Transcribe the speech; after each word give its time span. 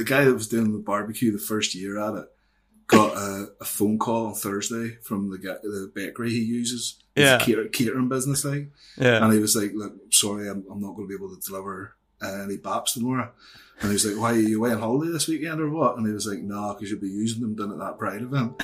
the 0.00 0.04
guy 0.04 0.24
that 0.24 0.32
was 0.32 0.48
doing 0.48 0.72
the 0.72 0.78
barbecue 0.78 1.30
the 1.30 1.38
first 1.38 1.74
year 1.74 1.98
at 1.98 2.14
it 2.14 2.24
got 2.86 3.14
a, 3.14 3.48
a 3.60 3.64
phone 3.66 3.98
call 3.98 4.28
on 4.28 4.34
Thursday 4.34 4.96
from 5.02 5.30
the 5.30 5.36
guy, 5.36 5.56
the 5.62 5.92
bakery 5.94 6.30
he 6.30 6.40
uses. 6.40 6.98
Yeah. 7.14 7.38
cater- 7.38 7.68
catering 7.68 8.08
business 8.08 8.42
thing. 8.42 8.72
Yeah. 8.96 9.22
And 9.22 9.32
he 9.32 9.40
was 9.40 9.54
like, 9.54 9.72
look, 9.74 9.92
sorry, 10.10 10.48
I'm, 10.48 10.64
I'm 10.70 10.80
not 10.80 10.94
going 10.94 11.06
to 11.06 11.08
be 11.08 11.14
able 11.14 11.36
to 11.36 11.46
deliver 11.46 11.96
uh, 12.22 12.44
any 12.44 12.56
baps 12.56 12.94
tomorrow. 12.94 13.30
And 13.80 13.90
he 13.90 13.92
was 13.92 14.06
like, 14.06 14.18
why 14.18 14.32
are 14.32 14.40
you 14.40 14.58
away 14.58 14.72
on 14.72 14.80
holiday 14.80 15.12
this 15.12 15.28
weekend 15.28 15.60
or 15.60 15.68
what? 15.68 15.98
And 15.98 16.06
he 16.06 16.14
was 16.14 16.26
like, 16.26 16.38
no, 16.38 16.72
because 16.72 16.90
you'll 16.90 17.00
be 17.00 17.08
using 17.08 17.42
them 17.42 17.54
done 17.54 17.72
at 17.72 17.78
that 17.78 17.98
Pride 17.98 18.22
event. 18.22 18.62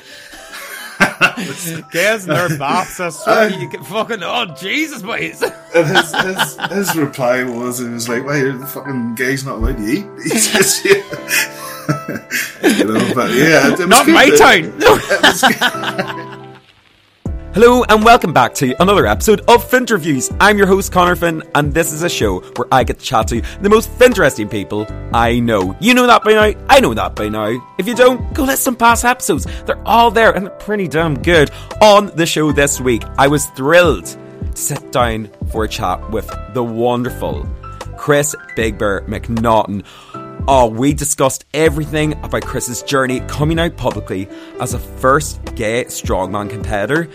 Guys, 1.18 2.26
they're 2.26 2.48
bops. 2.50 3.00
I 3.00 3.08
swear 3.10 3.50
you 3.50 3.68
can 3.68 3.82
fucking. 3.84 4.22
Oh, 4.22 4.46
Jesus, 4.58 5.02
boys. 5.02 5.42
And 5.74 5.86
his, 5.86 6.14
his, 6.14 6.56
his 6.70 6.96
reply 6.96 7.44
was, 7.44 7.80
it 7.80 7.90
was 7.90 8.08
like, 8.08 8.24
why 8.24 8.38
are 8.38 8.52
the 8.56 8.66
fucking 8.66 9.14
guy's 9.14 9.44
not 9.44 9.56
allowed 9.56 9.76
to 9.78 9.84
eat? 9.84 10.06
He's 10.22 10.52
just, 10.52 10.84
yeah. 10.84 10.92
you 12.78 12.84
know, 12.84 13.14
but 13.14 13.30
yeah. 13.32 13.72
it 13.72 13.88
Not 13.88 14.06
my 14.08 14.24
It- 14.24 14.38
town. 14.38 14.72
it 14.80 15.22
was 15.22 15.42
good. 15.42 16.22
Hello 17.56 17.84
and 17.84 18.04
welcome 18.04 18.34
back 18.34 18.52
to 18.52 18.74
another 18.82 19.06
episode 19.06 19.40
of 19.48 19.64
Finterviews. 19.64 20.36
I'm 20.38 20.58
your 20.58 20.66
host 20.66 20.92
Connor 20.92 21.16
Finn, 21.16 21.42
and 21.54 21.72
this 21.72 21.90
is 21.90 22.02
a 22.02 22.08
show 22.10 22.40
where 22.40 22.68
I 22.70 22.84
get 22.84 22.98
to 22.98 23.04
chat 23.06 23.28
to 23.28 23.40
the 23.62 23.70
most 23.70 23.88
interesting 23.98 24.46
people 24.46 24.86
I 25.14 25.38
know. 25.38 25.74
You 25.80 25.94
know 25.94 26.06
that 26.06 26.22
by 26.22 26.34
now. 26.34 26.66
I 26.68 26.80
know 26.80 26.92
that 26.92 27.14
by 27.14 27.30
now. 27.30 27.58
If 27.78 27.88
you 27.88 27.94
don't, 27.94 28.34
go 28.34 28.44
listen 28.44 28.74
to 28.74 28.78
past 28.78 29.06
episodes. 29.06 29.46
They're 29.64 29.80
all 29.88 30.10
there 30.10 30.32
and 30.32 30.44
they're 30.44 30.54
pretty 30.56 30.86
damn 30.86 31.14
good. 31.22 31.50
On 31.80 32.14
the 32.14 32.26
show 32.26 32.52
this 32.52 32.78
week, 32.78 33.04
I 33.16 33.26
was 33.26 33.46
thrilled 33.46 34.04
to 34.04 34.18
sit 34.54 34.92
down 34.92 35.30
for 35.50 35.64
a 35.64 35.68
chat 35.68 36.10
with 36.10 36.30
the 36.52 36.62
wonderful 36.62 37.48
Chris 37.96 38.36
Big 38.54 38.76
Bear 38.76 39.00
McNaughton. 39.06 39.82
Oh, 40.46 40.66
we 40.66 40.92
discussed 40.92 41.46
everything 41.54 42.22
about 42.22 42.42
Chris's 42.42 42.82
journey 42.82 43.20
coming 43.20 43.58
out 43.58 43.78
publicly 43.78 44.28
as 44.60 44.74
a 44.74 44.78
first 44.78 45.42
gay 45.54 45.86
strongman 45.86 46.50
competitor, 46.50 47.08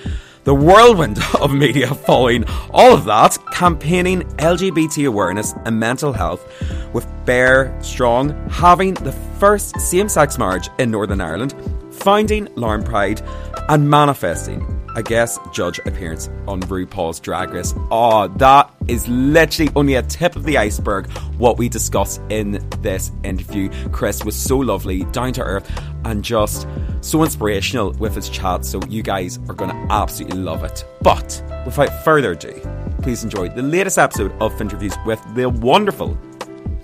the 0.44 0.56
whirlwind 0.56 1.20
of 1.42 1.53
media 1.53 1.88
following 1.94 2.45
all 2.72 2.94
of 2.94 3.06
that, 3.06 3.38
campaigning 3.52 4.22
LGBT 4.38 5.08
awareness 5.08 5.53
and 5.66 5.80
mental 5.80 6.14
health, 6.14 6.45
with 6.94 7.08
Bear 7.25 7.78
Strong 7.81 8.50
having 8.50 8.94
the 8.95 9.12
first 9.12 9.80
same 9.80 10.09
sex 10.09 10.38
marriage 10.38 10.69
in 10.80 10.92
Northern 10.92 11.22
Ireland, 11.22 11.56
finding 11.92 12.47
Larne 12.56 12.84
Pride, 12.84 13.22
and 13.69 13.89
manifesting 13.89 14.80
a 14.95 15.03
guest 15.03 15.39
judge 15.53 15.80
appearance 15.86 16.30
on 16.47 16.61
RuPaul's 16.61 17.20
Drag 17.20 17.52
Race. 17.52 17.73
Oh, 17.92 18.28
that 18.28 18.73
is 18.88 19.08
literally 19.08 19.72
only 19.75 19.95
a 19.95 20.03
tip 20.03 20.36
of 20.36 20.44
the 20.44 20.58
iceberg 20.58 21.09
what 21.38 21.58
we 21.58 21.70
discussed 21.70 22.22
in 22.30 22.66
this 22.81 23.12
interview. 23.23 23.69
Chris 23.92 24.23
was 24.23 24.36
so 24.36 24.58
lovely, 24.58 25.03
down 25.06 25.34
to 25.34 25.42
earth, 25.42 25.72
and 26.06 26.23
just 26.23 26.67
so 27.02 27.23
inspirational 27.23 27.92
with 27.94 28.16
his 28.16 28.30
chat. 28.30 28.66
So 28.66 28.81
you 28.89 29.03
guys 29.03 29.38
are 29.50 29.56
going 29.56 29.72
to 29.72 29.94
absolutely 29.94 30.39
love 30.39 30.64
it. 30.64 30.86
But 31.02 31.44
without 31.66 32.03
further 32.03 32.31
ado, 32.31 32.62
please 33.02 33.23
enjoy 33.23 33.50
the 33.50 33.62
latest 33.62 33.97
episode 33.97 34.31
of 34.42 34.59
Interviews 34.62 34.95
with 35.06 35.22
the 35.36 35.50
wonderful 35.50 36.17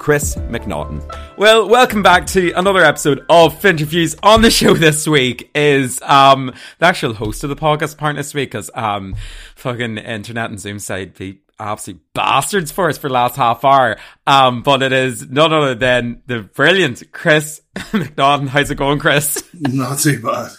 Chris 0.08 0.36
McNaughton. 0.36 1.04
Well, 1.36 1.68
welcome 1.68 2.02
back 2.02 2.28
to 2.28 2.54
another 2.54 2.82
episode 2.82 3.26
of 3.28 3.66
Interviews. 3.66 4.16
On 4.24 4.42
the 4.42 4.50
show 4.50 4.74
this 4.74 5.06
week 5.06 5.52
is 5.54 6.02
um 6.02 6.54
the 6.80 6.86
actual 6.86 7.14
host 7.14 7.44
of 7.44 7.50
the 7.50 7.58
podcast 7.58 7.98
part 7.98 8.16
this 8.16 8.34
week 8.34 8.52
because 8.52 8.72
um 8.74 9.18
fucking 9.56 9.98
internet 9.98 10.50
and 10.50 10.62
Zoom 10.62 10.80
side 10.80 11.14
be 11.16 11.42
absolute 11.60 12.00
bastards 12.14 12.72
for 12.72 12.88
us 12.88 12.98
for 12.98 13.10
the 13.10 13.16
last 13.16 13.36
half 13.36 13.66
hour. 13.66 13.98
Um, 14.26 14.62
but 14.62 14.82
it 14.82 14.94
is 14.94 15.30
none 15.30 15.52
other 15.52 15.76
than 15.76 16.22
the 16.26 16.40
brilliant 16.42 17.12
Chris 17.12 17.62
McNaughton. 17.76 18.48
How's 18.48 18.72
it 18.72 18.76
going, 18.76 19.00
Chris? 19.00 19.44
Not 19.54 20.00
too 20.00 20.22
bad. 20.22 20.52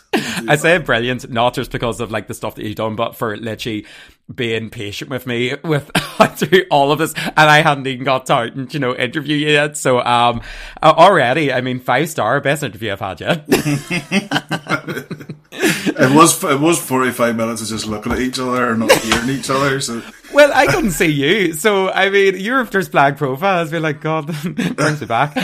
I 0.47 0.57
say 0.57 0.77
brilliant, 0.77 1.31
not 1.31 1.55
just 1.55 1.71
because 1.71 2.01
of 2.01 2.11
like 2.11 2.27
the 2.27 2.35
stuff 2.35 2.57
that 2.57 2.65
you've 2.65 2.77
done, 2.77 2.97
but 2.97 3.17
for 3.17 3.37
literally 3.37 3.87
being 4.33 4.71
patient 4.71 5.11
with 5.11 5.27
me 5.27 5.55
with 5.65 5.91
through 6.37 6.65
all 6.71 6.93
of 6.93 6.99
this, 6.99 7.15
and 7.15 7.33
I 7.37 7.63
hadn't 7.63 7.87
even 7.87 8.05
got 8.05 8.27
to 8.27 8.35
out 8.35 8.55
and 8.55 8.73
you 8.73 8.81
know 8.81 8.95
interview 8.95 9.37
you 9.37 9.49
yet. 9.49 9.77
So 9.77 10.01
um, 10.01 10.43
uh, 10.83 10.95
already, 10.97 11.53
I 11.53 11.61
mean, 11.61 11.81
five 11.81 12.09
star 12.09 12.41
best 12.41 12.63
interview 12.63 12.93
I've 12.93 13.01
had 13.01 13.21
yet. 13.21 13.45
It 15.61 16.15
was 16.15 16.45
it 16.45 16.61
was 16.61 16.79
forty 16.79 17.11
five 17.11 17.35
minutes 17.35 17.63
of 17.63 17.69
just 17.69 17.87
looking 17.87 18.13
at 18.13 18.21
each 18.21 18.39
other 18.39 18.71
and 18.71 18.81
not 18.81 18.93
hearing 18.93 19.31
each 19.31 19.51
other. 19.51 19.81
So 19.81 20.01
well, 20.33 20.53
I 20.55 20.67
couldn't 20.67 20.93
see 20.93 21.07
you, 21.07 21.55
so 21.55 21.91
I 21.91 22.11
mean, 22.11 22.37
your 22.37 22.65
first 22.67 22.93
black 22.93 23.17
profile 23.17 23.59
has 23.59 23.71
been 23.71 23.83
like, 23.83 24.01
God, 24.01 24.27
brings 24.27 25.01
me 25.01 25.07
back. 25.07 25.35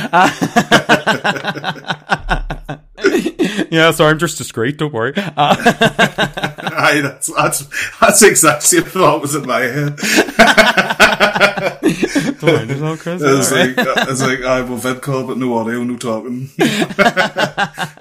yeah, 3.74 3.90
sorry, 3.90 4.12
I'm 4.12 4.18
just 4.18 4.38
discreet. 4.38 4.78
Don't 4.78 4.92
worry. 4.92 5.12
Uh, 5.16 5.32
aye, 5.36 7.00
that's 7.02 7.32
that's 7.34 7.98
that's 7.98 8.22
exactly 8.22 8.80
what 8.80 9.20
was 9.20 9.34
in 9.34 9.46
my 9.46 9.60
head. 9.60 9.96
don't 12.38 12.42
worry, 12.42 12.64
there's 12.66 13.00
Chris. 13.00 13.22
It's 13.22 13.52
like 13.52 13.74
it's 14.08 14.22
like 14.22 14.42
I 14.42 14.62
will 14.62 14.76
vid 14.76 15.02
call 15.02 15.26
but 15.26 15.38
no 15.38 15.58
audio, 15.58 15.82
no 15.82 15.96
talking. 15.96 16.50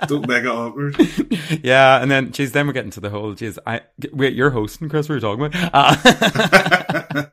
Don't 0.08 0.28
make 0.28 0.44
it 0.44 0.48
awkward. 0.48 0.96
Yeah, 1.64 2.02
and 2.02 2.12
then, 2.12 2.32
geez, 2.32 2.52
then 2.52 2.68
we're 2.68 2.74
getting 2.74 2.92
to 2.92 3.00
the 3.00 3.10
whole, 3.10 3.34
geez, 3.34 3.58
I, 3.66 3.82
wait, 4.12 4.34
you're 4.34 4.50
hosting, 4.50 4.90
Chris, 4.90 5.08
we 5.08 5.16
were 5.16 5.22
talking 5.22 5.46
about? 5.46 5.74
Uh, 5.74 7.24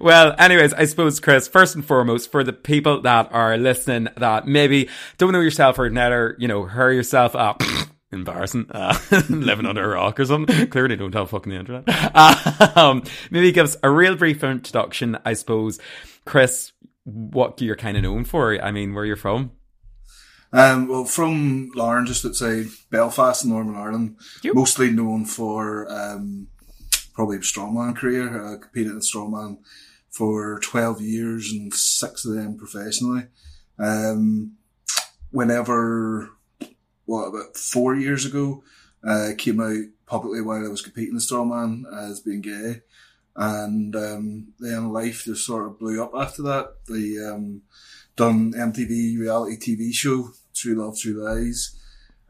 well, 0.00 0.34
anyways, 0.38 0.72
I 0.74 0.84
suppose, 0.84 1.20
Chris, 1.20 1.48
first 1.48 1.74
and 1.74 1.84
foremost, 1.84 2.30
for 2.30 2.42
the 2.44 2.52
people 2.52 3.00
that 3.02 3.32
are 3.32 3.56
listening 3.56 4.08
that 4.16 4.46
maybe 4.46 4.88
don't 5.18 5.32
know 5.32 5.40
yourself 5.40 5.78
or 5.78 5.88
never, 5.90 6.36
you 6.38 6.48
know, 6.48 6.64
hurry 6.64 6.96
yourself 6.96 7.34
up. 7.34 7.62
Embarrassing, 8.12 8.66
uh, 8.70 8.96
living 9.28 9.66
under 9.66 9.82
a 9.92 9.94
rock 9.96 10.20
or 10.20 10.24
something. 10.24 10.68
Clearly 10.68 10.94
don't 10.96 11.12
have 11.14 11.30
fucking 11.30 11.52
the 11.52 11.58
internet. 11.58 11.84
Uh, 11.88 12.72
um, 12.76 13.02
maybe 13.30 13.50
give 13.50 13.64
us 13.64 13.76
a 13.82 13.90
real 13.90 14.14
brief 14.14 14.44
introduction, 14.44 15.18
I 15.24 15.32
suppose. 15.34 15.80
Chris, 16.24 16.72
what 17.04 17.60
you're 17.60 17.76
kind 17.76 17.96
of 17.96 18.04
known 18.04 18.24
for. 18.24 18.62
I 18.62 18.70
mean, 18.70 18.94
where 18.94 19.04
you're 19.04 19.16
from. 19.16 19.50
Um, 20.52 20.86
well, 20.88 21.04
from 21.04 21.70
Larne, 21.74 22.06
just 22.06 22.24
outside 22.24 22.66
Belfast 22.90 23.44
in 23.44 23.50
Northern 23.50 23.76
Ireland, 23.76 24.16
You- 24.42 24.54
mostly 24.54 24.90
known 24.90 25.24
for 25.24 25.90
um, 25.92 26.46
probably 27.12 27.36
a 27.38 27.40
strongman 27.40 27.96
career. 27.96 28.28
Competed 28.62 28.92
in 28.92 29.00
strongman 29.00 29.58
for 30.16 30.58
12 30.60 31.00
years 31.02 31.52
and 31.52 31.72
six 31.74 32.24
of 32.24 32.34
them 32.34 32.56
professionally. 32.56 33.26
Um, 33.78 34.52
whenever, 35.30 36.30
what, 37.04 37.24
about 37.26 37.56
four 37.56 37.94
years 37.94 38.24
ago, 38.24 38.64
uh, 39.06 39.32
came 39.36 39.60
out 39.60 39.84
publicly 40.06 40.40
while 40.40 40.64
I 40.64 40.68
was 40.68 40.80
competing 40.80 41.14
in 41.14 41.20
strongman 41.20 41.82
as 41.92 42.20
being 42.20 42.40
gay. 42.40 42.80
And 43.34 43.94
um, 43.94 44.48
then 44.58 44.92
life 44.92 45.24
just 45.24 45.44
sort 45.44 45.66
of 45.66 45.78
blew 45.78 46.02
up 46.02 46.12
after 46.14 46.42
that. 46.42 46.76
The 46.86 47.34
um, 47.34 47.62
done 48.16 48.54
MTV 48.54 49.18
reality 49.18 49.58
TV 49.58 49.92
show, 49.92 50.30
True 50.54 50.76
Love, 50.76 50.98
True 50.98 51.22
Lies. 51.22 51.78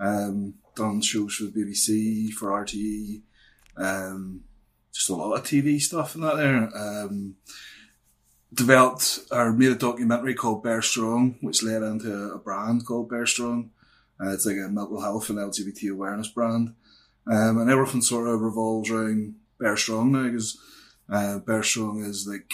Um, 0.01 0.55
done 0.75 1.01
shows 1.01 1.37
for 1.37 1.45
the 1.45 1.51
BBC, 1.53 2.33
for 2.33 2.51
RTE. 2.51 3.23
Um, 3.77 4.41
just 4.93 5.09
a 5.09 5.15
lot 5.15 5.35
of 5.35 5.45
TV 5.45 5.81
stuff 5.81 6.17
and 6.17 6.25
that 6.25 6.37
there. 6.37 6.77
Um, 6.77 7.37
developed 8.57 9.21
or 9.31 9.53
made 9.53 9.71
a 9.71 9.77
documentary 9.77 10.35
called 10.35 10.63
Bear 10.63 10.83
Strong, 10.83 11.37
which 11.41 11.63
led 11.63 11.83
into 11.83 12.33
a 12.33 12.39
brand 12.39 12.87
called 12.87 13.11
Bear 13.11 13.27
Strong. 13.27 13.71
Uh, 14.21 14.33
it's 14.33 14.47
like 14.47 14.57
a 14.57 14.69
mental 14.69 15.01
health 15.01 15.29
and 15.31 15.39
LGBT 15.39 15.93
awareness 15.93 16.29
brand. 16.29 16.75
Um, 17.31 17.59
and 17.59 17.71
everything 17.71 18.03
sort 18.03 18.29
of 18.29 18.41
revolves 18.41 18.91
around 18.91 19.35
Bear 19.61 19.77
Strong 19.77 20.13
now 20.13 20.25
because 20.25 20.59
uh, 21.11 21.39
Bear 21.39 21.63
Strong 21.63 22.05
is 22.05 22.27
like 22.27 22.51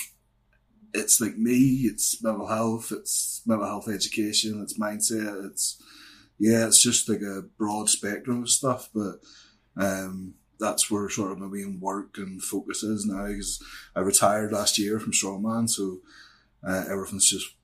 it's 0.95 1.21
like 1.21 1.39
me, 1.39 1.83
it's 1.85 2.23
mental 2.23 2.49
health, 2.49 2.93
it's 2.93 3.43
mental 3.47 3.67
health 3.67 3.89
education, 3.89 4.61
it's 4.63 4.79
mindset, 4.79 5.47
it's 5.51 5.81
yeah, 6.39 6.67
it's 6.67 6.83
just 6.83 7.09
like 7.09 7.23
a 7.23 7.43
broad 7.57 7.89
spectrum 7.89 8.43
of 8.43 8.51
stuff, 8.51 8.91
but 8.93 9.21
um 9.77 10.35
that's 10.63 10.91
where 10.91 11.09
sort 11.11 11.33
of 11.33 11.39
my 11.39 11.47
main 11.47 11.81
work 11.81 12.17
and 12.17 12.43
focus 12.43 12.83
is 12.83 13.05
now 13.05 13.27
because 13.27 13.63
I 13.95 14.01
retired 14.01 14.53
last 14.53 14.79
year 14.79 14.99
from 14.99 15.13
Strongman, 15.13 15.69
so 15.69 15.99
uh, 16.67 16.85
everything's 16.89 17.29
just 17.29 17.55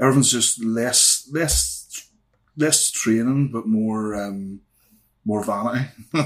everything's 0.00 0.30
just 0.30 0.62
less 0.62 1.28
less 1.32 2.08
less 2.56 2.90
training 2.90 3.50
but 3.52 3.66
more 3.66 4.14
um 4.14 4.60
more 5.24 5.44
vanity. 5.44 5.86
you 6.14 6.20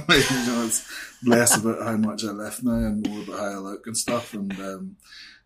know, 0.47 0.65
it's 0.65 0.89
less 1.25 1.57
about 1.57 1.83
how 1.83 1.97
much 1.97 2.25
I 2.25 2.29
lift 2.29 2.63
now 2.63 2.73
and 2.73 3.07
more 3.07 3.23
about 3.23 3.39
how 3.39 3.47
I 3.47 3.57
look 3.57 3.87
and 3.87 3.97
stuff 3.97 4.33
and 4.35 4.53
um 4.61 4.97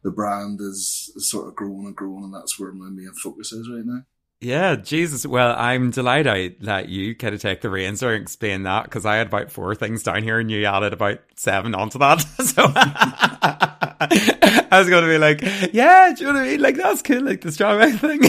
the 0.06 0.12
brand 0.12 0.60
is, 0.60 1.10
is 1.16 1.28
sort 1.28 1.48
of 1.48 1.56
growing 1.56 1.86
and 1.86 1.96
growing, 1.96 2.22
and 2.22 2.32
that's 2.34 2.60
where 2.60 2.70
my 2.70 2.88
main 2.88 3.12
focus 3.12 3.50
is 3.50 3.68
right 3.68 3.84
now. 3.84 4.02
Yeah, 4.40 4.76
Jesus. 4.76 5.24
Well, 5.26 5.56
I'm 5.56 5.90
delighted 5.90 6.28
I 6.28 6.54
let 6.60 6.88
you 6.90 7.14
kind 7.14 7.34
of 7.34 7.40
take 7.40 7.62
the 7.62 7.70
reins 7.70 8.02
or 8.02 8.12
explain 8.14 8.64
that 8.64 8.84
because 8.84 9.06
I 9.06 9.16
had 9.16 9.28
about 9.28 9.50
four 9.50 9.74
things 9.74 10.02
down 10.02 10.22
here 10.22 10.38
and 10.38 10.50
you 10.50 10.66
added 10.66 10.92
about 10.92 11.20
seven 11.36 11.74
onto 11.74 11.98
that. 11.98 12.24
So 12.46 12.70
I 14.70 14.78
was 14.78 14.88
going 14.90 15.04
to 15.04 15.08
be 15.08 15.18
like, 15.18 15.40
yeah, 15.72 16.12
do 16.14 16.24
you 16.24 16.32
know 16.32 16.38
what 16.38 16.46
I 16.46 16.50
mean? 16.50 16.60
Like, 16.60 16.76
that's 16.76 17.00
cool, 17.00 17.22
like 17.22 17.40
the 17.40 17.48
strongman 17.48 17.98
thing. 17.98 18.20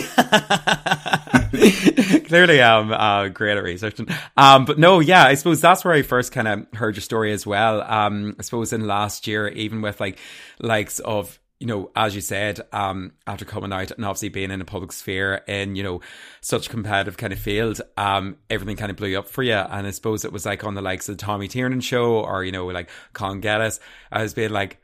clearly 2.25 2.62
I'm 2.62 2.92
uh, 2.92 3.30
great 3.30 3.57
at 3.57 3.63
researching. 3.63 4.07
Um, 4.36 4.65
but 4.65 4.77
no, 4.80 5.00
yeah, 5.00 5.25
I 5.25 5.33
suppose 5.33 5.62
that's 5.62 5.83
where 5.83 5.94
I 5.94 6.01
first 6.04 6.31
kind 6.31 6.48
of 6.48 6.68
heard 6.74 6.95
your 6.95 7.01
story 7.01 7.31
as 7.31 7.45
well. 7.45 7.81
Um, 7.81 8.36
I 8.39 8.44
suppose 8.44 8.74
in 8.74 8.88
last 8.88 9.27
year, 9.27 9.48
even 9.50 9.81
with 9.81 10.00
like 10.00 10.19
likes 10.59 11.00
of 11.00 11.39
you 11.59 11.65
know, 11.65 11.89
as 11.95 12.13
you 12.13 12.21
said, 12.21 12.62
um, 12.71 13.13
after 13.25 13.44
coming 13.44 13.74
out 13.74 13.92
and 13.92 14.06
obviously 14.06 14.30
being 14.30 14.51
in 14.51 14.62
a 14.62 14.65
public 14.65 14.92
sphere 14.92 15.42
in, 15.48 15.75
you 15.75 15.83
know, 15.83 16.01
such 16.39 16.69
competitive 16.69 17.18
kind 17.18 17.33
of 17.33 17.39
field, 17.39 17.81
um, 17.98 18.38
everything 18.50 18.77
kind 18.77 18.92
of 18.92 18.98
blew 18.98 19.18
up 19.18 19.27
for 19.27 19.42
you. 19.42 19.54
And 19.54 19.88
I 19.88 19.92
suppose 19.92 20.24
it 20.24 20.31
was 20.31 20.45
like 20.45 20.63
on 20.63 20.75
the 20.75 20.81
likes 20.83 21.09
of 21.09 21.18
the 21.18 21.25
Tommy 21.25 21.48
Tiernan 21.48 21.81
show 21.81 22.19
or, 22.19 22.44
you 22.44 22.51
know, 22.51 22.68
like 22.68 22.89
Con 23.13 23.42
Geddes. 23.42 23.80
I 24.12 24.21
was 24.21 24.36
being 24.36 24.51
like, 24.51 24.80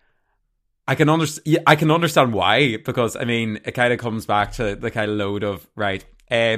I 0.88 0.96
can 0.96 1.10
understand, 1.10 1.60
I 1.68 1.76
can 1.76 1.92
understand 1.92 2.34
why, 2.34 2.78
because 2.78 3.16
I 3.16 3.24
mean, 3.24 3.60
it 3.66 3.74
kind 3.74 3.94
of 3.94 4.00
comes 4.00 4.26
back 4.26 4.54
to 4.54 4.76
the 4.76 4.90
kind 4.90 5.12
of 5.12 5.18
load 5.18 5.44
of, 5.44 5.68
right, 5.76 6.04
uh, 6.32 6.58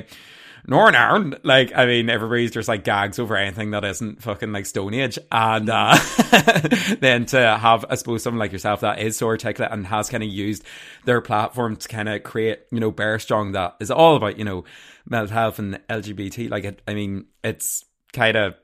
Northern 0.67 0.95
Ireland. 0.95 1.39
Like, 1.43 1.71
I 1.75 1.85
mean, 1.85 2.09
everybody's 2.09 2.51
just 2.51 2.67
like 2.67 2.83
gags 2.83 3.19
over 3.19 3.35
anything 3.35 3.71
that 3.71 3.83
isn't 3.83 4.21
fucking 4.21 4.51
like 4.51 4.65
Stone 4.65 4.93
Age. 4.93 5.19
And 5.31 5.69
uh, 5.69 5.97
then 6.99 7.25
to 7.27 7.57
have, 7.57 7.85
I 7.89 7.95
suppose, 7.95 8.23
someone 8.23 8.39
like 8.39 8.51
yourself 8.51 8.81
that 8.81 8.99
is 8.99 9.17
so 9.17 9.27
articulate 9.27 9.71
and 9.71 9.85
has 9.87 10.09
kind 10.09 10.23
of 10.23 10.29
used 10.29 10.63
their 11.05 11.21
platform 11.21 11.75
to 11.75 11.87
kind 11.87 12.09
of 12.09 12.23
create, 12.23 12.61
you 12.71 12.79
know, 12.79 12.91
Bear 12.91 13.19
Strong 13.19 13.53
that 13.53 13.75
is 13.79 13.91
all 13.91 14.15
about, 14.15 14.37
you 14.37 14.45
know, 14.45 14.63
mental 15.07 15.33
health 15.33 15.59
and 15.59 15.79
LGBT. 15.89 16.49
Like, 16.49 16.63
it, 16.63 16.81
I 16.87 16.93
mean, 16.93 17.25
it's 17.43 17.85
kind 18.13 18.35
of 18.35 18.55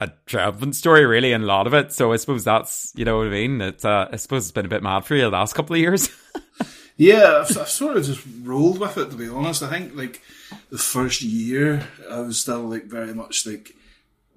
a 0.00 0.10
triumphant 0.26 0.76
story, 0.76 1.06
really, 1.06 1.32
in 1.32 1.42
a 1.42 1.46
lot 1.46 1.66
of 1.66 1.74
it. 1.74 1.92
So 1.92 2.12
I 2.12 2.16
suppose 2.16 2.44
that's, 2.44 2.92
you 2.94 3.04
know 3.04 3.18
what 3.18 3.28
I 3.28 3.30
mean? 3.30 3.60
It's, 3.60 3.84
uh, 3.84 4.08
I 4.12 4.16
suppose 4.16 4.44
it's 4.44 4.52
been 4.52 4.66
a 4.66 4.70
bit 4.70 4.82
mad 4.82 5.04
for 5.04 5.14
you 5.14 5.22
the 5.22 5.30
last 5.30 5.54
couple 5.54 5.74
of 5.74 5.80
years. 5.80 6.08
yeah, 6.96 7.40
I've, 7.40 7.58
I've, 7.58 7.68
sort 7.68 7.96
of 7.96 8.04
just 8.04 8.24
rolled 8.42 8.78
with 8.78 8.96
it, 8.98 9.10
to 9.10 9.16
be 9.16 9.28
honest. 9.28 9.62
I 9.62 9.70
think, 9.70 9.96
like, 9.96 10.22
the 10.70 10.78
first 10.78 11.22
year, 11.22 11.88
I 12.10 12.20
was 12.20 12.40
still 12.40 12.62
like 12.62 12.84
very 12.84 13.14
much 13.14 13.46
like 13.46 13.74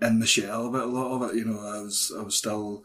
in 0.02 0.20
the 0.20 0.28
shell 0.28 0.68
about 0.68 0.84
a 0.84 0.92
lot 0.92 1.16
of 1.16 1.30
it. 1.30 1.38
You 1.38 1.46
know, 1.46 1.60
I 1.60 1.82
was 1.82 2.12
I 2.18 2.22
was 2.22 2.36
still 2.36 2.84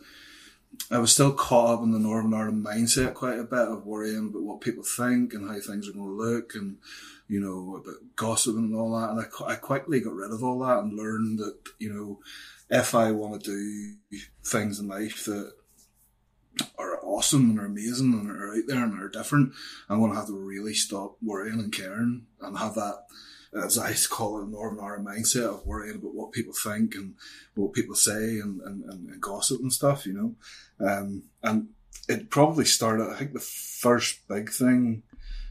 I 0.91 0.99
was 0.99 1.13
still 1.13 1.33
caught 1.33 1.75
up 1.75 1.83
in 1.83 1.93
the 1.93 1.99
Northern 1.99 2.35
Ireland 2.35 2.65
mindset 2.65 3.15
quite 3.15 3.39
a 3.39 3.45
bit 3.45 3.69
of 3.69 3.87
worrying 3.87 4.29
about 4.29 4.43
what 4.43 4.61
people 4.61 4.85
think 4.85 5.35
and 5.35 5.49
how 5.49 5.61
things 5.61 5.89
are 5.89 5.93
going 5.93 6.05
to 6.05 6.11
look 6.11 6.55
and 6.55 6.79
you 7.29 7.41
know 7.41 7.77
about 7.77 8.17
gossiping 8.17 8.65
and 8.65 8.77
all 8.77 8.99
that. 8.99 9.11
And 9.11 9.21
I, 9.21 9.53
I 9.53 9.57
quickly 9.57 10.01
got 10.01 10.15
rid 10.15 10.31
of 10.31 10.43
all 10.43 10.61
that 10.61 10.81
and 10.81 10.97
learned 10.97 11.39
that 11.39 11.57
you 11.79 11.93
know 11.93 12.19
if 12.71 12.95
I 12.95 13.13
want 13.13 13.45
to 13.45 13.51
do 14.11 14.19
things 14.45 14.81
in 14.81 14.89
life 14.89 15.25
that 15.25 15.53
are 16.79 17.01
awesome 17.03 17.51
and 17.51 17.61
are 17.61 17.67
amazing 17.67 18.13
and 18.13 18.31
are 18.31 18.55
out 18.55 18.63
there 18.67 18.85
and 18.85 19.01
are 19.01 19.09
different, 19.09 19.53
I'm 19.89 19.99
going 19.99 20.13
to 20.13 20.19
have 20.19 20.27
to 20.27 20.39
really 20.39 20.75
stop 20.75 21.17
worrying 21.23 21.61
and 21.61 21.73
caring 21.73 22.27
and 22.41 22.59
have 22.59 22.75
that, 22.75 23.05
as 23.55 23.79
I 23.79 23.95
call 24.09 24.43
it, 24.43 24.49
Northern 24.49 24.81
Ireland 24.81 25.07
mindset 25.07 25.55
of 25.55 25.67
worrying 25.67 25.97
about 25.97 26.15
what 26.15 26.33
people 26.33 26.55
think 26.55 26.95
and 26.95 27.15
what 27.55 27.73
people 27.73 27.95
say 27.95 28.39
and, 28.39 28.61
and, 28.63 28.85
and 28.85 29.21
gossip 29.21 29.61
and 29.61 29.73
stuff, 29.73 30.07
you 30.07 30.13
know. 30.13 30.35
Um, 30.87 31.25
and 31.43 31.69
it 32.09 32.31
probably 32.31 32.65
started, 32.65 33.11
I 33.11 33.17
think 33.17 33.33
the 33.33 33.41
first 33.41 34.27
big 34.29 34.51
thing 34.51 35.03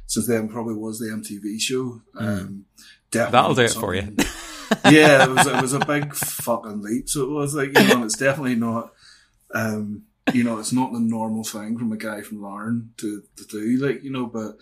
since 0.05 0.27
then 0.27 0.49
probably 0.49 0.75
was 0.75 0.99
the 0.99 1.07
MTV 1.07 1.59
show. 1.59 2.01
Mm. 2.15 2.21
Um, 2.21 2.65
That'll 3.11 3.53
do 3.53 3.61
it 3.61 3.71
for 3.71 3.93
you. 3.93 4.15
yeah, 4.89 5.23
it 5.23 5.29
was, 5.29 5.47
it 5.47 5.61
was 5.61 5.73
a 5.73 5.85
big 5.85 6.15
fucking 6.15 6.81
leap. 6.81 7.09
So 7.09 7.23
it 7.23 7.29
was 7.29 7.53
like, 7.53 7.77
you 7.77 7.87
know, 7.87 8.03
it's 8.03 8.17
definitely 8.17 8.55
not, 8.55 8.91
um, 9.53 10.03
you 10.31 10.43
know, 10.43 10.59
it's 10.59 10.71
not 10.71 10.93
the 10.93 10.99
normal 10.99 11.43
thing 11.43 11.77
from 11.77 11.91
a 11.91 11.97
guy 11.97 12.21
from 12.21 12.41
Larne 12.41 12.93
to, 12.97 13.23
to 13.35 13.43
do, 13.45 13.77
like, 13.85 14.03
you 14.03 14.11
know, 14.11 14.27
but 14.27 14.57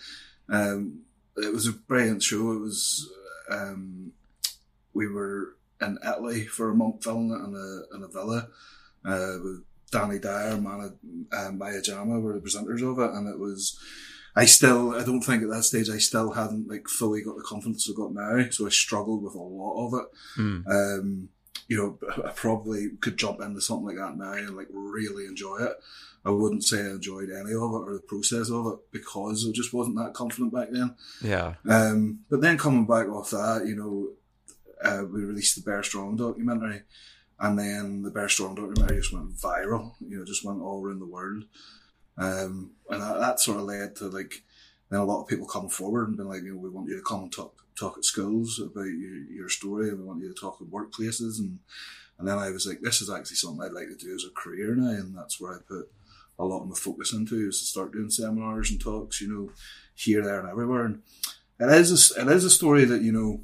um, 0.49 1.01
it 1.37 1.53
was 1.53 1.67
a 1.67 1.73
brilliant 1.73 2.23
show. 2.23 2.53
It 2.53 2.59
was, 2.59 3.09
um, 3.49 4.13
we 4.93 5.07
were 5.07 5.55
in 5.81 5.97
Italy 6.03 6.45
for 6.45 6.69
a 6.69 6.75
month 6.75 7.03
filming 7.03 7.31
it 7.31 7.45
in 7.45 7.55
a, 7.55 7.95
in 7.95 8.03
a 8.03 8.07
villa 8.07 8.47
uh, 9.05 9.37
with 9.43 9.63
Danny 9.91 10.19
Dyer, 10.19 10.57
Mana, 10.57 10.93
uh, 11.31 11.51
Maya 11.51 11.81
Jama 11.81 12.19
were 12.19 12.33
the 12.33 12.39
presenters 12.39 12.81
of 12.81 12.97
it, 12.99 13.15
and 13.15 13.27
it 13.27 13.37
was. 13.37 13.79
I 14.33 14.45
still, 14.45 14.95
I 14.95 15.03
don't 15.03 15.21
think 15.21 15.43
at 15.43 15.49
that 15.49 15.63
stage 15.63 15.89
I 15.89 15.97
still 15.97 16.31
hadn't 16.31 16.69
like 16.69 16.87
fully 16.87 17.21
got 17.21 17.35
the 17.35 17.43
confidence 17.43 17.89
I 17.89 17.93
got 17.93 18.13
now, 18.13 18.49
so 18.49 18.65
I 18.65 18.69
struggled 18.69 19.21
with 19.21 19.35
a 19.35 19.39
lot 19.39 19.87
of 19.87 19.93
it. 19.93 20.39
Mm. 20.39 20.67
Um, 20.67 21.29
you 21.71 21.77
know, 21.77 22.25
I 22.25 22.31
probably 22.31 22.89
could 22.99 23.15
jump 23.15 23.39
into 23.39 23.61
something 23.61 23.85
like 23.85 23.95
that 23.95 24.17
now 24.17 24.33
and 24.33 24.57
like 24.57 24.67
really 24.73 25.25
enjoy 25.25 25.59
it. 25.59 25.71
I 26.25 26.29
wouldn't 26.29 26.65
say 26.65 26.81
I 26.81 26.89
enjoyed 26.89 27.29
any 27.29 27.53
of 27.53 27.61
it 27.61 27.87
or 27.87 27.93
the 27.93 28.03
process 28.05 28.51
of 28.51 28.67
it 28.67 28.91
because 28.91 29.47
I 29.47 29.53
just 29.53 29.73
wasn't 29.73 29.95
that 29.95 30.13
confident 30.13 30.53
back 30.53 30.67
then. 30.69 30.95
Yeah. 31.21 31.53
Um, 31.65 32.25
but 32.29 32.41
then 32.41 32.57
coming 32.57 32.85
back 32.85 33.07
off 33.07 33.31
that, 33.31 33.63
you 33.65 33.77
know, 33.77 34.09
uh, 34.83 35.05
we 35.05 35.23
released 35.23 35.55
the 35.55 35.61
Bear 35.61 35.81
Strong 35.81 36.17
documentary, 36.17 36.81
and 37.39 37.57
then 37.57 38.01
the 38.01 38.11
Bear 38.11 38.27
Strong 38.27 38.55
documentary 38.55 38.97
just 38.97 39.13
went 39.13 39.37
viral. 39.37 39.93
You 40.01 40.19
know, 40.19 40.25
just 40.25 40.43
went 40.43 40.61
all 40.61 40.85
around 40.85 40.99
the 40.99 41.05
world, 41.05 41.45
um, 42.17 42.71
and 42.89 43.01
that, 43.01 43.17
that, 43.17 43.39
sort 43.39 43.59
of 43.59 43.63
led 43.63 43.95
to 43.97 44.09
like 44.09 44.43
then 44.91 44.99
a 44.99 45.05
lot 45.05 45.21
of 45.21 45.27
people 45.27 45.47
coming 45.47 45.69
forward 45.69 46.09
and 46.09 46.17
being 46.17 46.29
like, 46.29 46.43
you 46.43 46.53
know, 46.53 46.59
we 46.59 46.69
want 46.69 46.89
you 46.89 46.97
to 46.97 47.03
come 47.03 47.23
and 47.23 47.31
talk 47.31 47.55
talk 47.79 47.97
at 47.97 48.05
schools 48.05 48.59
about 48.59 48.83
your, 48.83 49.15
your 49.31 49.49
story 49.49 49.89
and 49.89 49.99
we 49.99 50.05
want 50.05 50.21
you 50.21 50.27
to 50.27 50.39
talk 50.39 50.57
at 50.61 50.67
workplaces. 50.67 51.39
And, 51.39 51.59
and 52.19 52.27
then 52.27 52.37
I 52.37 52.51
was 52.51 52.67
like, 52.67 52.81
this 52.81 53.01
is 53.01 53.09
actually 53.09 53.37
something 53.37 53.63
I'd 53.63 53.71
like 53.71 53.87
to 53.87 53.95
do 53.95 54.13
as 54.13 54.25
a 54.25 54.29
career 54.29 54.75
now. 54.75 54.91
And 54.91 55.17
that's 55.17 55.39
where 55.39 55.53
I 55.53 55.59
put 55.65 55.89
a 56.37 56.45
lot 56.45 56.61
of 56.61 56.67
my 56.67 56.75
focus 56.75 57.13
into 57.13 57.47
is 57.47 57.59
to 57.59 57.65
start 57.65 57.93
doing 57.93 58.09
seminars 58.09 58.69
and 58.69 58.79
talks, 58.79 59.21
you 59.21 59.29
know, 59.29 59.51
here, 59.95 60.21
there 60.21 60.41
and 60.41 60.49
everywhere. 60.49 60.85
And 60.85 61.01
it 61.59 61.71
is 61.71 62.11
a, 62.15 62.21
it 62.21 62.27
is 62.27 62.43
a 62.43 62.49
story 62.49 62.83
that, 62.85 63.01
you 63.01 63.13
know, 63.13 63.41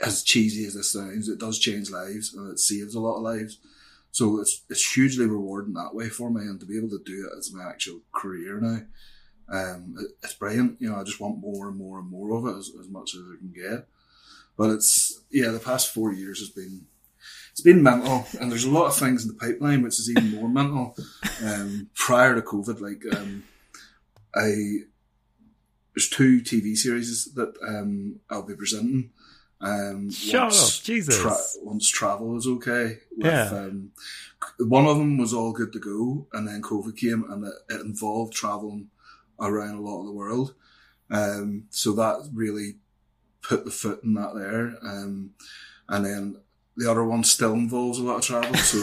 as 0.00 0.22
cheesy 0.22 0.64
as 0.64 0.74
this 0.74 0.92
sounds, 0.92 1.28
it 1.28 1.38
does 1.38 1.58
change 1.58 1.90
lives 1.90 2.34
and 2.34 2.50
it 2.50 2.58
saves 2.58 2.94
a 2.94 3.00
lot 3.00 3.16
of 3.16 3.22
lives. 3.22 3.58
So 4.12 4.40
it's, 4.40 4.62
it's 4.70 4.94
hugely 4.94 5.26
rewarding 5.26 5.74
that 5.74 5.94
way 5.94 6.08
for 6.08 6.30
me 6.30 6.42
and 6.42 6.58
to 6.60 6.66
be 6.66 6.78
able 6.78 6.88
to 6.88 7.02
do 7.04 7.28
it 7.30 7.38
as 7.38 7.52
my 7.52 7.68
actual 7.68 8.00
career 8.12 8.58
now 8.60 8.80
um, 9.48 9.94
it, 9.98 10.10
it's 10.22 10.34
brilliant. 10.34 10.80
You 10.80 10.90
know, 10.90 10.96
I 10.96 11.04
just 11.04 11.20
want 11.20 11.40
more 11.40 11.68
and 11.68 11.76
more 11.76 11.98
and 11.98 12.10
more 12.10 12.36
of 12.36 12.46
it 12.46 12.58
as, 12.58 12.70
as 12.80 12.88
much 12.88 13.14
as 13.14 13.20
I 13.20 13.38
can 13.38 13.52
get. 13.54 13.86
But 14.56 14.70
it's 14.70 15.22
yeah, 15.30 15.50
the 15.50 15.58
past 15.58 15.92
four 15.92 16.12
years 16.12 16.38
has 16.40 16.48
been 16.48 16.86
it's 17.52 17.60
been 17.60 17.82
mental, 17.82 18.26
and 18.40 18.50
there's 18.50 18.64
a 18.64 18.70
lot 18.70 18.86
of 18.86 18.96
things 18.96 19.22
in 19.22 19.28
the 19.28 19.34
pipeline 19.34 19.82
which 19.82 19.98
is 19.98 20.10
even 20.10 20.34
more 20.34 20.48
mental. 20.48 20.96
Um, 21.44 21.88
prior 21.94 22.34
to 22.34 22.42
COVID, 22.42 22.80
like 22.80 23.02
um, 23.16 23.44
I 24.34 24.80
there's 25.94 26.10
two 26.10 26.40
TV 26.40 26.76
series 26.76 27.32
that 27.34 27.54
um, 27.66 28.20
I'll 28.30 28.46
be 28.46 28.54
presenting. 28.54 29.10
Um, 29.58 30.10
Shut 30.10 30.42
once, 30.42 30.78
up, 30.78 30.84
Jesus! 30.84 31.18
Tra- 31.18 31.64
once 31.64 31.88
travel 31.88 32.36
is 32.36 32.46
okay. 32.46 32.98
With, 33.16 33.26
yeah. 33.26 33.48
Um, 33.50 33.92
one 34.58 34.84
of 34.86 34.98
them 34.98 35.16
was 35.16 35.32
all 35.32 35.52
good 35.52 35.72
to 35.72 35.78
go, 35.78 36.26
and 36.34 36.46
then 36.46 36.60
COVID 36.60 36.96
came, 36.96 37.24
and 37.30 37.46
it, 37.46 37.54
it 37.70 37.80
involved 37.80 38.34
traveling 38.34 38.90
around 39.40 39.76
a 39.76 39.80
lot 39.80 40.00
of 40.00 40.06
the 40.06 40.12
world. 40.12 40.54
Um, 41.10 41.64
so 41.70 41.92
that 41.94 42.28
really 42.32 42.76
put 43.42 43.64
the 43.64 43.70
foot 43.70 44.02
in 44.02 44.14
that 44.14 44.34
there. 44.34 44.76
Um, 44.82 45.30
and 45.88 46.04
then 46.04 46.36
the 46.76 46.90
other 46.90 47.04
one 47.04 47.24
still 47.24 47.52
involves 47.52 47.98
a 47.98 48.02
lot 48.02 48.16
of 48.16 48.22
travel. 48.22 48.54
So 48.56 48.78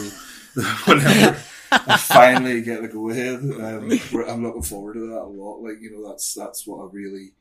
whenever 0.84 1.36
I 1.70 1.96
finally 1.96 2.62
get 2.62 2.82
the 2.82 2.88
go 2.88 3.10
ahead, 3.10 3.40
um, 3.40 3.90
I'm 4.28 4.42
looking 4.42 4.62
forward 4.62 4.94
to 4.94 5.08
that 5.08 5.22
a 5.22 5.26
lot. 5.26 5.62
Like, 5.62 5.80
you 5.80 5.90
know, 5.90 6.08
that's, 6.08 6.34
that's 6.34 6.66
what 6.66 6.84
I 6.84 6.88
really, 6.92 7.32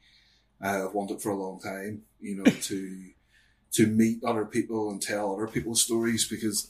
uh, 0.61 0.87
wanted 0.93 1.21
for 1.21 1.31
a 1.31 1.35
long 1.35 1.59
time, 1.59 2.03
you 2.19 2.35
know, 2.35 2.43
to, 2.43 3.09
to 3.73 3.87
meet 3.87 4.23
other 4.23 4.45
people 4.45 4.89
and 4.91 5.01
tell 5.01 5.33
other 5.33 5.47
people's 5.47 5.83
stories 5.83 6.27
because 6.27 6.69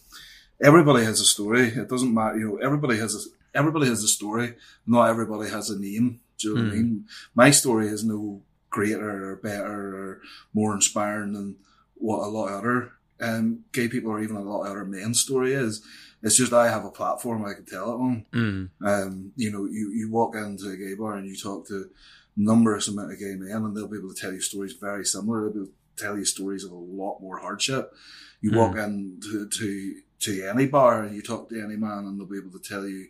everybody 0.63 1.03
has 1.03 1.19
a 1.19 1.25
story. 1.25 1.67
It 1.67 1.89
doesn't 1.89 2.13
matter, 2.13 2.37
you 2.37 2.47
know, 2.47 2.57
everybody 2.57 2.97
has 2.99 3.15
a, 3.15 3.57
everybody 3.57 3.87
has 3.87 4.03
a 4.03 4.07
story. 4.07 4.55
Not 4.85 5.09
everybody 5.09 5.49
has 5.49 5.69
a 5.69 5.79
name. 5.79 6.21
Do 6.39 6.49
you 6.49 6.55
know 6.55 6.61
mm. 6.61 6.63
what 6.65 6.73
I 6.73 6.75
hmm. 6.75 6.81
mean? 6.81 7.05
My 7.35 7.51
story 7.51 7.87
is 7.87 8.03
no 8.03 8.41
greater 8.69 9.31
or 9.31 9.35
better 9.37 9.95
or 9.95 10.21
more 10.53 10.73
inspiring 10.73 11.33
than 11.33 11.55
what 11.95 12.25
a 12.25 12.27
lot 12.27 12.47
of 12.47 12.59
other 12.59 12.91
um, 13.21 13.63
gay 13.71 13.87
people 13.87 14.11
or 14.11 14.21
even 14.21 14.35
a 14.35 14.41
lot 14.41 14.63
of 14.63 14.71
other 14.71 14.85
men's 14.85 15.21
story 15.21 15.53
is. 15.53 15.85
It's 16.21 16.37
just 16.37 16.53
I 16.53 16.69
have 16.69 16.85
a 16.85 16.89
platform 16.89 17.45
I 17.45 17.53
can 17.53 17.65
tell 17.65 17.91
it 17.91 17.95
on. 17.95 18.25
Mm. 18.33 18.69
Um, 18.81 19.31
you 19.35 19.51
know, 19.51 19.65
you, 19.65 19.91
you 19.93 20.09
walk 20.09 20.35
into 20.35 20.69
a 20.69 20.77
gay 20.77 20.95
bar 20.95 21.15
and 21.15 21.27
you 21.27 21.35
talk 21.35 21.67
to 21.67 21.89
numerous 22.35 22.87
amount 22.87 23.11
of 23.11 23.19
gay 23.19 23.35
men 23.35 23.51
and 23.51 23.75
they'll 23.75 23.87
be 23.87 23.97
able 23.97 24.13
to 24.13 24.19
tell 24.19 24.33
you 24.33 24.41
stories 24.41 24.73
very 24.73 25.05
similar. 25.05 25.41
They'll 25.41 25.53
be 25.53 25.59
able 25.59 25.67
to 25.67 26.03
tell 26.03 26.17
you 26.17 26.25
stories 26.25 26.63
of 26.63 26.71
a 26.71 26.75
lot 26.75 27.19
more 27.21 27.39
hardship. 27.39 27.93
You 28.41 28.51
mm. 28.51 28.57
walk 28.57 28.77
into 28.77 29.47
to, 29.47 29.95
to 30.19 30.49
any 30.49 30.65
bar 30.65 31.03
and 31.03 31.15
you 31.15 31.21
talk 31.21 31.49
to 31.49 31.61
any 31.61 31.75
man 31.75 31.99
and 31.99 32.19
they'll 32.19 32.27
be 32.27 32.37
able 32.37 32.57
to 32.57 32.67
tell 32.67 32.87
you 32.87 33.07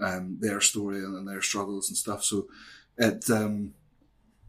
um, 0.00 0.38
their 0.40 0.60
story 0.60 0.98
and, 0.98 1.16
and, 1.16 1.28
their 1.28 1.42
struggles 1.42 1.88
and 1.88 1.96
stuff. 1.96 2.22
So 2.24 2.46
it, 2.96 3.28
um, 3.30 3.74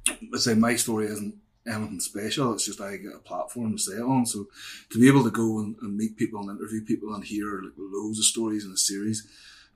I 0.08 0.38
say 0.38 0.54
my 0.54 0.76
story 0.76 1.08
isn't 1.08 1.36
anything 1.68 2.00
special. 2.00 2.54
It's 2.54 2.66
just 2.66 2.82
I 2.82 2.98
get 2.98 3.16
a 3.16 3.20
platform 3.20 3.74
to 3.74 3.78
say 3.78 3.94
it 3.94 4.02
on. 4.02 4.26
So 4.26 4.48
to 4.92 5.00
be 5.00 5.08
able 5.08 5.24
to 5.24 5.32
go 5.32 5.60
and, 5.60 5.76
and 5.82 5.98
meet 5.98 6.18
people 6.18 6.40
and 6.40 6.50
interview 6.50 6.84
people 6.84 7.14
and 7.14 7.24
hear 7.24 7.62
like 7.62 7.74
loads 7.78 8.20
of 8.20 8.26
stories 8.26 8.66
in 8.66 8.72
a 8.72 8.78
series, 8.78 9.28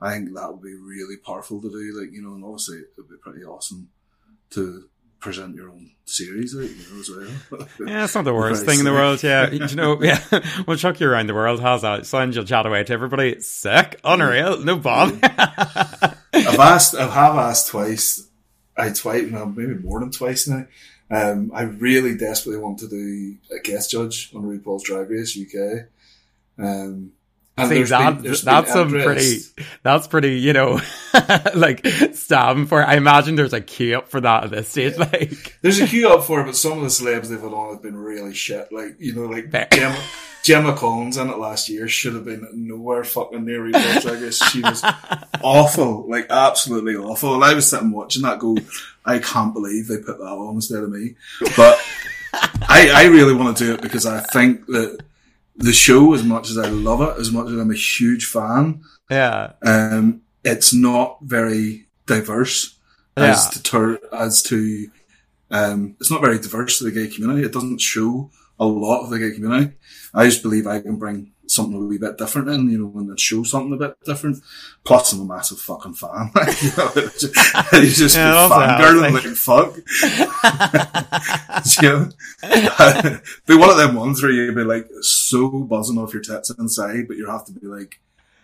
I 0.02 0.14
think 0.14 0.34
that 0.34 0.52
would 0.52 0.62
be 0.62 0.76
really 0.76 1.18
powerful 1.18 1.62
to 1.62 1.70
do. 1.70 2.00
Like, 2.00 2.12
you 2.12 2.22
know, 2.22 2.34
and 2.34 2.44
obviously 2.44 2.78
it 2.80 2.90
would 2.98 3.10
be 3.10 3.18
pretty 3.18 3.44
awesome 3.44 3.90
to 4.52 4.90
present 5.24 5.56
your 5.56 5.70
own 5.70 5.90
series, 6.04 6.54
like, 6.54 6.70
you 6.70 6.94
know, 6.94 7.00
as 7.00 7.10
well. 7.10 7.68
yeah, 7.88 8.04
it's 8.04 8.14
not 8.14 8.26
the 8.26 8.34
worst 8.34 8.66
thing 8.66 8.80
in 8.80 8.86
the 8.86 8.92
world. 8.92 9.24
Yeah, 9.24 9.50
you 9.52 9.76
know, 9.76 10.04
yeah, 10.04 10.22
we'll 10.68 10.78
chuck 10.78 11.00
you 11.00 11.10
around 11.10 11.28
the 11.28 11.34
world. 11.34 11.62
How's 11.62 11.82
that? 11.82 12.06
Sounds 12.06 12.36
you'll 12.36 12.46
chat 12.46 12.66
away 12.66 12.84
to 12.84 12.94
everybody. 12.94 13.40
Sick, 13.40 14.00
unreal, 14.04 14.60
no 14.60 14.78
bomb. 14.78 15.20
I've 15.24 16.60
asked, 16.60 16.96
I 16.96 17.08
have 17.08 17.36
asked 17.36 17.70
twice. 17.70 18.28
I 18.76 18.90
twice, 18.90 19.32
no, 19.32 19.46
maybe 19.46 19.76
more 19.76 20.02
than 20.02 20.12
twice 20.12 20.48
now. 20.48 20.68
Um, 21.10 21.52
I 21.54 21.64
really 21.64 22.18
desperately 22.18 22.62
want 22.62 22.80
to 22.80 22.90
do 22.90 23.38
a 23.56 23.60
guest 23.62 23.92
judge 23.92 24.32
on 24.36 24.44
RuPaul's 24.44 24.84
Drag 24.84 25.10
Race 25.10 25.40
UK. 25.40 25.88
Um, 26.60 27.14
and 27.56 27.70
See, 27.70 27.84
that, 27.84 28.24
been, 28.24 28.34
that's 28.44 28.74
some 28.74 28.90
pretty, 28.90 29.38
that's 29.84 30.08
pretty, 30.08 30.40
you 30.40 30.54
know, 30.54 30.80
like 31.56 31.86
stabbing 32.14 32.66
for. 32.66 32.84
I 32.84 32.96
imagine 32.96 33.36
there's 33.36 33.54
a 33.54 33.62
queue 33.62 33.98
up 33.98 34.08
for 34.10 34.20
that 34.22 34.46
at 34.46 34.52
this 34.52 34.70
stage. 34.70 34.96
Like, 35.04 35.60
there's 35.62 35.80
a 35.80 35.86
queue 35.86 36.10
up 36.10 36.24
for 36.24 36.42
it, 36.42 36.46
but 36.46 36.56
some 36.56 36.74
of 36.74 36.82
the 36.82 36.88
celebs 36.88 37.28
they've 37.28 37.40
had 37.40 37.54
on 37.54 37.74
have 37.74 37.84
been 37.84 37.96
really 37.96 38.34
shit. 38.34 38.72
Like, 38.72 38.96
you 39.00 39.14
know, 39.14 39.26
like 39.26 39.52
Gemma, 39.72 40.02
Gemma 40.44 40.76
Collins 40.76 41.18
in 41.18 41.30
it 41.30 41.38
last 41.38 41.70
year 41.70 41.88
should 41.88 42.16
have 42.16 42.26
been 42.26 42.48
nowhere 42.54 43.04
fucking 43.04 43.46
near 43.46 43.60
RuPaul's 43.60 44.06
I 44.06 44.20
guess 44.20 44.50
She 44.50 44.62
was 44.62 44.84
awful, 45.44 46.10
like 46.10 46.28
absolutely 46.32 46.96
awful. 46.96 47.36
And 47.36 47.44
I 47.44 47.54
was 47.54 47.70
sitting 47.70 47.92
watching 47.92 48.24
that 48.24 48.40
go, 48.40 48.58
I 49.06 49.20
can't 49.20 49.54
believe 49.54 49.88
they 49.88 49.98
put 49.98 50.18
that 50.18 50.24
on 50.24 50.56
instead 50.56 50.84
of 50.84 50.90
me. 50.90 51.16
But 51.56 51.80
I, 52.34 52.92
I 52.94 53.04
really 53.06 53.34
want 53.36 53.58
to 53.58 53.64
do 53.64 53.74
it 53.74 53.82
because 53.82 54.08
I 54.08 54.22
think 54.22 54.66
that 54.68 55.02
the 55.56 55.74
show, 55.74 56.14
as 56.14 56.24
much 56.24 56.50
as 56.50 56.58
I 56.58 56.68
love 56.70 57.02
it, 57.02 57.20
as 57.20 57.32
much 57.32 57.48
as 57.48 57.54
I'm 57.54 57.72
a 57.72 57.76
huge 57.76 58.26
fan, 58.26 58.84
yeah, 59.10 59.54
um, 59.62 60.22
it's 60.44 60.74
not 60.74 61.20
very 61.22 61.88
diverse 62.06 62.78
yeah. 63.18 63.32
as 63.32 63.50
to 63.50 63.64
ter- 63.64 64.00
as 64.12 64.42
to 64.44 64.90
um, 65.52 65.96
it's 66.00 66.12
not 66.12 66.22
very 66.22 66.40
diverse 66.40 66.80
to 66.80 66.86
the 66.86 66.92
gay 66.92 67.08
community. 67.08 67.44
It 67.44 67.54
doesn't 67.54 67.82
show 67.82 68.32
a 68.60 68.66
lot 68.66 69.04
of 69.04 69.10
the 69.10 69.20
gay 69.20 69.32
community. 69.32 69.76
I 70.14 70.26
just 70.26 70.42
believe 70.42 70.68
I 70.68 70.80
can 70.80 70.96
bring 70.96 71.33
something 71.54 71.76
a 71.76 71.86
wee 71.86 71.98
bit 71.98 72.18
different 72.18 72.50
in, 72.50 72.70
you 72.70 72.80
know, 72.80 72.88
when 72.88 73.08
they 73.08 73.16
show 73.18 73.44
something 73.44 73.74
a 73.74 73.78
bit 73.78 73.98
different. 74.04 74.44
Plus, 74.84 75.14
I'm 75.14 75.22
a 75.22 75.26
massive 75.26 75.60
fucking 75.60 75.94
fan. 75.94 76.32
you 76.62 76.72
know, 76.78 76.92
just, 76.96 77.34
he's 77.72 77.98
just 77.98 78.18
yeah, 78.18 78.50
fangirling 78.50 79.14
like 79.14 79.24
fuck. 79.36 79.76
you 81.82 81.90
know? 81.90 82.10
be 83.46 83.56
one 83.56 83.70
of 83.70 83.78
them 83.78 83.96
ones 83.96 84.22
where 84.22 84.32
you'd 84.32 84.56
be 84.56 84.64
like 84.64 84.88
so 85.02 85.50
buzzing 85.50 85.98
off 85.98 86.14
your 86.14 86.22
tits 86.22 86.50
inside, 86.52 87.08
but 87.08 87.18
you 87.18 87.28
have 87.30 87.46
to 87.46 87.52
be 87.52 87.68
like, 87.68 88.00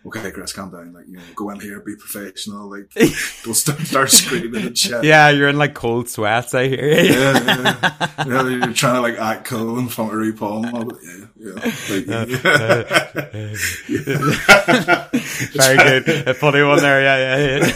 okay, 0.10 0.32
Chris, 0.32 0.54
calm 0.54 0.72
down. 0.72 0.94
Like, 0.94 1.08
you 1.08 1.18
know, 1.18 1.24
go 1.36 1.50
in 1.52 1.60
here, 1.60 1.80
be 1.80 1.96
professional. 1.96 2.70
Like, 2.70 2.92
don't 3.44 3.54
start, 3.54 3.80
start 3.82 4.12
screaming 4.12 4.68
and 4.68 4.78
shit. 4.78 5.04
Yeah, 5.04 5.30
you're 5.30 5.50
in 5.50 5.58
like 5.58 5.74
cold 5.74 6.10
sweats, 6.10 6.54
I 6.54 6.68
hear 6.68 6.88
you. 6.88 7.12
yeah, 7.12 7.44
yeah, 7.44 7.76
yeah. 8.18 8.26
You're 8.26 8.74
trying 8.74 8.96
to 8.96 9.02
like 9.02 9.18
act 9.18 9.46
cool 9.46 9.80
in 9.80 9.88
front 9.88 10.14
of 10.14 10.20
RuPaul 10.20 10.74
all, 10.74 10.92
yeah, 11.04 11.26
yeah. 11.38 11.54
Like, 11.90 12.08
yeah. 12.08 12.26
Very 15.54 15.78
good. 15.78 16.28
A 16.28 16.34
funny 16.34 16.64
one 16.64 16.80
there, 16.80 17.02
yeah, 17.02 17.38
yeah, 17.38 17.72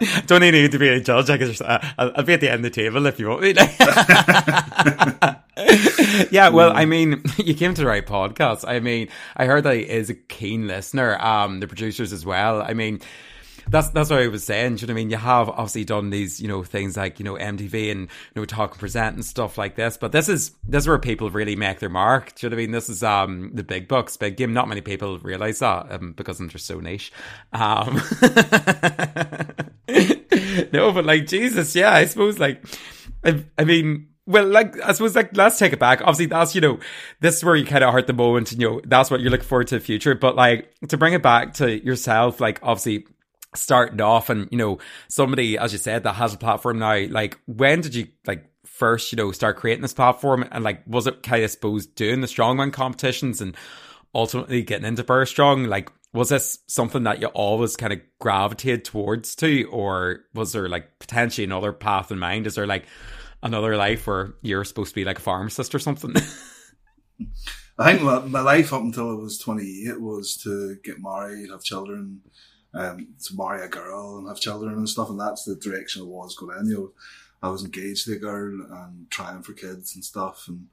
yeah. 0.00 0.22
don't 0.26 0.42
even 0.42 0.62
need 0.62 0.72
to 0.72 0.78
be 0.78 0.88
a 0.88 1.00
judge. 1.00 1.30
I 1.30 1.38
can 1.38 1.48
just, 1.48 1.62
uh, 1.62 1.78
I'll, 1.96 2.12
I'll 2.16 2.24
be 2.24 2.34
at 2.34 2.40
the 2.40 2.50
end 2.50 2.64
of 2.64 2.72
the 2.72 2.82
table 2.82 3.06
if 3.06 3.18
you 3.18 3.28
want 3.28 3.42
me. 3.42 3.54
yeah, 6.30 6.48
well, 6.50 6.72
I 6.74 6.84
mean, 6.84 7.22
you 7.38 7.54
came 7.54 7.74
to 7.74 7.80
the 7.80 7.86
right 7.86 8.06
podcast. 8.06 8.64
I 8.66 8.80
mean, 8.80 9.08
I 9.36 9.46
heard 9.46 9.64
that 9.64 9.76
he 9.76 9.82
is 9.82 10.10
a 10.10 10.14
keen 10.14 10.66
listener. 10.68 11.18
Um, 11.20 11.60
the 11.60 11.66
producers 11.66 12.12
as 12.12 12.24
well. 12.24 12.62
I 12.62 12.74
mean, 12.74 13.00
that's 13.68 13.88
that's 13.88 14.10
what 14.10 14.22
I 14.22 14.28
was 14.28 14.44
saying. 14.44 14.76
Do 14.76 14.82
you 14.82 14.86
know 14.86 14.92
what 14.94 14.98
I 14.98 15.02
mean? 15.02 15.10
You 15.10 15.16
have 15.16 15.48
obviously 15.48 15.84
done 15.84 16.10
these, 16.10 16.40
you 16.40 16.46
know, 16.48 16.62
things 16.62 16.96
like 16.96 17.18
you 17.18 17.24
know 17.24 17.34
MTV 17.34 17.90
and 17.90 18.02
you 18.02 18.08
know 18.36 18.44
talk 18.44 18.72
and 18.72 18.80
present 18.80 19.16
and 19.16 19.24
stuff 19.24 19.58
like 19.58 19.74
this. 19.74 19.96
But 19.96 20.12
this 20.12 20.28
is 20.28 20.52
this 20.66 20.84
is 20.84 20.88
where 20.88 20.98
people 20.98 21.30
really 21.30 21.56
make 21.56 21.80
their 21.80 21.88
mark. 21.88 22.34
Do 22.34 22.46
you 22.46 22.50
know 22.50 22.56
what 22.56 22.60
I 22.60 22.64
mean? 22.64 22.70
This 22.72 22.88
is 22.88 23.02
um 23.02 23.50
the 23.54 23.64
big 23.64 23.88
bucks, 23.88 24.16
big 24.16 24.36
game. 24.36 24.52
Not 24.52 24.68
many 24.68 24.80
people 24.80 25.18
realize 25.18 25.58
that 25.58 25.90
um, 25.90 26.12
because 26.12 26.38
they're 26.38 26.48
so 26.56 26.80
niche. 26.80 27.12
Um, 27.52 27.94
no, 30.72 30.92
but 30.92 31.04
like 31.04 31.26
Jesus, 31.26 31.74
yeah, 31.74 31.92
I 31.92 32.04
suppose 32.06 32.38
like 32.38 32.64
I, 33.24 33.44
I 33.58 33.64
mean 33.64 34.08
well, 34.28 34.46
like, 34.46 34.78
I 34.82 34.92
suppose, 34.92 35.16
like, 35.16 35.34
let's 35.34 35.58
take 35.58 35.72
it 35.72 35.78
back. 35.78 36.02
Obviously, 36.02 36.26
that's, 36.26 36.54
you 36.54 36.60
know, 36.60 36.78
this 37.20 37.38
is 37.38 37.44
where 37.44 37.56
you 37.56 37.64
kind 37.64 37.82
of 37.82 37.94
hurt 37.94 38.06
the 38.06 38.12
moment 38.12 38.52
and, 38.52 38.60
you 38.60 38.68
know, 38.68 38.80
that's 38.84 39.10
what 39.10 39.20
you're 39.20 39.30
looking 39.30 39.46
forward 39.46 39.68
to 39.68 39.76
the 39.76 39.84
future. 39.84 40.14
But, 40.14 40.36
like, 40.36 40.70
to 40.88 40.98
bring 40.98 41.14
it 41.14 41.22
back 41.22 41.54
to 41.54 41.82
yourself, 41.82 42.38
like, 42.38 42.60
obviously, 42.62 43.06
starting 43.54 44.02
off 44.02 44.28
and, 44.28 44.46
you 44.50 44.58
know, 44.58 44.78
somebody, 45.08 45.56
as 45.56 45.72
you 45.72 45.78
said, 45.78 46.02
that 46.02 46.12
has 46.12 46.34
a 46.34 46.36
platform 46.36 46.78
now, 46.78 47.06
like, 47.08 47.40
when 47.46 47.80
did 47.80 47.94
you, 47.94 48.08
like, 48.26 48.44
first, 48.66 49.10
you 49.12 49.16
know, 49.16 49.32
start 49.32 49.56
creating 49.56 49.80
this 49.80 49.94
platform? 49.94 50.46
And, 50.52 50.62
like, 50.62 50.82
was 50.86 51.06
it 51.06 51.22
kind 51.22 51.42
of, 51.42 51.50
suppose, 51.50 51.86
doing 51.86 52.20
the 52.20 52.26
strongman 52.26 52.70
competitions 52.70 53.40
and 53.40 53.56
ultimately 54.14 54.60
getting 54.60 54.86
into 54.86 55.04
Bear 55.04 55.24
Strong? 55.24 55.64
Like, 55.64 55.90
was 56.12 56.28
this 56.28 56.58
something 56.66 57.04
that 57.04 57.22
you 57.22 57.28
always 57.28 57.76
kind 57.76 57.94
of 57.94 58.00
gravitated 58.20 58.84
towards 58.84 59.34
to, 59.36 59.64
or 59.70 60.20
was 60.34 60.52
there, 60.52 60.68
like, 60.68 60.98
potentially 60.98 61.46
another 61.46 61.72
path 61.72 62.12
in 62.12 62.18
mind? 62.18 62.46
Is 62.46 62.56
there, 62.56 62.66
like, 62.66 62.84
another 63.42 63.76
life 63.76 64.06
where 64.06 64.34
you're 64.42 64.64
supposed 64.64 64.90
to 64.90 64.94
be 64.94 65.04
like 65.04 65.18
a 65.18 65.22
pharmacist 65.22 65.74
or 65.74 65.78
something? 65.78 66.14
I 67.78 67.92
think 67.92 68.02
my, 68.02 68.18
my, 68.20 68.40
life 68.40 68.72
up 68.72 68.82
until 68.82 69.10
I 69.10 69.14
was 69.14 69.38
28 69.38 70.00
was 70.00 70.36
to 70.38 70.76
get 70.82 71.00
married, 71.00 71.50
have 71.50 71.62
children, 71.62 72.22
um, 72.74 73.08
to 73.24 73.36
marry 73.36 73.64
a 73.64 73.68
girl 73.68 74.18
and 74.18 74.28
have 74.28 74.40
children 74.40 74.74
and 74.74 74.88
stuff. 74.88 75.10
And 75.10 75.20
that's 75.20 75.44
the 75.44 75.54
direction 75.54 76.02
I 76.02 76.06
was 76.06 76.36
going 76.36 76.58
in. 76.58 76.66
You 76.66 76.74
know, 76.74 76.92
I 77.40 77.50
was 77.50 77.64
engaged 77.64 78.06
to 78.06 78.14
a 78.14 78.18
girl 78.18 78.66
and 78.68 79.08
trying 79.10 79.42
for 79.42 79.52
kids 79.52 79.94
and 79.94 80.04
stuff 80.04 80.46
and 80.48 80.66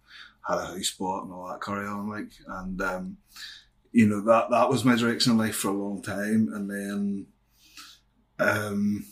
had 0.48 0.58
a 0.58 0.66
house 0.66 0.92
bought 0.92 1.26
and 1.26 1.34
all 1.34 1.48
that 1.48 1.62
carry 1.62 1.86
on. 1.86 2.10
Like, 2.10 2.32
and, 2.48 2.82
um, 2.82 3.18
you 3.92 4.08
know, 4.08 4.22
that, 4.22 4.50
that 4.50 4.70
was 4.70 4.84
my 4.84 4.96
direction 4.96 5.34
in 5.34 5.38
life 5.38 5.56
for 5.56 5.70
a 5.70 5.74
long 5.74 6.02
time. 6.02 6.50
And 6.54 6.70
then, 6.70 7.28
um, 8.40 9.06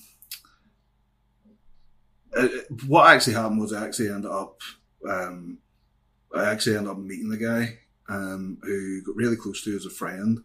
what 2.88 3.14
actually 3.14 3.34
happened 3.34 3.62
was 3.62 3.74
I 3.74 3.86
actually 3.86 4.10
ended 4.10 4.32
up, 4.32 4.60
um, 5.08 5.60
I 6.36 6.46
actually 6.46 6.78
ended 6.78 6.92
up 6.92 6.98
meeting 6.98 7.30
the 7.30 7.38
guy, 7.38 7.80
um, 8.10 8.58
who 8.64 9.02
got 9.04 9.16
really 9.16 9.36
close 9.36 9.64
to 9.64 9.76
as 9.76 9.86
a 9.86 9.90
friend. 9.90 10.44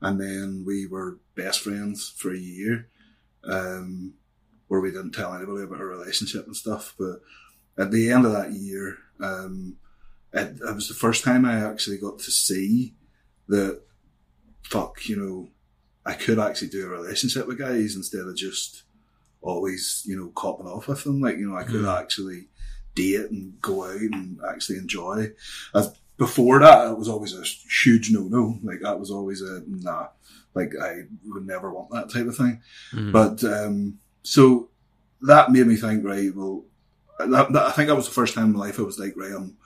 And 0.00 0.20
then 0.20 0.64
we 0.66 0.86
were 0.86 1.18
best 1.34 1.60
friends 1.60 2.12
for 2.16 2.32
a 2.32 2.38
year, 2.38 2.88
um, 3.44 4.14
where 4.68 4.80
we 4.80 4.90
didn't 4.90 5.12
tell 5.12 5.34
anybody 5.34 5.64
about 5.64 5.80
our 5.80 5.86
relationship 5.86 6.46
and 6.46 6.56
stuff. 6.56 6.94
But 6.98 7.20
at 7.78 7.90
the 7.90 8.10
end 8.10 8.26
of 8.26 8.32
that 8.32 8.52
year, 8.52 8.98
um, 9.20 9.76
it, 10.32 10.58
it 10.60 10.74
was 10.74 10.88
the 10.88 10.94
first 10.94 11.24
time 11.24 11.44
I 11.44 11.64
actually 11.64 11.98
got 11.98 12.18
to 12.20 12.30
see 12.30 12.94
that, 13.48 13.80
fuck, 14.62 15.08
you 15.08 15.16
know, 15.16 15.48
I 16.04 16.14
could 16.14 16.38
actually 16.38 16.68
do 16.68 16.86
a 16.86 16.90
relationship 16.90 17.46
with 17.46 17.58
guys 17.58 17.96
instead 17.96 18.26
of 18.26 18.36
just 18.36 18.82
always, 19.46 20.02
you 20.06 20.16
know, 20.16 20.28
copping 20.34 20.66
off 20.66 20.88
with 20.88 21.04
them. 21.04 21.20
Like, 21.20 21.38
you 21.38 21.48
know, 21.48 21.56
I 21.56 21.64
could 21.64 21.82
mm. 21.82 22.00
actually 22.00 22.48
date 22.94 23.30
and 23.30 23.60
go 23.60 23.84
out 23.84 24.00
and 24.00 24.40
actually 24.50 24.78
enjoy. 24.78 25.32
As 25.74 25.94
before 26.16 26.60
that, 26.60 26.90
it 26.90 26.98
was 26.98 27.08
always 27.08 27.34
a 27.34 27.42
huge 27.42 28.10
no-no. 28.10 28.58
Like 28.62 28.80
that 28.80 28.98
was 28.98 29.10
always 29.10 29.42
a 29.42 29.62
nah. 29.66 30.08
Like 30.54 30.72
I 30.80 31.02
would 31.26 31.46
never 31.46 31.72
want 31.72 31.90
that 31.90 32.10
type 32.10 32.26
of 32.26 32.36
thing. 32.36 32.60
Mm. 32.92 33.12
But 33.12 33.44
um, 33.44 33.98
so 34.22 34.70
that 35.22 35.52
made 35.52 35.66
me 35.66 35.76
think, 35.76 36.04
right? 36.04 36.34
Well, 36.34 36.64
that, 37.18 37.52
that, 37.52 37.66
I 37.66 37.70
think 37.70 37.88
that 37.88 37.96
was 37.96 38.08
the 38.08 38.14
first 38.14 38.34
time 38.34 38.46
in 38.46 38.52
my 38.52 38.60
life 38.60 38.78
I 38.78 38.82
was 38.82 38.98
like, 38.98 39.14
right, 39.16 39.32
I'm. 39.32 39.56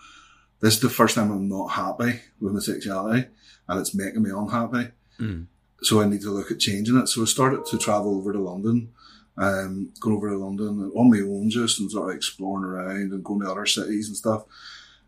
This 0.61 0.75
is 0.75 0.81
the 0.81 0.91
first 0.91 1.15
time 1.15 1.31
I'm 1.31 1.49
not 1.49 1.69
happy 1.69 2.21
with 2.39 2.53
my 2.53 2.61
sexuality, 2.61 3.29
and 3.67 3.81
it's 3.81 3.95
making 3.95 4.23
me 4.23 4.31
unhappy. 4.31 4.91
Mm. 5.19 5.47
So 5.81 6.03
I 6.03 6.07
need 6.07 6.21
to 6.21 6.31
look 6.31 6.51
at 6.51 6.59
changing 6.59 6.99
it. 6.99 7.09
So 7.09 7.23
I 7.23 7.25
started 7.25 7.65
to 7.67 7.79
travel 7.79 8.19
over 8.19 8.35
to 8.35 8.39
London 8.39 8.93
um, 9.41 9.91
going 10.01 10.17
over 10.17 10.29
to 10.29 10.37
London 10.37 10.93
on 10.95 11.11
my 11.11 11.21
own 11.21 11.49
just 11.49 11.81
and 11.81 11.91
sort 11.91 12.11
of 12.11 12.17
exploring 12.17 12.65
around 12.65 13.13
and 13.13 13.25
going 13.25 13.41
to 13.41 13.51
other 13.51 13.65
cities 13.65 14.09
and 14.09 14.17
stuff. 14.17 14.45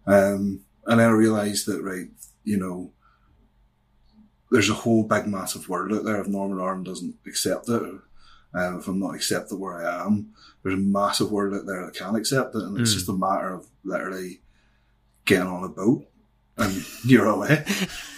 Um, 0.06 0.60
and 0.86 0.98
then 0.98 1.08
I 1.08 1.12
realised 1.12 1.66
that, 1.66 1.82
right, 1.82 2.08
you 2.42 2.56
know, 2.56 2.90
there's 4.50 4.70
a 4.70 4.74
whole 4.74 5.04
big 5.04 5.26
massive 5.26 5.68
world 5.68 5.92
out 5.92 6.04
there. 6.04 6.20
If 6.20 6.28
Northern 6.28 6.60
Ireland 6.60 6.86
doesn't 6.86 7.14
accept 7.26 7.68
it, 7.68 7.82
um, 8.54 8.78
if 8.78 8.88
I'm 8.88 8.98
not 8.98 9.14
accepted 9.14 9.56
where 9.56 9.76
I 9.76 10.06
am, 10.06 10.32
there's 10.62 10.74
a 10.74 10.78
massive 10.78 11.30
world 11.30 11.54
out 11.54 11.66
there 11.66 11.84
that 11.84 11.94
can 11.94 12.16
accept 12.16 12.54
it. 12.54 12.62
And 12.62 12.78
it's 12.78 12.90
mm. 12.90 12.94
just 12.94 13.08
a 13.08 13.12
matter 13.12 13.52
of 13.52 13.66
literally 13.84 14.40
getting 15.26 15.46
on 15.46 15.64
a 15.64 15.68
boat 15.68 16.06
and 16.59 16.85
you're 17.04 17.26
away. 17.26 17.64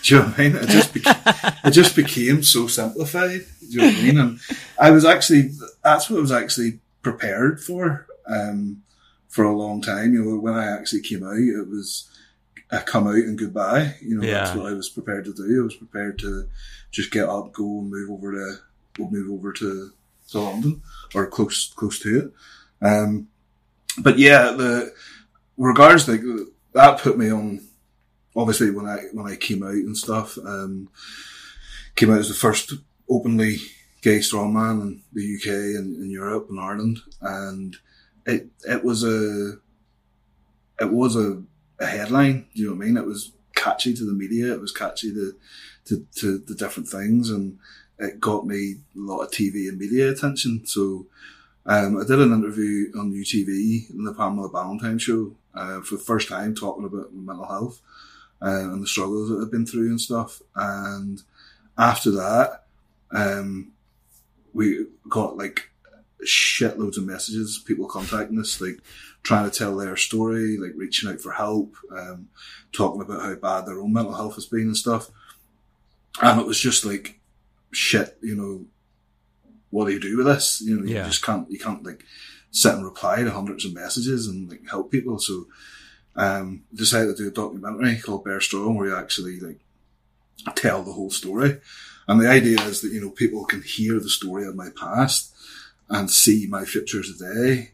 Do 0.02 0.14
you 0.14 0.20
know 0.20 0.26
what 0.26 0.38
I 0.38 0.42
mean? 0.42 0.56
It 0.56 0.68
just 0.68 0.92
became, 0.92 1.16
it 1.64 1.70
just 1.70 1.96
became 1.96 2.42
so 2.42 2.66
simplified. 2.66 3.46
Do 3.60 3.66
you 3.66 3.78
know 3.78 3.86
what 3.86 3.94
I 3.94 4.02
mean? 4.02 4.18
And 4.18 4.40
I 4.78 4.90
was 4.90 5.04
actually, 5.04 5.50
that's 5.82 6.10
what 6.10 6.18
I 6.18 6.20
was 6.20 6.32
actually 6.32 6.80
prepared 7.02 7.62
for, 7.62 8.06
um, 8.28 8.82
for 9.28 9.44
a 9.44 9.56
long 9.56 9.80
time. 9.80 10.14
You 10.14 10.24
know, 10.24 10.38
when 10.38 10.54
I 10.54 10.66
actually 10.66 11.02
came 11.02 11.22
out, 11.22 11.36
it 11.36 11.68
was 11.68 12.10
a 12.70 12.80
come 12.80 13.06
out 13.06 13.14
and 13.14 13.38
goodbye. 13.38 13.94
You 14.02 14.18
know, 14.18 14.26
yeah. 14.26 14.44
that's 14.44 14.56
what 14.56 14.66
I 14.66 14.74
was 14.74 14.88
prepared 14.88 15.24
to 15.26 15.32
do. 15.32 15.60
I 15.60 15.64
was 15.64 15.76
prepared 15.76 16.18
to 16.20 16.48
just 16.90 17.10
get 17.12 17.28
up, 17.28 17.52
go 17.52 17.64
and 17.64 17.90
move 17.90 18.10
over 18.10 18.32
to, 18.32 18.56
we'll 18.98 19.10
move 19.10 19.30
over 19.30 19.52
to, 19.52 19.92
to 20.30 20.40
London 20.40 20.82
or 21.14 21.26
close, 21.26 21.72
close 21.74 21.98
to 22.00 22.18
it. 22.18 22.32
Um, 22.84 23.28
but 24.00 24.18
yeah, 24.18 24.50
the 24.50 24.92
regards 25.56 26.08
like 26.08 26.22
that 26.72 26.98
put 27.00 27.16
me 27.16 27.30
on. 27.30 27.60
Obviously, 28.36 28.70
when 28.70 28.86
I 28.86 28.98
when 29.12 29.30
I 29.30 29.36
came 29.36 29.62
out 29.62 29.72
and 29.72 29.96
stuff, 29.96 30.38
um, 30.38 30.88
came 31.94 32.10
out 32.10 32.18
as 32.18 32.28
the 32.28 32.34
first 32.34 32.74
openly 33.08 33.58
gay 34.02 34.18
strongman 34.18 34.82
in 34.82 35.02
the 35.12 35.36
UK 35.36 35.46
and 35.78 35.96
in 35.96 36.10
Europe 36.10 36.48
and 36.50 36.60
Ireland, 36.60 36.98
and 37.20 37.76
it 38.26 38.48
it 38.68 38.84
was 38.84 39.04
a 39.04 39.54
it 40.80 40.90
was 40.90 41.16
a, 41.16 41.42
a 41.78 41.86
headline. 41.86 42.46
Do 42.54 42.62
you 42.62 42.66
know 42.66 42.76
what 42.76 42.84
I 42.84 42.86
mean? 42.86 42.96
It 42.96 43.06
was 43.06 43.32
catchy 43.54 43.94
to 43.94 44.04
the 44.04 44.12
media. 44.12 44.52
It 44.52 44.60
was 44.60 44.72
catchy 44.72 45.12
to 45.14 45.34
to, 45.86 46.06
to 46.16 46.38
the 46.38 46.54
different 46.54 46.88
things, 46.88 47.30
and 47.30 47.58
it 47.98 48.20
got 48.20 48.46
me 48.46 48.76
a 48.96 48.98
lot 48.98 49.22
of 49.22 49.30
TV 49.30 49.68
and 49.68 49.78
media 49.78 50.10
attention. 50.10 50.66
So 50.66 51.06
um, 51.66 51.98
I 51.98 52.04
did 52.04 52.20
an 52.20 52.32
interview 52.32 52.92
on 52.98 53.12
UTV 53.12 53.90
in 53.90 54.04
the 54.04 54.14
Pamela 54.14 54.50
Ballantine 54.50 54.98
show 54.98 55.32
uh, 55.54 55.80
for 55.80 55.96
the 55.96 56.02
first 56.02 56.28
time, 56.28 56.54
talking 56.54 56.84
about 56.84 57.14
mental 57.14 57.46
health 57.46 57.80
uh, 58.42 58.70
and 58.72 58.82
the 58.82 58.86
struggles 58.86 59.28
that 59.28 59.40
I've 59.42 59.50
been 59.52 59.66
through 59.66 59.88
and 59.88 60.00
stuff. 60.00 60.40
And 60.54 61.22
after 61.78 62.10
that, 62.12 62.64
um, 63.10 63.72
we 64.52 64.86
got 65.08 65.36
like 65.36 65.70
shitloads 66.24 66.96
of 66.96 67.04
messages, 67.04 67.62
people 67.66 67.86
contacting 67.86 68.38
us, 68.38 68.60
like 68.60 68.78
trying 69.22 69.50
to 69.50 69.56
tell 69.56 69.76
their 69.76 69.96
story, 69.96 70.56
like 70.58 70.72
reaching 70.76 71.10
out 71.10 71.20
for 71.20 71.32
help, 71.32 71.74
um, 71.90 72.28
talking 72.72 73.00
about 73.00 73.22
how 73.22 73.34
bad 73.34 73.66
their 73.66 73.80
own 73.80 73.92
mental 73.92 74.14
health 74.14 74.34
has 74.36 74.46
been 74.46 74.62
and 74.62 74.76
stuff. 74.76 75.10
And 76.22 76.40
it 76.40 76.46
was 76.46 76.60
just 76.60 76.84
like, 76.84 77.18
shit, 77.72 78.16
you 78.22 78.36
know, 78.36 78.64
what 79.70 79.86
do 79.86 79.92
you 79.92 80.00
do 80.00 80.16
with 80.16 80.26
this? 80.26 80.60
You 80.64 80.76
know, 80.80 80.86
Yeah. 80.86 81.04
you 81.04 81.10
just 81.10 81.24
can't, 81.24 81.50
you 81.50 81.58
can't 81.58 81.84
like 81.84 82.04
sit 82.52 82.74
and 82.74 82.84
reply 82.84 83.22
to 83.22 83.30
hundreds 83.30 83.64
of 83.64 83.74
messages 83.74 84.28
and 84.28 84.48
like 84.48 84.62
help 84.70 84.92
people. 84.92 85.18
So, 85.18 85.46
um, 86.16 86.64
decided 86.74 87.16
to 87.16 87.22
do 87.24 87.28
a 87.28 87.32
documentary 87.32 87.98
called 87.98 88.24
Bear 88.24 88.40
Strong 88.40 88.76
where 88.76 88.88
you 88.88 88.96
actually 88.96 89.40
like 89.40 89.60
tell 90.56 90.82
the 90.82 90.92
whole 90.92 91.10
story. 91.10 91.60
And 92.06 92.20
the 92.20 92.28
idea 92.28 92.60
is 92.62 92.80
that, 92.82 92.92
you 92.92 93.00
know, 93.00 93.10
people 93.10 93.44
can 93.44 93.62
hear 93.62 93.98
the 93.98 94.10
story 94.10 94.46
of 94.46 94.54
my 94.56 94.68
past 94.78 95.34
and 95.88 96.10
see 96.10 96.46
my 96.48 96.64
future 96.64 97.02
today. 97.02 97.72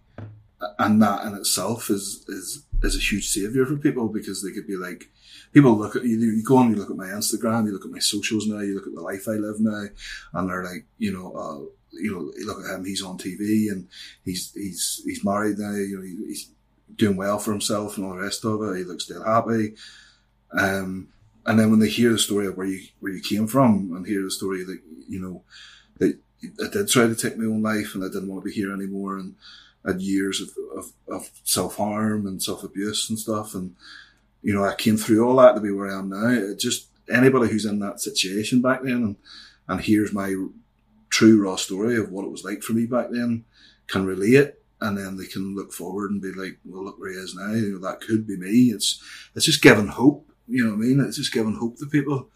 And 0.78 1.02
that 1.02 1.26
in 1.26 1.34
itself 1.34 1.90
is, 1.90 2.24
is, 2.28 2.64
is 2.82 2.96
a 2.96 3.00
huge 3.00 3.28
savior 3.28 3.64
for 3.66 3.76
people 3.76 4.08
because 4.08 4.42
they 4.42 4.52
could 4.52 4.66
be 4.66 4.76
like, 4.76 5.08
people 5.52 5.76
look 5.76 5.96
at 5.96 6.04
you, 6.04 6.16
you 6.18 6.44
go 6.44 6.58
on, 6.58 6.70
you 6.70 6.76
look 6.76 6.90
at 6.90 6.96
my 6.96 7.06
Instagram, 7.06 7.66
you 7.66 7.72
look 7.72 7.84
at 7.84 7.90
my 7.90 7.98
socials 7.98 8.46
now, 8.46 8.60
you 8.60 8.74
look 8.74 8.86
at 8.86 8.94
the 8.94 9.00
life 9.00 9.26
I 9.26 9.32
live 9.32 9.56
now, 9.58 9.86
and 10.34 10.48
they're 10.48 10.64
like, 10.64 10.84
you 10.98 11.12
know, 11.12 11.32
uh, 11.32 11.60
you 11.92 12.14
know, 12.14 12.30
look 12.44 12.64
at 12.64 12.74
him, 12.74 12.84
he's 12.84 13.02
on 13.02 13.18
TV 13.18 13.70
and 13.72 13.88
he's, 14.24 14.52
he's, 14.54 15.02
he's 15.04 15.24
married 15.24 15.58
now, 15.58 15.72
you 15.72 15.96
know, 15.96 16.04
he- 16.04 16.26
he's 16.28 16.50
doing 16.96 17.16
well 17.16 17.38
for 17.38 17.52
himself 17.52 17.96
and 17.96 18.06
all 18.06 18.14
the 18.14 18.20
rest 18.20 18.44
of 18.44 18.62
it. 18.62 18.78
He 18.78 18.84
looks 18.84 19.04
still 19.04 19.24
happy. 19.24 19.74
Um, 20.52 21.08
and 21.46 21.58
then 21.58 21.70
when 21.70 21.80
they 21.80 21.88
hear 21.88 22.12
the 22.12 22.18
story 22.18 22.46
of 22.46 22.56
where 22.56 22.66
you, 22.66 22.86
where 23.00 23.12
you 23.12 23.22
came 23.22 23.46
from 23.46 23.92
and 23.94 24.06
hear 24.06 24.22
the 24.22 24.30
story 24.30 24.64
that, 24.64 24.78
you 25.08 25.20
know, 25.20 25.42
that 25.98 26.18
I 26.62 26.68
did 26.72 26.88
try 26.88 27.06
to 27.06 27.14
take 27.14 27.36
my 27.36 27.44
own 27.44 27.62
life 27.62 27.94
and 27.94 28.04
I 28.04 28.08
didn't 28.08 28.28
want 28.28 28.42
to 28.42 28.48
be 28.48 28.54
here 28.54 28.72
anymore 28.72 29.16
and 29.16 29.34
had 29.84 30.00
years 30.00 30.40
of, 30.40 30.50
of, 30.76 30.92
of 31.08 31.30
self-harm 31.44 32.26
and 32.26 32.42
self-abuse 32.42 33.08
and 33.08 33.18
stuff. 33.18 33.54
And, 33.54 33.74
you 34.42 34.54
know, 34.54 34.64
I 34.64 34.74
came 34.74 34.96
through 34.96 35.26
all 35.26 35.36
that 35.36 35.54
to 35.54 35.60
be 35.60 35.70
where 35.70 35.90
I 35.90 35.98
am 35.98 36.10
now. 36.10 36.28
It 36.28 36.58
just 36.58 36.88
anybody 37.10 37.50
who's 37.50 37.64
in 37.64 37.78
that 37.80 38.00
situation 38.00 38.62
back 38.62 38.82
then 38.82 38.92
and, 38.92 39.16
and 39.68 39.80
hears 39.80 40.12
my 40.12 40.34
true 41.08 41.42
raw 41.42 41.56
story 41.56 41.96
of 41.96 42.10
what 42.10 42.24
it 42.24 42.30
was 42.30 42.44
like 42.44 42.62
for 42.62 42.72
me 42.72 42.86
back 42.86 43.10
then 43.10 43.44
can 43.86 44.06
relate 44.06 44.54
and 44.80 44.96
then 44.96 45.16
they 45.16 45.26
can 45.26 45.54
look 45.54 45.72
forward 45.72 46.10
and 46.10 46.22
be 46.22 46.32
like, 46.32 46.58
well, 46.64 46.84
look 46.84 46.98
where 46.98 47.10
he 47.10 47.16
is 47.16 47.34
now. 47.34 47.52
You 47.52 47.72
know, 47.72 47.78
that 47.88 48.00
could 48.00 48.26
be 48.26 48.36
me. 48.36 48.70
It's, 48.72 49.02
it's 49.34 49.44
just 49.44 49.62
giving 49.62 49.88
hope. 49.88 50.26
You 50.48 50.64
know 50.64 50.70
what 50.70 50.84
I 50.84 50.86
mean? 50.86 51.00
It's 51.00 51.18
just 51.18 51.32
giving 51.32 51.54
hope 51.54 51.78
to 51.78 51.86
people 51.86 52.28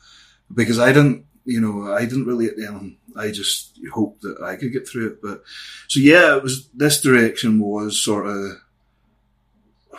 because 0.53 0.79
I 0.79 0.93
didn't, 0.93 1.27
you 1.45 1.61
know, 1.61 1.93
I 1.93 2.05
didn't 2.05 2.27
relate 2.27 2.57
to 2.57 2.63
them. 2.63 2.99
I 3.17 3.31
just 3.31 3.79
hoped 3.93 4.23
that 4.23 4.41
I 4.43 4.57
could 4.57 4.73
get 4.73 4.89
through 4.89 5.09
it. 5.09 5.23
But 5.23 5.43
so 5.89 6.01
yeah, 6.01 6.37
it 6.37 6.43
was, 6.43 6.69
this 6.69 7.01
direction 7.01 7.61
was 7.61 8.03
sort 8.03 8.27
of 8.27 8.59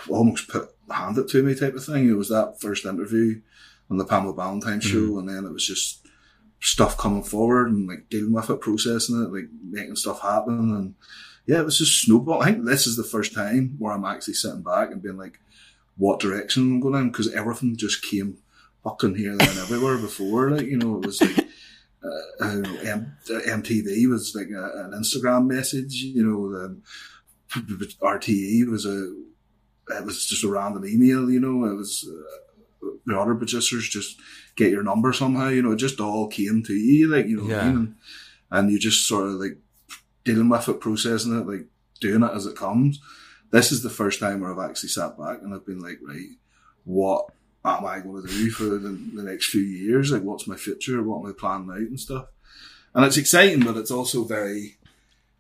almost 0.10 0.47
put, 0.47 0.69
hand 0.89 1.17
it 1.17 1.27
to 1.29 1.43
me 1.43 1.55
type 1.55 1.73
of 1.73 1.84
thing. 1.84 2.08
It 2.08 2.13
was 2.13 2.29
that 2.29 2.62
first 2.62 2.86
interview 2.86 3.41
on 3.89 3.97
the 3.97 4.05
Pamela 4.05 4.34
Ballantine 4.34 4.79
mm-hmm. 4.79 5.08
show. 5.08 5.19
And 5.19 5.27
then 5.27 5.45
it 5.45 5.51
was 5.51 5.65
just 5.65 6.08
stuff 6.62 6.97
coming 6.97 7.23
forward 7.23 7.69
and 7.69 7.88
like 7.88 8.10
dealing 8.10 8.34
with 8.34 8.49
it, 8.49 8.62
processing 8.62 9.21
it, 9.23 9.34
like 9.34 9.49
making 9.63 9.95
stuff 9.95 10.21
happen. 10.21 10.75
And 10.75 10.95
yeah, 11.45 11.60
it 11.60 11.65
was 11.65 11.77
just 11.77 12.01
snowball. 12.01 12.41
I 12.41 12.51
think 12.51 12.65
this 12.65 12.88
is 12.88 12.97
the 12.97 13.03
first 13.03 13.34
time 13.34 13.75
where 13.77 13.93
I'm 13.93 14.05
actually 14.05 14.34
sitting 14.34 14.63
back 14.63 14.91
and 14.91 15.01
being 15.01 15.17
like, 15.17 15.39
what 15.97 16.19
direction 16.19 16.63
I'm 16.63 16.79
going 16.79 16.95
in? 16.95 17.12
Because 17.12 17.34
everything 17.34 17.77
just 17.77 18.03
came 18.03 18.38
fucking 18.84 19.15
here, 19.15 19.36
there, 19.36 19.49
and 19.49 19.60
everywhere 19.65 19.97
before. 19.97 20.51
Like, 20.51 20.65
you 20.65 20.77
know, 20.77 20.97
it 20.97 21.05
was 21.05 21.21
like, 21.21 21.38
uh, 21.39 22.43
I 22.45 22.47
don't 22.47 22.62
know, 22.63 22.79
M- 22.81 23.17
uh, 23.29 23.39
MTV 23.39 24.08
was 24.10 24.36
like 24.36 24.49
a, 24.49 24.86
an 24.86 24.91
Instagram 24.91 25.47
message, 25.47 25.95
you 25.95 26.23
know, 26.23 26.63
um, 26.63 26.84
RTE 28.01 28.67
was 28.69 28.86
a, 28.86 29.13
it 29.97 30.03
was 30.05 30.25
just 30.25 30.43
a 30.43 30.49
random 30.49 30.86
email, 30.86 31.29
you 31.29 31.39
know, 31.39 31.65
it 31.65 31.75
was, 31.75 32.08
uh, 32.10 32.89
the 33.05 33.19
other 33.19 33.36
producers 33.36 33.88
just 33.88 34.19
get 34.55 34.71
your 34.71 34.84
number 34.84 35.13
somehow, 35.13 35.47
you 35.49 35.62
know, 35.62 35.71
it 35.71 35.77
just 35.77 35.99
all 35.99 36.27
came 36.27 36.63
to 36.63 36.73
you, 36.73 37.08
like, 37.08 37.27
you 37.27 37.38
know, 37.38 37.43
what 37.43 37.63
I 37.63 37.67
mean? 37.67 37.75
and, 37.77 37.95
and 38.51 38.71
you 38.71 38.79
just 38.79 39.08
sort 39.08 39.27
of 39.27 39.34
like 39.34 39.58
dealing 40.25 40.49
with 40.49 40.67
it, 40.67 40.81
processing 40.81 41.39
it, 41.39 41.47
like 41.47 41.67
doing 42.01 42.23
it 42.23 42.31
as 42.33 42.45
it 42.45 42.57
comes. 42.57 42.99
This 43.51 43.71
is 43.71 43.83
the 43.83 43.89
first 43.89 44.19
time 44.19 44.41
where 44.41 44.51
I've 44.51 44.69
actually 44.69 44.89
sat 44.89 45.17
back 45.17 45.41
and 45.41 45.53
I've 45.53 45.65
been 45.65 45.79
like, 45.79 45.99
right, 46.03 46.29
what 46.83 47.27
am 47.63 47.85
I 47.85 47.99
going 47.99 48.23
to 48.23 48.27
do 48.27 48.49
for 48.49 48.65
the, 48.65 48.89
the 48.89 49.23
next 49.23 49.49
few 49.49 49.61
years? 49.61 50.11
Like, 50.11 50.23
what's 50.23 50.47
my 50.47 50.55
future? 50.57 51.01
What 51.01 51.23
am 51.23 51.29
I 51.29 51.33
planning 51.39 51.71
out 51.71 51.77
and 51.77 51.99
stuff? 51.99 52.25
And 52.93 53.05
it's 53.05 53.17
exciting, 53.17 53.63
but 53.63 53.77
it's 53.77 53.91
also 53.91 54.23
very 54.23 54.77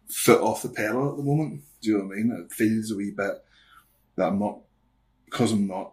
foot 0.07 0.41
off 0.41 0.61
the 0.61 0.69
pedal 0.69 1.11
at 1.11 1.17
the 1.17 1.23
moment. 1.23 1.63
Do 1.81 1.89
you 1.89 1.97
know 1.97 2.05
what 2.05 2.13
I 2.13 2.17
mean? 2.17 2.45
It 2.45 2.53
feels 2.53 2.91
a 2.91 2.95
wee 2.95 3.11
bit 3.11 3.43
that 4.15 4.27
I'm 4.27 4.39
not, 4.39 4.59
because 5.25 5.51
I'm 5.51 5.67
not 5.67 5.91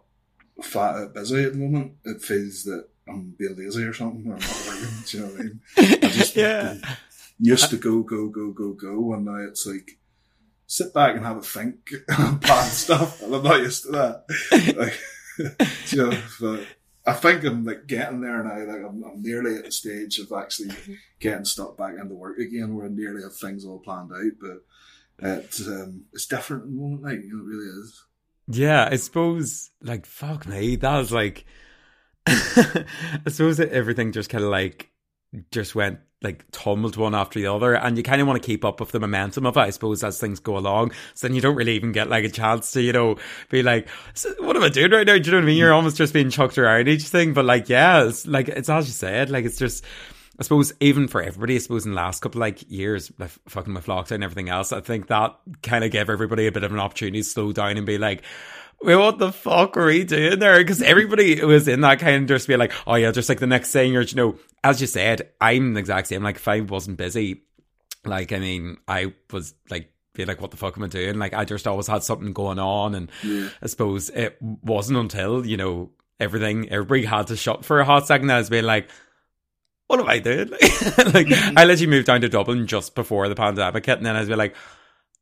flat 0.61 0.95
out 0.95 1.13
busy 1.13 1.43
at 1.43 1.53
the 1.53 1.57
moment, 1.57 1.93
it 2.05 2.21
feels 2.21 2.63
that 2.63 2.87
I'm 3.07 3.35
being 3.37 3.55
lazy 3.57 3.83
or 3.83 3.93
something. 3.93 4.29
Or 4.31 4.35
I'm 4.35 4.39
not 4.39 4.65
working. 4.67 4.89
do 5.05 5.17
you 5.17 5.23
know 5.23 5.31
what 5.31 5.39
I 5.39 5.43
mean? 5.43 5.61
I 6.03 6.07
just 6.09 6.35
Yeah. 6.35 6.75
Used 7.39 7.69
to 7.69 7.77
go, 7.77 8.01
go, 8.01 8.27
go, 8.29 8.51
go, 8.51 8.73
go, 8.73 9.13
and 9.13 9.25
now 9.25 9.37
it's 9.37 9.65
like 9.65 9.97
sit 10.67 10.93
back 10.93 11.15
and 11.15 11.25
have 11.25 11.37
a 11.37 11.41
think 11.41 11.91
and 12.07 12.41
plan 12.41 12.69
stuff. 12.69 13.21
And 13.21 13.35
I'm 13.35 13.43
not 13.43 13.59
used 13.59 13.83
to 13.83 13.91
that. 13.91 14.75
Like, 14.77 14.99
you 15.91 15.97
know, 15.97 16.17
but 16.39 16.65
I 17.05 17.13
think 17.13 17.43
I'm 17.43 17.65
like 17.65 17.87
getting 17.87 18.21
there 18.21 18.43
now. 18.43 18.57
Like 18.59 18.83
I'm, 18.83 19.03
I'm 19.03 19.21
nearly 19.21 19.55
at 19.55 19.65
the 19.65 19.71
stage 19.71 20.19
of 20.19 20.31
actually 20.31 20.75
getting 21.19 21.45
stuck 21.45 21.77
back 21.77 21.95
into 21.99 22.15
work 22.15 22.37
again, 22.39 22.75
where 22.75 22.85
I 22.85 22.89
nearly 22.89 23.23
have 23.23 23.35
things 23.35 23.65
all 23.65 23.79
planned 23.79 24.11
out. 24.11 24.31
But 24.39 24.63
it's 25.19 25.67
um, 25.67 26.05
it's 26.13 26.27
different 26.27 26.63
at 26.63 26.69
the 26.69 26.75
moment. 26.75 27.03
Like 27.03 27.23
you 27.23 27.33
know, 27.33 27.43
it 27.43 27.47
really 27.47 27.81
is. 27.81 28.03
Yeah, 28.47 28.89
I 28.91 28.97
suppose, 28.97 29.71
like, 29.81 30.05
fuck 30.05 30.45
me, 30.47 30.75
that 30.75 30.97
was 30.97 31.11
like, 31.11 31.45
I 32.27 32.85
suppose 33.27 33.57
that 33.57 33.71
everything 33.71 34.11
just 34.11 34.29
kind 34.29 34.43
of 34.43 34.49
like, 34.49 34.91
just 35.51 35.75
went 35.75 35.99
like 36.23 36.45
tumbled 36.51 36.95
one 36.97 37.13
after 37.13 37.39
the 37.39 37.47
other, 37.47 37.75
and 37.75 37.97
you 37.97 38.03
kind 38.03 38.21
of 38.21 38.27
want 38.27 38.41
to 38.41 38.45
keep 38.45 38.63
up 38.65 38.79
with 38.79 38.91
the 38.91 38.99
momentum 38.99 39.45
of 39.45 39.57
it, 39.57 39.61
I 39.61 39.69
suppose, 39.69 40.03
as 40.03 40.19
things 40.19 40.39
go 40.39 40.57
along. 40.57 40.91
So 41.13 41.27
then 41.27 41.35
you 41.35 41.41
don't 41.41 41.55
really 41.55 41.75
even 41.75 41.91
get 41.91 42.09
like 42.09 42.23
a 42.23 42.29
chance 42.29 42.71
to, 42.71 42.81
you 42.81 42.93
know, 42.93 43.17
be 43.49 43.61
like, 43.61 43.89
what 44.39 44.55
am 44.55 44.63
I 44.63 44.69
doing 44.69 44.91
right 44.91 45.05
now? 45.05 45.17
Do 45.17 45.23
you 45.23 45.31
know 45.31 45.37
what 45.37 45.43
I 45.43 45.47
mean? 45.47 45.57
You're 45.57 45.73
almost 45.73 45.97
just 45.97 46.13
being 46.13 46.29
chucked 46.29 46.57
around 46.57 46.87
each 46.87 47.03
thing, 47.03 47.33
but 47.33 47.45
like, 47.45 47.69
yeah, 47.69 48.05
it's 48.05 48.25
like, 48.25 48.47
it's 48.47 48.69
as 48.69 48.87
you 48.87 48.93
said, 48.93 49.29
like, 49.29 49.45
it's 49.45 49.57
just, 49.57 49.83
I 50.39 50.43
suppose 50.43 50.73
even 50.79 51.07
for 51.07 51.21
everybody, 51.21 51.55
I 51.55 51.59
suppose 51.59 51.85
in 51.85 51.91
the 51.91 51.97
last 51.97 52.21
couple 52.21 52.41
like 52.41 52.69
years, 52.71 53.11
like 53.19 53.31
fucking 53.47 53.73
with 53.73 53.85
lockdown 53.85 54.13
and 54.13 54.23
everything 54.23 54.49
else, 54.49 54.71
I 54.71 54.81
think 54.81 55.07
that 55.07 55.37
kind 55.61 55.83
of 55.83 55.91
gave 55.91 56.09
everybody 56.09 56.47
a 56.47 56.51
bit 56.51 56.63
of 56.63 56.71
an 56.71 56.79
opportunity 56.79 57.19
to 57.19 57.23
slow 57.23 57.51
down 57.51 57.77
and 57.77 57.85
be 57.85 57.97
like, 57.97 58.23
what 58.83 59.17
the 59.17 59.31
fuck 59.31 59.75
were 59.75 59.85
we 59.85 60.03
doing 60.03 60.39
there? 60.39 60.57
Because 60.57 60.81
everybody 60.81 61.43
was 61.43 61.67
in 61.67 61.81
that 61.81 61.99
kind 61.99 62.23
of 62.23 62.27
just 62.27 62.47
be 62.47 62.57
like, 62.57 62.73
oh 62.85 62.95
yeah, 62.95 63.11
just 63.11 63.29
like 63.29 63.39
the 63.39 63.47
next 63.47 63.71
thing, 63.71 63.95
or 63.95 64.01
you 64.01 64.15
know, 64.15 64.39
as 64.63 64.81
you 64.81 64.87
said, 64.87 65.29
I'm 65.39 65.73
the 65.73 65.79
exact 65.79 66.07
same. 66.07 66.23
Like 66.23 66.35
if 66.35 66.47
I 66.47 66.61
wasn't 66.61 66.97
busy, 66.97 67.43
like 68.05 68.31
I 68.31 68.39
mean, 68.39 68.77
I 68.87 69.13
was 69.31 69.53
like 69.69 69.91
being 70.13 70.27
like, 70.27 70.41
what 70.41 70.51
the 70.51 70.57
fuck 70.57 70.77
am 70.77 70.83
I 70.83 70.87
doing? 70.87 71.17
Like 71.17 71.33
I 71.33 71.45
just 71.45 71.67
always 71.67 71.87
had 71.87 72.03
something 72.03 72.33
going 72.33 72.59
on, 72.59 72.95
and 72.95 73.11
Yeah. 73.23 73.49
I 73.61 73.67
suppose 73.67 74.09
it 74.09 74.37
wasn't 74.41 74.99
until 74.99 75.45
you 75.45 75.57
know 75.57 75.91
everything, 76.19 76.69
everybody 76.69 77.05
had 77.05 77.27
to 77.27 77.37
shut 77.37 77.65
for 77.65 77.79
a 77.79 77.85
hot 77.85 78.07
second. 78.07 78.27
that 78.27 78.35
I 78.35 78.39
was 78.39 78.49
being 78.49 78.65
like. 78.65 78.89
What 79.87 79.99
am 79.99 80.07
I 80.07 80.19
doing? 80.19 80.49
like, 80.49 80.57
mm-hmm. 80.57 81.57
I 81.57 81.65
literally 81.65 81.87
moved 81.87 82.07
down 82.07 82.21
to 82.21 82.29
Dublin 82.29 82.67
just 82.67 82.95
before 82.95 83.27
the 83.27 83.35
pandemic 83.35 83.85
hit, 83.85 83.97
and 83.97 84.05
then 84.05 84.15
I 84.15 84.21
was 84.21 84.29
be 84.29 84.35
like, 84.35 84.55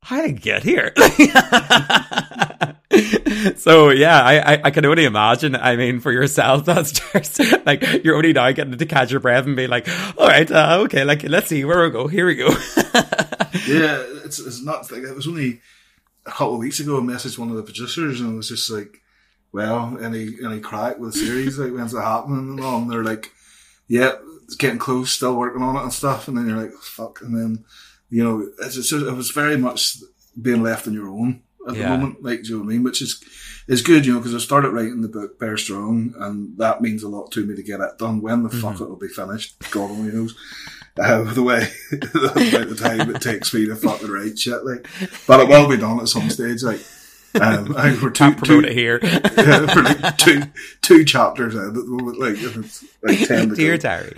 how 0.04 0.22
did 0.22 0.26
I 0.26 0.32
get 0.32 0.64
here? 0.64 0.94
so 3.56 3.90
yeah, 3.90 4.22
I, 4.22 4.54
I 4.54 4.62
I 4.66 4.72
can 4.72 4.86
only 4.86 5.06
imagine. 5.06 5.56
I 5.56 5.76
mean, 5.76 6.00
for 6.00 6.12
yourself, 6.12 6.66
that's 6.66 6.92
just 6.92 7.66
like 7.66 8.04
you're 8.04 8.16
only 8.16 8.34
now 8.34 8.52
getting 8.52 8.78
to 8.78 8.86
catch 8.86 9.12
your 9.12 9.20
breath 9.20 9.46
and 9.46 9.56
be 9.56 9.68
like, 9.68 9.88
all 10.18 10.28
right, 10.28 10.50
uh, 10.50 10.80
okay, 10.82 11.04
like 11.04 11.24
let's 11.24 11.48
see 11.48 11.64
where 11.66 11.84
we 11.84 11.90
go. 11.90 12.08
Here 12.08 12.26
we 12.26 12.36
go. 12.36 12.48
yeah, 13.68 14.04
it's 14.26 14.40
it's 14.40 14.62
nuts. 14.62 14.92
Like 14.92 15.04
it 15.04 15.16
was 15.16 15.28
only 15.28 15.62
a 16.26 16.32
couple 16.32 16.54
of 16.54 16.60
weeks 16.60 16.80
ago, 16.80 16.98
I 16.98 17.02
messaged 17.02 17.38
one 17.38 17.50
of 17.50 17.56
the 17.56 17.64
producers 17.64 18.22
and 18.22 18.34
it 18.34 18.38
was 18.38 18.50
just 18.50 18.70
like, 18.70 19.02
well, 19.52 19.98
any, 20.02 20.36
any 20.44 20.60
crack 20.60 20.98
with 20.98 21.14
the 21.14 21.20
series? 21.20 21.58
like, 21.58 21.74
when's 21.74 21.94
it 21.94 22.02
happening 22.02 22.52
and 22.52 22.60
all? 22.62 22.82
And 22.82 22.92
they're 22.92 23.04
like, 23.04 23.32
yeah, 23.88 24.14
it's 24.44 24.56
getting 24.56 24.80
close, 24.80 25.12
still 25.12 25.36
working 25.36 25.62
on 25.62 25.76
it 25.76 25.84
and 25.84 25.94
stuff. 25.94 26.28
And 26.28 26.38
then 26.38 26.48
you're 26.48 26.62
like, 26.62 26.74
fuck. 26.74 27.22
And 27.22 27.36
then, 27.36 27.66
you 28.10 28.24
know, 28.24 28.48
it's 28.60 28.92
it 28.92 29.16
was 29.16 29.32
very 29.32 29.58
much 29.58 29.98
being 30.40 30.64
left 30.64 30.88
on 30.88 30.94
your 30.94 31.10
own 31.10 31.44
at 31.70 31.76
Yeah. 31.76 31.84
the 31.84 31.98
moment. 31.98 32.24
Like, 32.24 32.44
do 32.44 32.50
you 32.50 32.56
know 32.58 32.64
what 32.64 32.70
I 32.72 32.74
mean? 32.74 32.84
Which 32.84 33.02
is, 33.02 33.24
is 33.68 33.82
good, 33.82 34.06
you 34.06 34.14
know, 34.14 34.20
because 34.20 34.36
I 34.36 34.40
started 34.40 34.70
writing 34.72 35.02
the 35.02 35.08
book 35.08 35.40
Bear 35.40 35.58
Strong 35.58 36.14
and 36.20 36.58
that 36.58 36.82
means 36.82 37.04
a 37.04 37.08
lot 37.10 37.32
to 37.34 37.46
me 37.46 37.56
to 37.56 37.64
get 37.64 37.80
it 37.80 37.98
done. 38.00 38.22
When 38.22 38.44
the 38.44 38.50
fuck 38.50 38.76
Mm-hmm. 38.76 38.84
it 38.84 38.90
will 38.90 38.96
be 38.98 39.08
finished, 39.08 39.56
God 39.72 39.92
only 39.92 40.12
knows. 40.12 40.36
Uh, 41.00 41.24
the 41.34 41.42
way, 41.44 41.68
about 41.92 42.34
the 42.70 42.76
time 42.78 43.10
it 43.16 43.22
takes 43.22 43.54
me 43.54 43.66
to 43.68 43.76
fucking 43.76 44.10
write 44.12 44.38
shit, 44.38 44.66
like, 44.66 44.88
but 45.28 45.40
it 45.40 45.48
will 45.48 45.70
be 45.70 45.78
done 45.78 46.00
at 46.00 46.08
some 46.10 46.30
stage, 46.30 46.64
like, 46.64 46.82
um, 47.40 47.74
I 47.78 47.92
think 47.92 48.02
we're 48.04 48.10
two, 48.10 48.36
two, 48.36 48.60
it 48.60 48.74
here. 48.74 49.00
yeah, 49.04 49.74
we're 49.74 49.84
like 49.84 50.18
two, 50.18 50.42
two 50.82 51.06
chapters 51.06 51.56
out 51.56 51.68
at 51.70 51.74
the 51.76 51.86
moment, 51.86 52.20
like, 52.20 52.38
like 53.04 53.26
10 53.26 53.50
to 53.50 53.56
Dear 53.56 53.78
go 53.78 53.82
diary. 53.84 54.14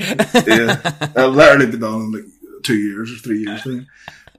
yeah, 0.47 0.81
I've 1.15 1.35
literally 1.35 1.67
been 1.67 1.79
done 1.81 1.93
in 2.01 2.11
like 2.11 2.23
two 2.63 2.75
years 2.77 3.11
or 3.13 3.17
three 3.17 3.43
years 3.43 3.61
thing. 3.63 3.85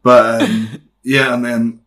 But 0.03 0.43
um, 0.43 0.81
yeah, 1.05 1.33
and 1.35 1.45
then 1.45 1.81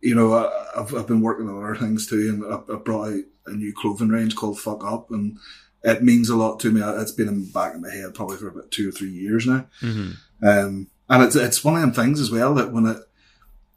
you 0.00 0.14
know 0.14 0.32
I, 0.34 0.80
I've 0.80 0.94
I've 0.94 1.06
been 1.06 1.20
working 1.20 1.48
on 1.48 1.62
other 1.62 1.76
things 1.76 2.06
too, 2.06 2.28
and 2.30 2.44
I, 2.44 2.74
I 2.74 2.76
brought 2.78 3.08
out 3.12 3.20
a 3.46 3.52
new 3.52 3.72
clothing 3.74 4.08
range 4.08 4.36
called 4.36 4.58
Fuck 4.60 4.84
Up, 4.84 5.10
and 5.10 5.38
it 5.82 6.02
means 6.02 6.28
a 6.28 6.36
lot 6.36 6.60
to 6.60 6.70
me. 6.70 6.80
It's 6.82 7.12
been 7.12 7.28
in 7.28 7.40
the 7.46 7.50
back 7.52 7.74
of 7.74 7.80
my 7.80 7.90
head 7.90 8.14
probably 8.14 8.36
for 8.36 8.48
about 8.48 8.70
two 8.70 8.88
or 8.88 8.92
three 8.92 9.10
years 9.10 9.46
now. 9.46 9.66
hmm 9.80 10.10
Um, 10.42 10.88
and 11.08 11.22
it's 11.22 11.36
it's 11.36 11.64
one 11.64 11.74
of 11.74 11.80
them 11.80 11.92
things 11.92 12.20
as 12.20 12.30
well 12.30 12.54
that 12.54 12.72
when 12.72 12.86
it 12.86 12.98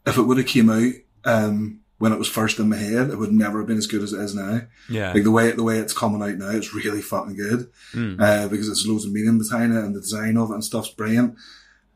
if 0.06 0.18
it 0.18 0.24
would 0.24 0.38
have 0.38 0.48
came 0.48 0.70
out 0.70 0.94
um, 1.26 1.80
when 2.00 2.12
it 2.12 2.18
was 2.18 2.28
first 2.28 2.58
in 2.60 2.68
my 2.70 2.76
head, 2.78 3.10
it 3.12 3.18
would 3.18 3.32
never 3.32 3.60
have 3.60 3.68
been 3.68 3.78
as 3.78 3.86
good 3.88 4.02
as 4.02 4.12
it 4.14 4.20
is 4.20 4.34
now. 4.36 4.62
Yeah. 4.90 5.14
Like 5.14 5.24
the 5.24 5.32
way 5.32 5.52
the 5.52 5.64
way 5.64 5.78
it's 5.78 5.94
coming 5.94 6.22
out 6.22 6.38
now, 6.38 6.50
it's 6.50 6.74
really 6.74 7.02
fucking 7.02 7.36
good 7.36 7.70
Mm. 7.94 8.20
uh, 8.20 8.48
because 8.48 8.68
it's 8.68 8.86
loads 8.88 9.06
of 9.06 9.12
meaning 9.14 9.38
behind 9.38 9.74
it 9.74 9.84
and 9.84 9.96
the 9.96 10.02
design 10.02 10.38
of 10.38 10.50
it 10.50 10.56
and 10.56 10.64
stuff's 10.64 10.90
brilliant. 10.90 11.36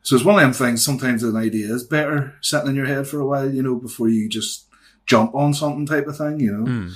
So 0.06 0.14
it's 0.14 0.24
one 0.24 0.36
of 0.36 0.40
them 0.40 0.52
things. 0.52 0.84
Sometimes 0.84 1.24
an 1.24 1.36
idea 1.36 1.66
is 1.74 1.82
better 1.82 2.36
sitting 2.40 2.68
in 2.68 2.76
your 2.76 2.86
head 2.86 3.08
for 3.08 3.18
a 3.18 3.26
while, 3.26 3.50
you 3.50 3.60
know, 3.60 3.74
before 3.74 4.08
you 4.08 4.28
just 4.28 4.68
jump 5.04 5.34
on 5.34 5.52
something 5.52 5.84
type 5.84 6.06
of 6.06 6.16
thing, 6.16 6.38
you 6.38 6.52
know. 6.52 6.64
Mm. 6.64 6.92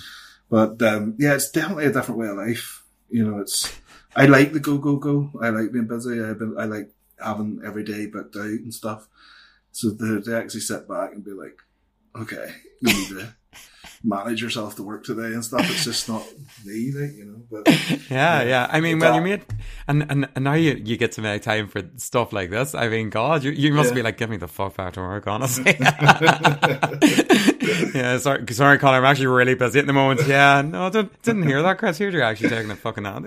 But 0.48 0.80
um, 0.82 1.16
yeah, 1.18 1.34
it's 1.34 1.50
definitely 1.50 1.86
a 1.86 1.92
different 1.92 2.20
way 2.20 2.28
of 2.28 2.36
life. 2.36 2.84
You 3.08 3.28
know, 3.28 3.40
it's 3.40 3.76
I 4.14 4.26
like 4.26 4.52
the 4.52 4.60
go 4.60 4.78
go 4.78 4.94
go. 4.94 5.28
I 5.42 5.48
like 5.48 5.72
being 5.72 5.88
busy. 5.88 6.22
I 6.22 6.34
been 6.34 6.54
I 6.56 6.66
like 6.66 6.92
having 7.20 7.60
every 7.66 7.82
day 7.82 8.06
booked 8.06 8.36
out 8.36 8.44
and 8.44 8.72
stuff. 8.72 9.08
So 9.72 9.92
to, 9.92 10.22
to 10.22 10.36
actually 10.36 10.60
sit 10.60 10.86
back 10.88 11.10
and 11.10 11.24
be 11.24 11.32
like, 11.32 11.58
okay, 12.14 12.54
you 12.80 12.94
need 12.94 13.08
to 13.08 13.34
manage 14.04 14.42
yourself 14.42 14.76
to 14.76 14.82
work 14.82 15.04
today 15.04 15.32
and 15.34 15.44
stuff. 15.44 15.68
It's 15.70 15.84
just 15.84 16.08
not 16.08 16.22
me, 16.64 16.92
like, 16.92 17.12
you 17.16 17.24
know. 17.26 17.42
But 17.50 17.68
Yeah, 18.10 18.10
Yeah. 18.10 18.42
yeah. 18.42 18.66
I 18.70 18.80
mean, 18.80 18.98
well, 18.98 19.14
you 19.14 19.20
made, 19.20 19.44
and, 19.88 20.06
and 20.10 20.28
and 20.34 20.44
now 20.44 20.54
you, 20.54 20.80
you 20.84 20.96
get 20.96 21.12
to 21.12 21.22
make 21.22 21.42
time 21.42 21.68
for 21.68 21.82
stuff 21.96 22.32
like 22.32 22.50
this. 22.50 22.74
I 22.74 22.88
mean, 22.88 23.10
God, 23.10 23.44
you, 23.44 23.50
you 23.52 23.72
must 23.72 23.90
Yeah. 23.90 23.94
be 23.96 24.02
like, 24.02 24.18
give 24.18 24.30
me 24.30 24.36
the 24.36 24.48
fuck 24.48 24.76
back 24.76 24.94
to 24.94 25.00
work, 25.00 25.26
honestly. 25.26 25.76
yeah, 27.94 28.18
sorry, 28.18 28.44
sorry, 28.52 28.78
Connor. 28.78 28.98
I'm 28.98 29.04
actually 29.04 29.26
really 29.28 29.54
busy 29.54 29.78
at 29.80 29.86
the 29.86 29.92
moment. 29.92 30.26
Yeah, 30.26 30.62
no, 30.62 30.86
I 30.86 30.90
didn't, 30.90 31.22
didn't 31.22 31.46
hear 31.46 31.62
that, 31.62 31.78
Chris. 31.78 31.98
Here 31.98 32.10
You're 32.10 32.22
actually 32.22 32.50
taking 32.50 32.70
it 32.70 32.78
fucking 32.78 33.06
out. 33.06 33.22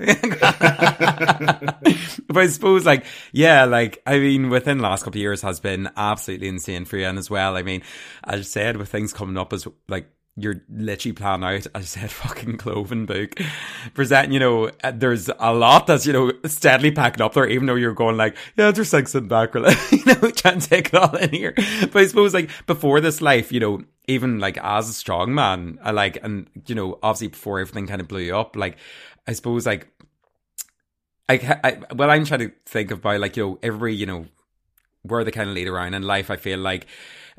but 2.28 2.38
I 2.38 2.48
suppose, 2.48 2.86
like, 2.86 3.06
yeah, 3.32 3.66
like, 3.66 4.02
I 4.06 4.20
mean, 4.20 4.50
within 4.50 4.78
the 4.78 4.84
last 4.84 5.04
couple 5.04 5.18
of 5.18 5.22
years 5.22 5.42
has 5.42 5.60
been 5.60 5.89
absolutely 5.96 6.48
insane 6.48 6.86
for 6.86 6.98
you. 6.98 7.06
And 7.06 7.18
as 7.18 7.30
well, 7.30 7.56
I 7.58 7.63
mean, 7.63 7.82
as 8.24 8.39
I 8.42 8.44
said, 8.44 8.78
with 8.78 8.89
things 8.89 9.13
coming 9.13 9.38
up 9.38 9.54
as 9.54 9.68
like, 9.88 10.10
you're 10.36 10.63
literally 10.67 11.13
planning 11.13 11.46
out, 11.46 11.67
I 11.76 11.82
said, 11.82 12.12
fucking 12.12 12.58
cloven 12.58 13.06
book. 13.06 13.39
Presenting, 13.93 14.32
you 14.32 14.39
know, 14.39 14.72
uh, 14.84 14.91
there's 14.91 15.30
a 15.39 15.54
lot 15.54 15.88
that's, 15.88 16.08
you 16.08 16.13
know, 16.13 16.32
steadily 16.46 16.91
packing 16.91 17.22
up 17.22 17.34
there, 17.34 17.48
even 17.48 17.67
though 17.67 17.76
you're 17.76 17.93
going 17.93 18.17
like, 18.17 18.36
yeah, 18.58 18.72
there's 18.72 18.93
like 18.93 19.08
sitting 19.08 19.28
back, 19.28 19.54
you 19.54 19.62
know, 19.62 20.32
trying 20.32 20.60
to 20.60 20.69
take 20.69 20.88
it 20.88 20.96
all 20.96 21.15
in 21.15 21.30
here. 21.30 21.54
But 21.56 21.96
I 21.96 22.08
suppose 22.08 22.34
like 22.34 22.50
before 22.65 23.00
this 23.00 23.22
life, 23.22 23.52
you 23.52 23.60
know, 23.60 23.84
even 24.08 24.39
like 24.39 24.58
as 24.58 24.89
a 24.89 24.93
strong 24.93 25.36
man, 25.36 25.78
I 25.84 25.91
like, 25.91 26.17
and, 26.24 26.50
you 26.65 26.74
know, 26.74 26.98
obviously 27.04 27.28
before 27.28 27.60
everything 27.60 27.86
kind 27.86 28.02
of 28.02 28.08
blew 28.08 28.22
you 28.22 28.36
up, 28.36 28.56
like, 28.56 28.78
I 29.28 29.34
suppose 29.34 29.67
like, 29.67 29.88
I, 31.30 31.60
I, 31.63 31.93
well, 31.93 32.10
I'm 32.10 32.26
trying 32.26 32.41
to 32.41 32.52
think 32.65 32.91
about 32.91 33.19
like, 33.19 33.38
you 33.38 33.43
know, 33.43 33.60
every, 33.62 33.93
you 33.93 34.08
know, 34.08 34.26
where 35.04 35.24
they 35.24 35.32
kind 35.32 35.50
of 35.50 35.56
lead 35.56 35.67
around 35.67 35.93
in 35.93 36.02
life, 36.02 36.32
I 36.32 36.38
feel 36.38 36.60
like 36.60 36.88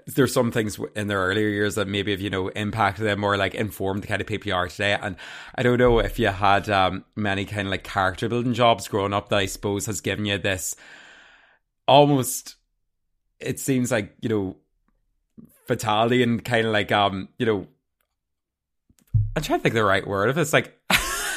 there's 0.06 0.32
some 0.32 0.50
things 0.50 0.78
in 0.94 1.06
their 1.06 1.20
earlier 1.20 1.48
years 1.48 1.76
that 1.76 1.88
maybe 1.88 2.10
have, 2.10 2.20
you 2.20 2.30
know, 2.30 2.48
impacted 2.48 3.06
them 3.06 3.24
or 3.24 3.36
like 3.36 3.54
informed 3.54 4.02
the 4.02 4.06
kind 4.06 4.20
of 4.20 4.26
people 4.26 4.48
you 4.48 4.54
are 4.54 4.68
today. 4.68 4.98
And 5.00 5.16
I 5.54 5.62
don't 5.62 5.78
know 5.78 5.98
if 5.98 6.18
you 6.18 6.28
had 6.28 6.68
um, 6.68 7.04
many 7.16 7.44
kind 7.44 7.66
of 7.66 7.70
like 7.70 7.84
character 7.84 8.28
building 8.28 8.54
jobs 8.54 8.88
growing 8.88 9.12
up 9.12 9.28
that 9.28 9.38
I 9.38 9.46
suppose 9.46 9.86
has 9.86 10.00
given 10.00 10.24
you 10.24 10.38
this 10.38 10.76
almost, 11.86 12.56
it 13.40 13.60
seems 13.60 13.90
like, 13.90 14.14
you 14.20 14.28
know, 14.28 14.56
fatality 15.66 16.22
and 16.22 16.44
kind 16.44 16.66
of 16.66 16.72
like, 16.72 16.92
um, 16.92 17.28
you 17.38 17.46
know, 17.46 17.66
I'm 19.36 19.42
trying 19.42 19.60
to 19.60 19.62
think 19.62 19.74
the 19.74 19.84
right 19.84 20.06
word. 20.06 20.30
If 20.30 20.36
it's 20.36 20.52
like, 20.52 20.78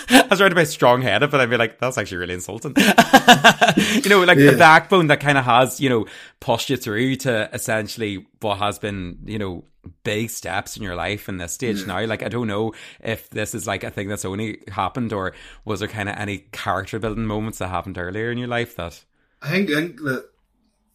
I 0.10 0.28
was 0.30 0.39
trying 0.39 0.52
to 0.52 0.56
be 0.56 0.65
strong 0.65 1.02
headed, 1.02 1.32
but 1.32 1.39
I'd 1.41 1.50
be 1.50 1.58
like, 1.58 1.80
that's 1.80 1.98
actually 1.98 2.17
really 2.17 2.34
insulting. 2.36 2.74
you 2.78 4.10
know, 4.10 4.24
like 4.24 4.38
Yeah. 4.38 4.52
the 4.52 4.56
backbone 4.58 5.08
that 5.08 5.20
kind 5.20 5.38
of 5.38 5.46
has, 5.46 5.80
you 5.80 5.89
know, 5.89 6.06
pushed 6.39 6.70
you 6.70 6.78
through 6.78 7.17
to 7.17 7.50
essentially 7.54 8.26
what 8.41 8.58
has 8.60 8.80
been, 8.80 9.20
you 9.26 9.39
know, 9.39 9.65
big 10.04 10.30
steps 10.30 10.76
in 10.78 10.84
your 10.84 10.96
life 10.96 11.30
in 11.30 11.38
this 11.38 11.54
stage 11.54 11.86
now. 11.86 12.04
Like, 12.06 12.24
I 12.24 12.28
don't 12.30 12.48
know 12.48 12.74
if 13.02 13.30
this 13.30 13.56
is 13.56 13.67
like 13.67 13.84
a 13.84 13.91
thing 13.91 14.08
that's 14.10 14.26
only 14.26 14.62
happened 14.70 15.13
or 15.13 15.34
was 15.65 15.80
there 15.80 15.88
kind 15.89 16.10
of 16.10 16.15
any 16.17 16.39
character 16.52 17.00
building 17.00 17.26
moments 17.26 17.60
that 17.60 17.67
happened 17.70 17.98
earlier 17.98 18.32
in 18.32 18.38
your 18.38 18.48
life 18.50 18.76
that, 18.76 19.04
I 19.41 19.50
think, 19.50 19.70
I 19.72 19.76
think 19.76 20.00
that 20.02 20.30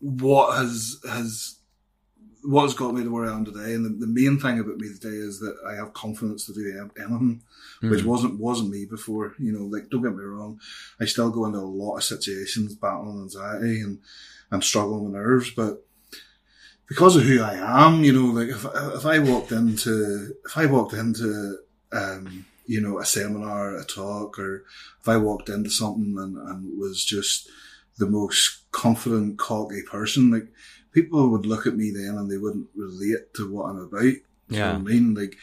what 0.01 0.57
has 0.59 0.97
has 1.09 1.57
what 2.45 2.63
has 2.63 2.75
got 2.75 2.95
me 2.95 3.05
to 3.05 3.11
where 3.11 3.27
I 3.27 3.33
am 3.35 3.45
today, 3.45 3.75
and 3.75 3.85
the, 3.85 4.07
the 4.07 4.13
main 4.13 4.39
thing 4.39 4.59
about 4.59 4.79
me 4.79 4.89
today 4.89 5.15
is 5.17 5.39
that 5.41 5.57
I 5.67 5.75
have 5.77 5.93
confidence 5.93 6.47
to 6.47 6.53
do 6.55 6.61
an- 6.79 6.91
anything, 6.99 7.43
which 7.81 8.01
Mm. 8.03 8.07
wasn't 8.07 8.39
wasn't 8.41 8.71
me 8.71 8.85
before. 8.85 9.35
You 9.39 9.53
know, 9.53 9.65
like 9.65 9.89
don't 9.91 10.03
get 10.03 10.17
me 10.17 10.25
wrong, 10.25 10.61
I 11.01 11.05
still 11.07 11.31
go 11.31 11.47
into 11.47 11.59
a 11.59 11.61
lot 11.83 11.97
of 11.99 12.05
situations 12.05 12.75
battling 12.75 13.23
anxiety 13.23 13.81
and 13.81 13.99
I'm 14.51 14.63
struggling 14.63 15.05
with 15.05 15.13
nerves, 15.15 15.51
but 15.51 15.85
because 16.89 17.17
of 17.17 17.23
who 17.23 17.41
I 17.43 17.55
am, 17.87 18.05
you 18.05 18.13
know, 18.13 18.27
like 18.39 18.49
if 18.49 18.65
if 18.99 19.07
I 19.07 19.19
walked 19.19 19.53
into 19.53 20.35
if 20.45 20.57
I 20.59 20.67
walked 20.67 20.93
into 20.95 21.59
um, 21.93 22.45
you 22.67 22.81
know 22.81 22.99
a 22.99 23.05
seminar, 23.05 23.77
a 23.77 23.85
talk, 23.85 24.39
or 24.39 24.65
if 25.01 25.09
I 25.09 25.17
walked 25.17 25.49
into 25.49 25.71
something 25.71 26.17
and, 26.19 26.37
and 26.37 26.79
was 26.79 27.05
just 27.05 27.49
the 27.99 28.07
most 28.07 28.71
confident, 28.73 29.39
cocky 29.39 29.83
person, 29.83 30.31
like 30.31 30.49
people 30.93 31.29
would 31.31 31.47
look 31.47 31.67
at 31.67 31.77
me 31.77 31.91
then 31.91 32.17
and 32.17 32.31
they 32.31 32.39
wouldn't 32.39 32.69
relate 32.75 33.35
to 33.35 33.51
what 33.51 33.67
I'm 33.67 33.79
about. 33.79 34.01
Do 34.01 34.09
you 34.09 34.59
know 34.59 34.67
Yeah. 34.67 34.73
I 34.75 34.79
mean? 34.79 35.15
Like 35.15 35.37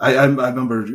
I 0.00 0.14
I, 0.14 0.24
I 0.24 0.48
remember 0.50 0.86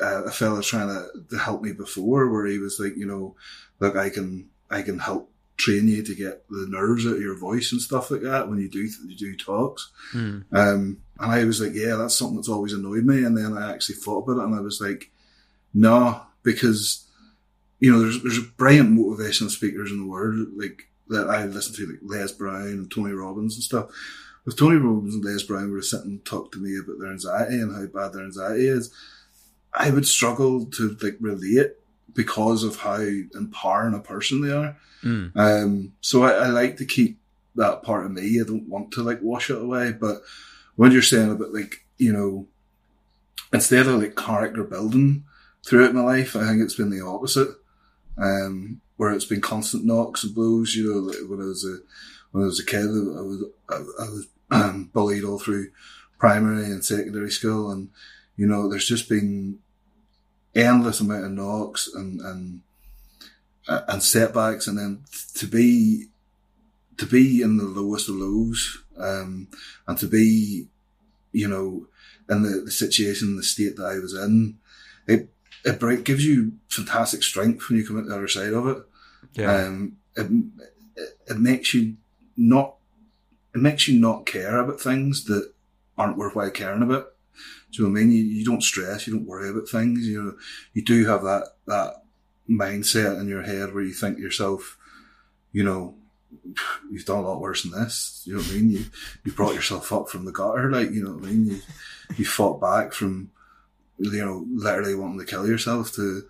uh, 0.00 0.24
a 0.24 0.30
fella 0.30 0.62
trying 0.62 0.88
to, 0.88 1.08
to 1.30 1.38
help 1.38 1.62
me 1.62 1.72
before, 1.72 2.30
where 2.30 2.46
he 2.46 2.58
was 2.58 2.78
like, 2.78 2.96
you 2.96 3.06
know, 3.06 3.36
look, 3.80 3.96
I 3.96 4.10
can 4.10 4.48
I 4.70 4.82
can 4.82 4.98
help 4.98 5.30
train 5.56 5.88
you 5.88 6.02
to 6.02 6.14
get 6.14 6.46
the 6.50 6.66
nerves 6.68 7.06
out 7.06 7.14
of 7.14 7.22
your 7.22 7.38
voice 7.38 7.72
and 7.72 7.80
stuff 7.80 8.10
like 8.10 8.20
that 8.20 8.48
when 8.48 8.58
you 8.58 8.68
do 8.68 8.88
you 9.06 9.16
do 9.16 9.36
talks. 9.36 9.90
Mm. 10.12 10.44
Um, 10.52 10.98
and 11.18 11.32
I 11.32 11.44
was 11.44 11.60
like, 11.62 11.72
yeah, 11.72 11.96
that's 11.96 12.14
something 12.14 12.36
that's 12.36 12.48
always 12.48 12.74
annoyed 12.74 13.04
me. 13.04 13.24
And 13.24 13.36
then 13.36 13.56
I 13.56 13.72
actually 13.72 13.94
thought 13.96 14.24
about 14.24 14.42
it 14.42 14.44
and 14.44 14.54
I 14.54 14.60
was 14.60 14.82
like, 14.82 15.10
no, 15.72 16.20
because, 16.42 17.06
you 17.80 17.90
know, 17.90 18.00
there's, 18.00 18.22
there's 18.22 18.46
brilliant 18.58 18.98
motivational 18.98 19.48
speakers 19.48 19.90
in 19.90 20.00
the 20.00 20.06
world, 20.06 20.48
like 20.56 20.85
that 21.08 21.28
I 21.28 21.44
listen 21.46 21.74
to, 21.74 21.86
like 21.86 22.00
Les 22.02 22.32
Brown 22.32 22.62
and 22.62 22.90
Tony 22.90 23.12
Robbins 23.12 23.54
and 23.54 23.62
stuff. 23.62 23.90
If 24.46 24.56
Tony 24.56 24.76
Robbins 24.76 25.14
and 25.14 25.24
Les 25.24 25.42
Brown 25.42 25.72
were 25.72 25.82
sitting 25.82 26.06
and 26.10 26.24
talk 26.24 26.52
to 26.52 26.58
me 26.58 26.78
about 26.78 26.98
their 27.00 27.10
anxiety 27.10 27.54
and 27.54 27.74
how 27.74 27.86
bad 27.86 28.12
their 28.12 28.24
anxiety 28.24 28.68
is, 28.68 28.92
I 29.74 29.90
would 29.90 30.06
struggle 30.06 30.64
to 30.66 30.96
like 31.02 31.16
relate 31.20 31.72
because 32.14 32.64
of 32.64 32.76
how 32.76 33.00
empowering 33.34 33.94
a 33.94 34.00
person 34.00 34.40
they 34.40 34.52
are. 34.52 34.76
Mm. 35.02 35.36
Um, 35.36 35.92
so 36.00 36.24
I, 36.24 36.32
I 36.32 36.46
like 36.46 36.76
to 36.78 36.84
keep 36.84 37.18
that 37.56 37.82
part 37.82 38.06
of 38.06 38.12
me. 38.12 38.40
I 38.40 38.44
don't 38.44 38.68
want 38.68 38.92
to 38.92 39.02
like 39.02 39.20
wash 39.20 39.50
it 39.50 39.60
away. 39.60 39.92
But 39.92 40.22
when 40.76 40.92
you're 40.92 41.02
saying 41.02 41.30
about 41.30 41.52
like, 41.52 41.84
you 41.98 42.12
know, 42.12 42.46
instead 43.52 43.86
of 43.86 44.00
like 44.00 44.16
character 44.16 44.64
building 44.64 45.24
throughout 45.66 45.94
my 45.94 46.02
life, 46.02 46.36
I 46.36 46.46
think 46.46 46.62
it's 46.62 46.76
been 46.76 46.90
the 46.90 47.04
opposite. 47.04 47.48
Um, 48.18 48.80
where 48.96 49.12
it's 49.12 49.24
been 49.24 49.40
constant 49.40 49.84
knocks 49.84 50.24
and 50.24 50.34
blows, 50.34 50.74
you 50.74 50.90
know, 50.90 50.98
like 51.00 51.18
when 51.28 51.40
I 51.40 51.44
was 51.44 51.64
a, 51.64 51.78
when 52.32 52.44
I 52.44 52.46
was 52.46 52.60
a 52.60 52.66
kid, 52.66 52.86
I 52.86 53.22
was, 53.22 53.44
I, 53.68 53.74
I 53.74 54.08
was 54.08 54.26
um, 54.50 54.90
bullied 54.92 55.24
all 55.24 55.38
through 55.38 55.70
primary 56.18 56.64
and 56.64 56.84
secondary 56.84 57.30
school. 57.30 57.70
And, 57.70 57.90
you 58.36 58.46
know, 58.46 58.68
there's 58.68 58.88
just 58.88 59.08
been 59.08 59.58
endless 60.54 61.00
amount 61.00 61.24
of 61.24 61.32
knocks 61.32 61.88
and, 61.92 62.20
and, 62.20 62.60
and 63.68 64.02
setbacks, 64.02 64.66
and 64.66 64.78
then 64.78 65.04
to 65.34 65.46
be 65.46 66.06
to 66.98 67.04
be 67.04 67.42
in 67.42 67.58
the 67.58 67.64
lowest 67.64 68.08
of 68.08 68.14
lows, 68.14 68.82
um, 68.96 69.48
and 69.86 69.98
to 69.98 70.06
be, 70.06 70.68
you 71.32 71.48
know, 71.48 71.86
in 72.30 72.42
the, 72.42 72.62
the 72.64 72.70
situation, 72.70 73.36
the 73.36 73.42
state 73.42 73.76
that 73.76 73.84
I 73.84 73.98
was 73.98 74.14
in, 74.14 74.58
it, 75.06 75.28
it 75.66 75.80
break, 75.80 76.04
gives 76.04 76.24
you 76.24 76.52
fantastic 76.68 77.22
strength 77.22 77.68
when 77.68 77.78
you 77.78 77.86
come 77.86 77.98
out 77.98 78.06
the 78.06 78.14
other 78.14 78.28
side 78.28 78.54
of 78.54 78.66
it. 78.68 78.78
Yeah. 79.34 79.54
Um, 79.54 79.96
it, 80.16 80.30
it, 80.96 81.18
it 81.28 81.38
makes 81.38 81.74
you 81.74 81.96
not, 82.36 82.76
it 83.54 83.60
makes 83.60 83.88
you 83.88 84.00
not 84.00 84.24
care 84.24 84.58
about 84.58 84.80
things 84.80 85.24
that 85.24 85.52
aren't 85.98 86.16
worthwhile 86.16 86.50
caring 86.50 86.82
about. 86.82 87.12
Do 87.72 87.82
you 87.82 87.88
know 87.88 87.92
what 87.92 88.00
I 88.00 88.04
mean? 88.04 88.12
You, 88.12 88.24
you 88.24 88.44
don't 88.44 88.62
stress, 88.62 89.06
you 89.06 89.14
don't 89.14 89.26
worry 89.26 89.50
about 89.50 89.68
things. 89.68 90.06
You 90.06 90.22
know, 90.22 90.36
you 90.72 90.84
do 90.84 91.04
have 91.06 91.22
that, 91.22 91.48
that 91.66 92.04
mindset 92.48 93.20
in 93.20 93.28
your 93.28 93.42
head 93.42 93.74
where 93.74 93.82
you 93.82 93.92
think 93.92 94.16
to 94.16 94.22
yourself, 94.22 94.78
you 95.52 95.64
know, 95.64 95.94
you've 96.90 97.04
done 97.04 97.18
a 97.18 97.28
lot 97.28 97.40
worse 97.40 97.62
than 97.62 97.72
this. 97.72 98.22
You 98.24 98.34
know 98.34 98.40
what 98.40 98.50
I 98.50 98.54
mean? 98.54 98.70
You 98.70 98.84
you 99.24 99.32
brought 99.32 99.54
yourself 99.54 99.92
up 99.92 100.08
from 100.08 100.24
the 100.24 100.32
gutter, 100.32 100.70
like 100.70 100.90
you 100.90 101.02
know 101.02 101.14
what 101.14 101.24
I 101.24 101.26
mean. 101.26 101.46
You 101.46 101.60
you 102.16 102.24
fought 102.24 102.60
back 102.60 102.92
from 102.92 103.30
you 103.98 104.24
know 104.24 104.44
literally 104.52 104.94
wanting 104.94 105.18
to 105.18 105.24
kill 105.24 105.46
yourself 105.46 105.92
to 105.94 106.22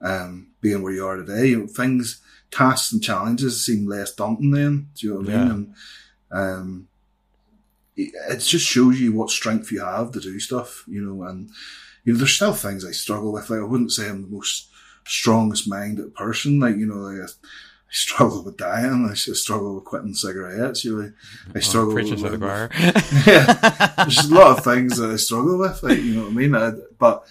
um, 0.00 0.48
being 0.60 0.82
where 0.82 0.92
you 0.92 1.06
are 1.06 1.16
today. 1.16 1.48
You 1.48 1.60
know 1.60 1.66
things, 1.66 2.20
tasks 2.50 2.92
and 2.92 3.02
challenges 3.02 3.64
seem 3.64 3.86
less 3.86 4.14
daunting 4.14 4.50
then. 4.50 4.88
Do 4.94 5.06
you 5.06 5.14
know 5.14 5.20
what 5.20 5.30
I 5.30 5.38
mean? 5.44 5.50
And 5.50 5.74
um, 6.30 6.88
it, 7.96 8.12
it 8.30 8.38
just 8.38 8.66
shows 8.66 9.00
you 9.00 9.12
what 9.12 9.30
strength 9.30 9.70
you 9.70 9.80
have 9.80 10.12
to 10.12 10.20
do 10.20 10.38
stuff. 10.40 10.84
You 10.86 11.02
know, 11.02 11.22
and 11.24 11.50
you 12.04 12.12
know 12.12 12.18
there's 12.18 12.34
still 12.34 12.54
things 12.54 12.84
I 12.84 12.92
struggle 12.92 13.32
with. 13.32 13.50
Like 13.50 13.60
I 13.60 13.64
wouldn't 13.64 13.92
say 13.92 14.08
I'm 14.08 14.22
the 14.22 14.28
most 14.28 14.68
strongest 15.04 15.68
minded 15.68 16.14
person. 16.14 16.60
Like 16.60 16.76
you 16.76 16.86
know, 16.86 16.96
like 16.96 17.28
I, 17.92 17.98
I 17.98 17.98
struggle 18.14 18.44
with 18.44 18.56
dying. 18.56 19.08
I 19.10 19.14
struggle 19.14 19.74
with 19.74 19.84
quitting 19.84 20.14
cigarettes. 20.14 20.84
You 20.84 21.02
know, 21.02 21.12
I 21.54 21.60
struggle 21.60 21.92
Preaching 21.94 22.22
with, 22.22 22.40
the 22.40 22.70
yeah, 23.26 24.04
there's 24.04 24.30
a 24.30 24.34
lot 24.34 24.58
of 24.58 24.64
things 24.64 24.98
that 24.98 25.10
I 25.10 25.16
struggle 25.16 25.58
with. 25.58 25.82
Like 25.82 25.98
you 25.98 26.14
know 26.14 26.22
what 26.22 26.30
I 26.30 26.34
mean. 26.34 26.54
I, 26.54 26.72
but 26.98 27.24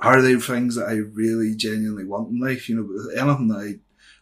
are 0.00 0.22
they 0.22 0.36
things 0.36 0.76
that 0.76 0.88
I 0.88 0.94
really 0.94 1.54
genuinely 1.54 2.04
want 2.04 2.30
in 2.30 2.40
life? 2.40 2.68
You 2.68 2.76
know, 2.76 3.20
anything 3.20 3.48
that 3.48 3.58
I 3.58 3.78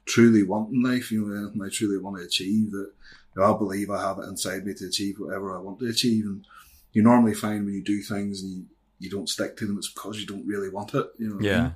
truly 0.06 0.42
want 0.42 0.72
in 0.72 0.82
life, 0.82 1.11
you 1.11 1.26
know, 1.26 1.35
anything 1.37 1.62
I 1.62 1.68
truly 1.70 1.98
want 1.98 2.16
to 2.18 2.24
achieve 2.24 2.70
that 2.72 2.92
you 3.35 3.42
know, 3.42 3.54
I 3.54 3.59
believe 3.59 3.90
I 3.90 4.00
have 4.00 4.18
it 4.18 4.28
inside 4.28 4.64
me 4.64 4.74
to 4.74 4.87
achieve 4.87 5.16
whatever 5.18 5.56
I 5.56 5.61
want 5.61 5.78
to 5.80 5.87
achieve. 5.87 6.24
And 6.24 6.44
you 6.92 7.02
normally 7.02 7.35
find 7.35 7.64
when 7.64 7.74
you 7.74 7.82
do 7.82 8.00
things 8.00 8.42
and 8.42 8.50
you, 8.52 8.64
you 8.98 9.11
don't 9.11 9.28
stick 9.28 9.56
to 9.59 9.66
them, 9.66 9.76
it's 9.76 9.90
because 9.92 10.18
you 10.20 10.26
don't 10.26 10.46
really 10.46 10.70
want 10.70 10.94
it. 10.94 11.06
You 11.18 11.28
know. 11.28 11.37
What 11.37 11.44
I 11.44 11.48
Yeah. 11.48 11.62
mean? 11.62 11.74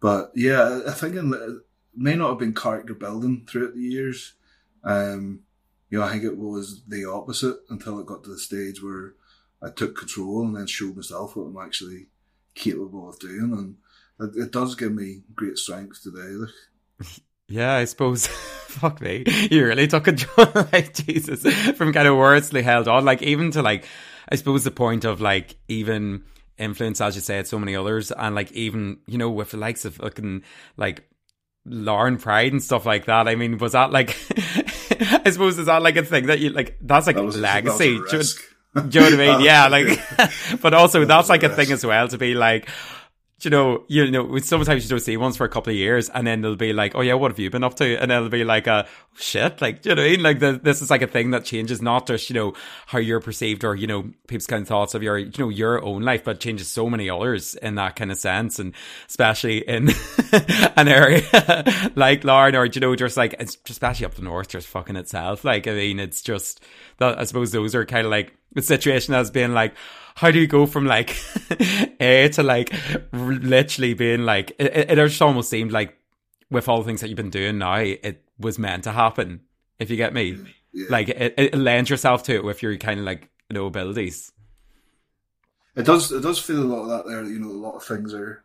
But 0.00 0.32
yeah, 0.34 0.80
I 0.86 0.92
think 0.92 1.14
in, 1.16 1.60
may 2.00 2.16
not 2.16 2.30
have 2.30 2.38
been 2.38 2.54
character 2.54 2.94
building 2.94 3.46
throughout 3.46 3.74
the 3.74 3.82
years. 3.82 4.32
Um, 4.82 5.40
you 5.90 5.98
know, 5.98 6.04
I 6.04 6.10
think 6.10 6.24
it 6.24 6.38
was 6.38 6.82
the 6.88 7.04
opposite 7.04 7.58
until 7.68 8.00
it 8.00 8.06
got 8.06 8.24
to 8.24 8.30
the 8.30 8.38
stage 8.38 8.82
where 8.82 9.14
I 9.62 9.68
took 9.68 9.96
control 9.96 10.42
and 10.42 10.56
then 10.56 10.66
showed 10.66 10.96
myself 10.96 11.36
what 11.36 11.44
I'm 11.44 11.56
actually 11.58 12.06
capable 12.54 13.10
of 13.10 13.18
doing. 13.18 13.52
And 13.52 13.76
it, 14.18 14.44
it 14.44 14.50
does 14.50 14.74
give 14.74 14.92
me 14.92 15.22
great 15.34 15.58
strength 15.58 16.02
today. 16.02 16.50
Yeah, 17.50 17.74
I 17.74 17.84
suppose. 17.84 18.26
Fuck 18.68 19.00
me. 19.00 19.24
You 19.50 19.66
really 19.66 19.88
took 19.88 20.04
control, 20.04 20.46
like, 20.72 20.94
Jesus, 20.94 21.42
from 21.76 21.92
kind 21.92 22.06
of 22.06 22.14
wordsly 22.14 22.62
held 22.62 22.86
on. 22.86 23.04
Like, 23.04 23.22
even 23.22 23.50
to, 23.50 23.62
like, 23.62 23.86
I 24.28 24.36
suppose 24.36 24.62
the 24.62 24.70
point 24.70 25.04
of, 25.04 25.20
like, 25.20 25.56
even 25.66 26.22
influence, 26.58 27.00
as 27.00 27.16
you 27.16 27.22
said, 27.22 27.48
so 27.48 27.58
many 27.58 27.74
others. 27.74 28.12
And, 28.12 28.36
like, 28.36 28.52
even, 28.52 28.98
you 29.08 29.18
know, 29.18 29.30
with 29.30 29.50
the 29.50 29.56
likes 29.56 29.84
of 29.84 29.96
fucking, 29.96 30.44
like, 30.76 31.10
Larne 31.66 32.18
Pride 32.18 32.52
and 32.52 32.62
stuff 32.62 32.86
like 32.86 33.06
that. 33.06 33.28
I 33.28 33.34
mean, 33.34 33.58
was 33.58 33.72
that, 33.72 33.90
like, 33.92 34.16
I 35.24 35.30
suppose, 35.30 35.58
is 35.58 35.66
that, 35.66 35.82
like, 35.82 35.96
a 35.96 36.04
thing 36.04 36.26
that 36.26 36.38
you, 36.40 36.50
like, 36.50 36.78
that's, 36.80 37.06
like, 37.06 37.16
that 37.16 37.24
was, 37.24 37.36
legacy. 37.38 37.98
Do 38.10 38.16
you- 38.18 38.22
do 38.88 39.00
you 39.00 39.10
know 39.10 39.16
what 39.16 39.28
I 39.28 39.36
mean? 39.38 39.40
Yeah, 39.44 39.66
like, 39.66 39.98
but 40.62 40.74
also 40.74 41.04
that's 41.04 41.28
like 41.28 41.42
a 41.42 41.48
thing 41.48 41.72
as 41.72 41.84
well 41.84 42.06
to 42.06 42.16
be 42.18 42.34
like, 42.34 42.68
you 43.42 43.50
know, 43.50 43.84
you 43.88 44.10
know, 44.10 44.36
sometimes 44.38 44.84
you 44.84 44.90
don't 44.90 45.00
see 45.00 45.16
ones 45.16 45.36
for 45.36 45.44
a 45.44 45.48
couple 45.48 45.70
of 45.70 45.76
years, 45.76 46.08
and 46.10 46.26
then 46.26 46.40
they'll 46.40 46.56
be 46.56 46.72
like, 46.72 46.94
"Oh 46.94 47.00
yeah, 47.00 47.14
what 47.14 47.30
have 47.30 47.38
you 47.38 47.50
been 47.50 47.64
up 47.64 47.74
to?" 47.74 47.96
And 47.96 48.10
they'll 48.10 48.28
be 48.28 48.44
like, 48.44 48.68
"Uh, 48.68 48.84
shit!" 49.16 49.60
Like, 49.60 49.84
you 49.84 49.94
know 49.94 50.02
what 50.02 50.08
I 50.08 50.10
mean? 50.12 50.22
Like, 50.22 50.38
the, 50.40 50.60
this 50.62 50.82
is 50.82 50.90
like 50.90 51.02
a 51.02 51.06
thing 51.06 51.30
that 51.30 51.44
changes 51.44 51.80
not 51.80 52.06
just 52.06 52.28
you 52.30 52.34
know 52.34 52.54
how 52.86 52.98
you're 52.98 53.20
perceived 53.20 53.64
or 53.64 53.74
you 53.74 53.86
know 53.86 54.10
people's 54.26 54.46
kind 54.46 54.62
of 54.62 54.68
thoughts 54.68 54.94
of 54.94 55.02
your 55.02 55.18
you 55.18 55.32
know 55.38 55.48
your 55.48 55.82
own 55.82 56.02
life, 56.02 56.24
but 56.24 56.40
changes 56.40 56.68
so 56.68 56.90
many 56.90 57.08
others 57.08 57.54
in 57.56 57.76
that 57.76 57.96
kind 57.96 58.10
of 58.10 58.18
sense, 58.18 58.58
and 58.58 58.74
especially 59.08 59.58
in 59.58 59.88
an 60.76 60.88
area 60.88 61.22
like 61.96 62.24
Larne 62.24 62.56
or 62.56 62.66
you 62.66 62.80
know 62.80 62.94
just 62.94 63.16
like 63.16 63.34
it's 63.38 63.56
especially 63.68 64.06
up 64.06 64.14
the 64.14 64.22
north, 64.22 64.48
just 64.48 64.68
fucking 64.68 64.96
itself. 64.96 65.44
Like, 65.44 65.66
I 65.66 65.72
mean, 65.72 65.98
it's 65.98 66.22
just 66.22 66.62
that 66.98 67.18
I 67.18 67.24
suppose 67.24 67.52
those 67.52 67.74
are 67.74 67.84
kind 67.84 68.06
of 68.06 68.10
like 68.10 68.34
the 68.52 68.62
situation 68.62 69.14
has 69.14 69.30
been 69.30 69.54
like 69.54 69.74
how 70.16 70.30
do 70.30 70.38
you 70.38 70.46
go 70.46 70.66
from 70.66 70.86
like 70.86 71.16
A 72.00 72.28
to 72.34 72.42
like 72.42 72.72
literally 73.12 73.94
being 73.94 74.24
like 74.24 74.52
it, 74.58 74.90
it, 74.98 75.20
almost 75.22 75.50
seemed 75.50 75.72
like 75.72 75.96
with 76.50 76.68
all 76.68 76.78
the 76.78 76.84
things 76.84 77.00
that 77.00 77.08
you've 77.08 77.16
been 77.16 77.30
doing 77.30 77.58
now 77.58 77.76
it 77.76 78.22
was 78.38 78.58
meant 78.58 78.84
to 78.84 78.92
happen 78.92 79.40
if 79.78 79.90
you 79.90 79.96
get 79.96 80.12
me 80.14 80.36
Yeah. 80.72 80.86
like 80.90 81.08
it, 81.08 81.34
it 81.38 81.54
lends 81.54 81.90
yourself 81.90 82.22
to 82.24 82.34
it 82.34 82.44
with 82.44 82.62
your 82.62 82.76
kind 82.76 83.00
of 83.00 83.06
like 83.06 83.28
you 83.48 83.54
know 83.54 83.66
abilities 83.66 84.32
It 85.76 85.86
does. 85.86 86.10
It 86.12 86.20
does 86.22 86.38
feel 86.38 86.62
a 86.62 86.70
lot 86.72 86.82
of 86.82 86.88
that 86.88 87.06
there. 87.06 87.24
You 87.24 87.38
know, 87.38 87.48
a 87.50 87.62
lot 87.66 87.76
of 87.76 87.84
things 87.84 88.12
are 88.12 88.42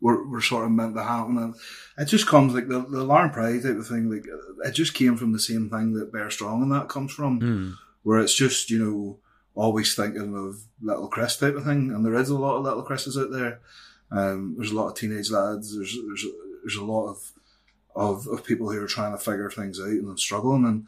were, 0.00 0.22
were 0.28 0.40
sort 0.42 0.64
of 0.66 0.70
meant 0.70 0.94
to 0.94 1.02
happen, 1.02 1.38
and 1.38 1.54
it 1.96 2.04
just 2.04 2.26
comes 2.26 2.54
like 2.54 2.68
the 2.68 2.80
the 2.80 3.02
Larne 3.04 3.30
Pride 3.30 3.62
type 3.62 3.76
of 3.78 3.86
thing. 3.86 4.10
Like 4.10 4.26
it 4.64 4.72
just 4.72 4.94
came 4.94 5.16
from 5.16 5.32
the 5.32 5.38
same 5.40 5.70
thing 5.70 5.94
that 5.94 6.12
Bear 6.12 6.30
Strong 6.30 6.62
and 6.62 6.72
that 6.72 6.88
comes 6.88 7.10
from, 7.12 7.40
Mm. 7.40 7.74
where 8.02 8.20
it's 8.20 8.34
just 8.34 8.70
you 8.70 8.78
know 8.78 9.18
always 9.58 9.94
thinking 9.94 10.36
of 10.36 10.60
little 10.80 11.08
Chris 11.08 11.36
type 11.36 11.56
of 11.56 11.64
thing, 11.64 11.90
and 11.90 12.06
there 12.06 12.14
is 12.14 12.30
a 12.30 12.38
lot 12.38 12.56
of 12.56 12.62
little 12.62 12.84
Chris's 12.84 13.18
out 13.18 13.32
there. 13.32 13.60
Um, 14.10 14.54
there's 14.56 14.70
a 14.70 14.74
lot 14.74 14.88
of 14.88 14.94
teenage 14.94 15.30
lads. 15.30 15.76
There's 15.76 15.98
there's 16.06 16.24
there's 16.62 16.76
a 16.76 16.84
lot 16.84 17.08
of 17.08 17.32
of 17.96 18.28
of 18.28 18.44
people 18.44 18.70
who 18.70 18.80
are 18.80 18.86
trying 18.86 19.12
to 19.12 19.18
figure 19.18 19.50
things 19.50 19.80
out 19.80 19.88
and 19.88 20.18
struggling, 20.18 20.64
and 20.64 20.86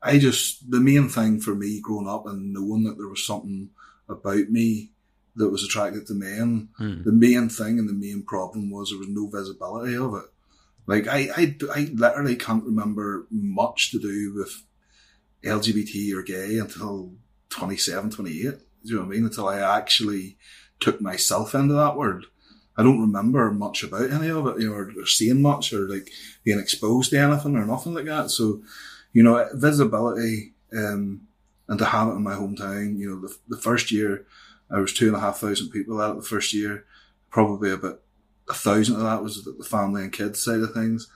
I 0.00 0.18
just 0.18 0.70
the 0.70 0.80
main 0.80 1.08
thing 1.08 1.40
for 1.40 1.56
me 1.56 1.80
growing 1.80 2.08
up 2.08 2.26
and 2.26 2.52
knowing 2.52 2.84
that 2.84 2.96
there 2.96 3.08
was 3.08 3.26
something 3.26 3.70
about 4.08 4.48
me 4.48 4.92
that 5.34 5.50
was 5.50 5.64
attracted 5.64 6.06
to 6.06 6.14
men. 6.14 6.68
Mm. 6.78 7.02
The 7.02 7.12
main 7.12 7.48
thing 7.48 7.80
and 7.80 7.88
the 7.88 7.92
main 7.92 8.22
problem 8.22 8.70
was 8.70 8.90
there 8.90 8.98
was 9.00 9.08
no 9.08 9.26
visibility 9.26 9.96
of 9.96 10.14
it. 10.14 10.30
Like 10.86 11.08
I, 11.08 11.30
I, 11.36 11.56
I 11.74 11.90
literally 11.92 12.36
can't 12.36 12.62
remember 12.62 13.26
much 13.30 13.90
to 13.90 13.98
do 13.98 14.34
with 14.36 14.62
LGBT 15.42 16.14
or 16.14 16.22
gay 16.22 16.58
until 16.58 17.14
27, 17.54 18.10
28. 18.10 18.42
Do 18.42 18.56
you 18.82 18.94
know 18.94 19.02
what 19.02 19.06
I 19.06 19.10
mean? 19.10 19.24
Until 19.24 19.48
I 19.48 19.78
actually 19.78 20.36
took 20.80 21.00
myself 21.00 21.54
into 21.54 21.74
that 21.74 21.96
world. 21.96 22.26
I 22.76 22.82
don't 22.82 23.00
remember 23.00 23.50
much 23.52 23.84
about 23.84 24.10
any 24.10 24.28
of 24.28 24.46
it, 24.48 24.60
you 24.60 24.68
know, 24.68 24.74
or, 24.74 24.92
or 24.98 25.06
seeing 25.06 25.40
much 25.40 25.72
or 25.72 25.88
like 25.88 26.10
being 26.42 26.58
exposed 26.58 27.10
to 27.10 27.18
anything 27.18 27.56
or 27.56 27.64
nothing 27.64 27.94
like 27.94 28.06
that. 28.06 28.30
So, 28.30 28.62
you 29.12 29.22
know, 29.22 29.48
visibility, 29.54 30.54
um, 30.76 31.28
and 31.68 31.78
to 31.78 31.84
have 31.84 32.08
it 32.08 32.12
in 32.12 32.22
my 32.22 32.34
hometown, 32.34 32.98
you 32.98 33.08
know, 33.08 33.20
the, 33.20 33.34
the 33.48 33.56
first 33.56 33.92
year, 33.92 34.26
I 34.70 34.80
was 34.80 34.92
two 34.92 35.06
and 35.06 35.16
a 35.16 35.20
half 35.20 35.38
thousand 35.38 35.70
people 35.70 36.00
out 36.00 36.16
the 36.16 36.22
first 36.22 36.52
year. 36.52 36.84
Probably 37.30 37.70
about 37.70 38.00
a 38.48 38.54
thousand 38.54 38.96
of 38.96 39.02
that 39.02 39.22
was 39.22 39.44
the 39.44 39.64
family 39.64 40.02
and 40.02 40.12
kids 40.12 40.42
side 40.42 40.60
of 40.60 40.74
things. 40.74 41.08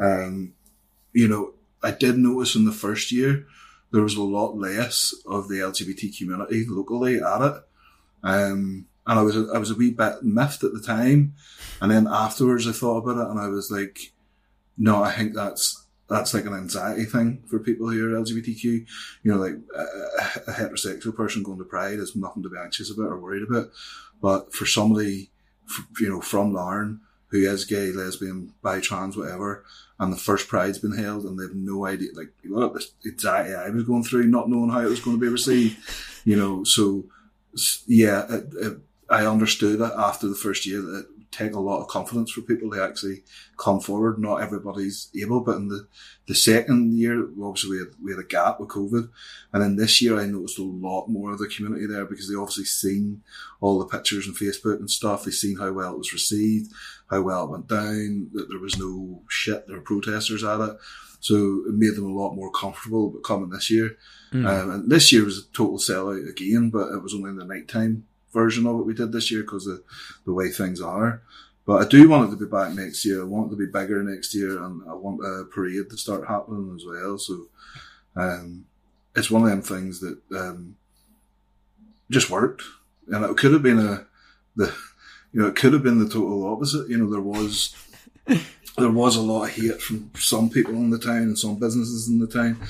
Um, 0.00 0.54
you 1.12 1.26
know, 1.28 1.54
I 1.82 1.90
did 1.90 2.16
notice 2.16 2.54
in 2.54 2.64
the 2.64 2.72
first 2.72 3.10
year 3.10 3.46
there 3.92 4.02
was 4.02 4.16
a 4.16 4.22
lot 4.22 4.56
less 4.56 5.14
of 5.26 5.48
the 5.48 5.56
LGBT 5.56 6.16
community 6.16 6.64
locally 6.68 7.16
at 7.20 7.42
it. 7.42 7.62
Um, 8.22 8.86
and 9.06 9.18
I 9.18 9.22
was 9.22 9.36
I 9.36 9.58
was 9.58 9.70
a 9.70 9.74
wee 9.74 9.90
bit 9.90 10.22
miffed 10.22 10.62
at 10.62 10.72
the 10.72 10.80
time, 10.80 11.34
and 11.80 11.90
then 11.90 12.06
afterwards 12.06 12.68
I 12.68 12.72
thought 12.72 12.98
about 12.98 13.18
it, 13.18 13.30
and 13.30 13.40
I 13.40 13.48
was 13.48 13.70
like, 13.70 14.12
no, 14.78 15.02
I 15.02 15.12
think 15.12 15.34
that's 15.34 15.86
that's 16.08 16.34
like 16.34 16.44
an 16.44 16.54
anxiety 16.54 17.04
thing 17.04 17.42
for 17.48 17.58
people 17.58 17.88
who 17.88 18.06
are 18.06 18.20
LGBTQ. 18.20 18.64
You 18.64 18.86
know, 19.24 19.36
like 19.36 19.54
a, 19.74 20.50
a 20.50 20.52
heterosexual 20.52 21.14
person 21.14 21.42
going 21.42 21.58
to 21.58 21.64
Pride 21.64 21.98
is 21.98 22.14
nothing 22.14 22.42
to 22.42 22.50
be 22.50 22.58
anxious 22.58 22.90
about 22.90 23.10
or 23.10 23.18
worried 23.18 23.42
about, 23.48 23.70
but 24.20 24.52
for 24.52 24.66
somebody, 24.66 25.30
you 25.98 26.08
know, 26.08 26.20
from 26.20 26.52
Larne 26.52 27.00
who 27.30 27.38
is 27.38 27.64
gay, 27.64 27.92
lesbian, 27.92 28.52
bi, 28.62 28.80
trans, 28.80 29.16
whatever, 29.16 29.64
and 29.98 30.12
the 30.12 30.16
first 30.16 30.48
Pride's 30.48 30.78
been 30.78 30.96
held, 30.96 31.24
and 31.24 31.38
they've 31.38 31.54
no 31.54 31.86
idea, 31.86 32.08
like, 32.14 32.32
what 32.44 32.82
anxiety 33.06 33.54
I 33.54 33.70
was 33.70 33.84
going 33.84 34.04
through, 34.04 34.24
not 34.24 34.48
knowing 34.48 34.70
how 34.70 34.80
it 34.80 34.90
was 34.90 35.00
going 35.00 35.16
to 35.16 35.20
be 35.20 35.28
received, 35.28 35.78
you 36.24 36.36
know, 36.36 36.64
so, 36.64 37.04
yeah, 37.86 38.26
it, 38.28 38.44
it, 38.60 38.78
I 39.08 39.26
understood 39.26 39.80
it 39.80 39.92
after 39.96 40.28
the 40.28 40.34
first 40.34 40.66
year 40.66 40.80
that 40.80 40.98
it 41.00 41.06
take 41.30 41.54
a 41.54 41.60
lot 41.60 41.80
of 41.80 41.88
confidence 41.88 42.32
for 42.32 42.40
people 42.40 42.70
to 42.70 42.82
actually 42.82 43.22
come 43.56 43.80
forward. 43.80 44.18
Not 44.18 44.42
everybody's 44.42 45.10
able, 45.20 45.40
but 45.40 45.56
in 45.56 45.68
the, 45.68 45.86
the 46.26 46.34
second 46.34 46.94
year, 46.98 47.28
obviously 47.40 47.70
we 47.70 47.78
had, 47.78 47.88
we 48.02 48.10
had 48.12 48.20
a 48.20 48.26
gap 48.26 48.58
with 48.58 48.68
COVID. 48.68 49.08
And 49.52 49.62
then 49.62 49.76
this 49.76 50.02
year 50.02 50.18
I 50.18 50.26
noticed 50.26 50.58
a 50.58 50.64
lot 50.64 51.08
more 51.08 51.32
of 51.32 51.38
the 51.38 51.48
community 51.48 51.86
there 51.86 52.04
because 52.04 52.28
they 52.28 52.34
obviously 52.34 52.64
seen 52.64 53.22
all 53.60 53.78
the 53.78 53.86
pictures 53.86 54.26
on 54.26 54.34
Facebook 54.34 54.78
and 54.80 54.90
stuff. 54.90 55.24
They 55.24 55.30
seen 55.30 55.58
how 55.58 55.72
well 55.72 55.94
it 55.94 55.98
was 55.98 56.12
received, 56.12 56.72
how 57.10 57.20
well 57.22 57.44
it 57.44 57.50
went 57.50 57.68
down, 57.68 58.30
that 58.32 58.48
there 58.48 58.58
was 58.58 58.78
no 58.78 59.22
shit, 59.28 59.66
there 59.66 59.76
were 59.76 59.82
protesters 59.82 60.44
at 60.44 60.60
it. 60.60 60.76
So 61.20 61.64
it 61.68 61.74
made 61.74 61.96
them 61.96 62.10
a 62.10 62.14
lot 62.14 62.34
more 62.34 62.50
comfortable 62.50 63.08
about 63.08 63.24
coming 63.24 63.50
this 63.50 63.70
year. 63.70 63.96
Mm. 64.32 64.46
Um, 64.46 64.70
and 64.70 64.90
this 64.90 65.12
year 65.12 65.24
was 65.24 65.38
a 65.38 65.46
total 65.52 65.78
sellout 65.78 66.28
again, 66.28 66.70
but 66.70 66.92
it 66.92 67.02
was 67.02 67.14
only 67.14 67.30
in 67.30 67.36
the 67.36 67.44
nighttime 67.44 68.06
version 68.32 68.66
of 68.66 68.78
it 68.80 68.86
we 68.86 68.94
did 68.94 69.12
this 69.12 69.30
year 69.30 69.42
because 69.42 69.66
of 69.66 69.82
the 70.24 70.32
way 70.32 70.50
things 70.50 70.80
are. 70.80 71.22
But 71.66 71.82
I 71.82 71.88
do 71.88 72.08
want 72.08 72.28
it 72.28 72.30
to 72.30 72.44
be 72.44 72.50
back 72.50 72.72
next 72.72 73.04
year. 73.04 73.20
I 73.20 73.24
want 73.24 73.48
it 73.48 73.56
to 73.56 73.66
be 73.66 73.70
bigger 73.70 74.02
next 74.02 74.34
year, 74.34 74.62
and 74.62 74.82
I 74.88 74.94
want 74.94 75.20
a 75.20 75.44
parade 75.44 75.90
to 75.90 75.96
start 75.96 76.26
happening 76.26 76.74
as 76.74 76.84
well. 76.86 77.18
So 77.18 77.46
um, 78.16 78.64
it's 79.14 79.30
one 79.30 79.42
of 79.42 79.50
them 79.50 79.62
things 79.62 80.00
that 80.00 80.18
um, 80.34 80.76
just 82.10 82.30
worked, 82.30 82.62
and 83.08 83.24
it 83.24 83.36
could 83.36 83.52
have 83.52 83.62
been 83.62 83.78
a 83.78 84.06
the 84.56 84.74
you 85.32 85.40
know 85.40 85.48
it 85.48 85.56
could 85.56 85.72
have 85.72 85.82
been 85.82 85.98
the 85.98 86.08
total 86.08 86.46
opposite. 86.46 86.88
You 86.88 86.98
know, 86.98 87.10
there 87.10 87.20
was 87.20 87.74
there 88.76 88.90
was 88.90 89.16
a 89.16 89.22
lot 89.22 89.44
of 89.44 89.50
hate 89.50 89.80
from 89.80 90.10
some 90.14 90.50
people 90.50 90.74
in 90.74 90.90
the 90.90 90.98
town 90.98 91.22
and 91.22 91.38
some 91.38 91.58
businesses 91.58 92.08
in 92.08 92.18
the 92.18 92.26
town. 92.26 92.60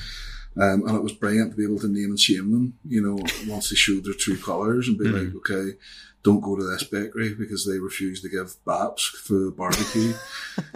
Um, 0.57 0.85
and 0.85 0.97
it 0.97 1.03
was 1.03 1.13
brilliant 1.13 1.51
to 1.51 1.57
be 1.57 1.63
able 1.63 1.79
to 1.79 1.87
name 1.87 2.09
and 2.09 2.19
shame 2.19 2.51
them, 2.51 2.73
you 2.85 3.01
know, 3.01 3.17
once 3.47 3.69
they 3.69 3.75
showed 3.75 4.03
their 4.03 4.13
true 4.13 4.37
colours 4.37 4.89
and 4.89 4.97
be 4.97 5.05
mm. 5.05 5.13
like, 5.13 5.35
okay, 5.37 5.77
don't 6.23 6.41
go 6.41 6.57
to 6.57 6.63
this 6.63 6.83
bakery 6.83 7.33
because 7.33 7.65
they 7.65 7.79
refuse 7.79 8.21
to 8.21 8.29
give 8.29 8.53
baps 8.65 9.05
for 9.05 9.35
the 9.35 9.51
barbecue. 9.51 10.13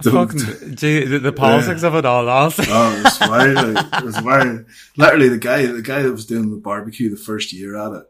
Fucking, 0.02 0.76
gee, 0.76 1.04
the, 1.04 1.18
the 1.18 1.32
politics 1.32 1.82
yeah. 1.82 1.88
of 1.88 1.94
it 1.96 2.06
all, 2.06 2.28
also. 2.28 2.62
oh, 2.68 2.96
it 2.96 3.04
was 3.04 3.20
wild. 3.20 3.74
Like, 3.74 3.94
it 3.94 4.04
was 4.04 4.22
wild. 4.22 4.64
Literally, 4.96 5.28
the 5.28 5.38
guy, 5.38 5.66
the 5.66 5.82
guy 5.82 6.02
that 6.02 6.12
was 6.12 6.24
doing 6.24 6.50
the 6.50 6.56
barbecue 6.56 7.10
the 7.10 7.16
first 7.16 7.52
year 7.52 7.76
at 7.76 7.92
it 7.92 8.06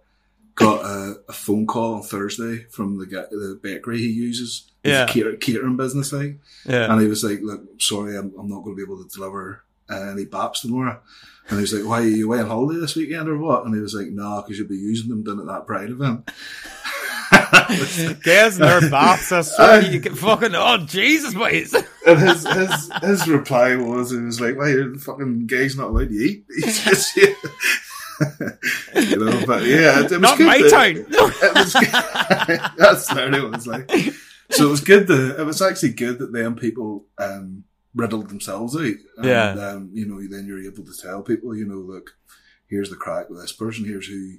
got 0.55 0.85
a, 0.85 1.21
a 1.29 1.33
phone 1.33 1.67
call 1.67 1.95
on 1.95 2.03
Thursday 2.03 2.65
from 2.71 2.99
the 2.99 3.07
guy, 3.07 3.25
the 3.31 3.59
bakery 3.63 3.99
he 3.99 4.09
uses. 4.09 4.71
yeah. 4.85 5.07
Catering 5.07 5.77
business 5.77 6.11
thing. 6.11 6.41
Yeah. 6.67 6.93
And 6.93 7.01
he 7.01 7.09
was 7.09 7.25
like, 7.25 7.41
look, 7.43 7.63
sorry, 7.81 8.17
I'm, 8.17 8.33
I'm 8.39 8.49
not 8.49 8.63
going 8.63 8.77
to 8.77 8.77
be 8.77 8.83
able 8.83 9.03
to 9.03 9.09
deliver 9.09 9.65
uh, 9.91 10.11
any 10.13 10.27
baps 10.27 10.63
tomorrow. 10.63 11.01
And 11.49 11.59
he 11.59 11.63
was 11.63 11.73
like, 11.73 11.85
why 11.85 12.01
are 12.01 12.07
you 12.07 12.27
away 12.27 12.41
on 12.41 12.47
holiday 12.47 12.81
this 12.81 12.97
weekend 12.97 13.29
or 13.29 13.39
what? 13.39 13.65
And 13.65 13.75
he 13.75 13.81
was 13.81 13.95
like, 13.95 14.09
no, 14.09 14.23
nah, 14.23 14.43
because 14.43 14.59
you'll 14.59 14.69
be 14.69 14.77
using 14.77 15.09
them 15.09 15.25
down 15.25 15.41
at 15.41 15.47
that 15.47 15.67
Pride 15.67 15.91
event. 15.91 16.31
Guess 18.23 18.59
their 18.59 18.81
baps 18.81 19.31
are 19.33 19.43
sorry, 19.43 19.87
you 19.89 20.01
can 20.01 20.15
fucking, 20.15 20.55
oh, 20.55 20.79
Jesus, 20.79 21.35
mate. 21.35 21.73
and 22.07 22.19
his, 22.19 22.47
his, 22.47 22.91
his 23.03 23.29
reply 23.29 23.77
was, 23.77 24.11
he 24.11 24.19
was 24.19 24.41
like, 24.41 24.57
why, 24.57 24.71
you're 24.71 24.97
fucking 24.97 25.47
gay's 25.47 25.77
not 25.77 25.91
allowed 25.91 26.09
to 26.09 26.15
eat. 26.15 26.45
He's 26.49 26.85
just, 26.85 27.17
yeah. 27.17 27.35
You 28.95 29.17
know, 29.17 29.47
but 29.47 29.65
yeah, 29.65 30.01
it, 30.01 30.13
it 30.13 30.21
was 30.21 30.21
not 30.21 30.39
good 30.39 30.47
my 30.47 30.59
that, 30.59 30.71
time. 30.71 30.97
It 30.97 31.55
was. 31.55 31.73
That's 32.77 33.11
it 33.11 33.51
was 33.51 33.67
like. 33.67 33.91
So 34.51 34.67
it 34.67 34.71
was 34.71 34.81
good 34.81 35.07
that, 35.07 35.37
it 35.39 35.45
was 35.45 35.63
actually 35.63 35.93
good 35.93 36.19
that 36.19 36.33
them 36.33 36.57
people, 36.57 37.07
um, 37.19 37.65
riddled 37.95 38.29
themselves 38.29 38.77
out. 38.77 38.83
And, 38.83 39.25
yeah. 39.25 39.51
Um, 39.53 39.91
you 39.93 40.07
know, 40.07 40.21
then 40.29 40.47
you're 40.47 40.63
able 40.65 40.85
to 40.85 40.97
tell 41.01 41.23
people, 41.23 41.57
you 41.57 41.67
know, 41.67 41.77
look, 41.77 42.11
here's 42.69 42.91
the 42.91 42.97
crack 42.97 43.31
with 43.31 43.41
this 43.41 43.53
person. 43.53 43.85
Here's 43.85 44.07
who, 44.07 44.39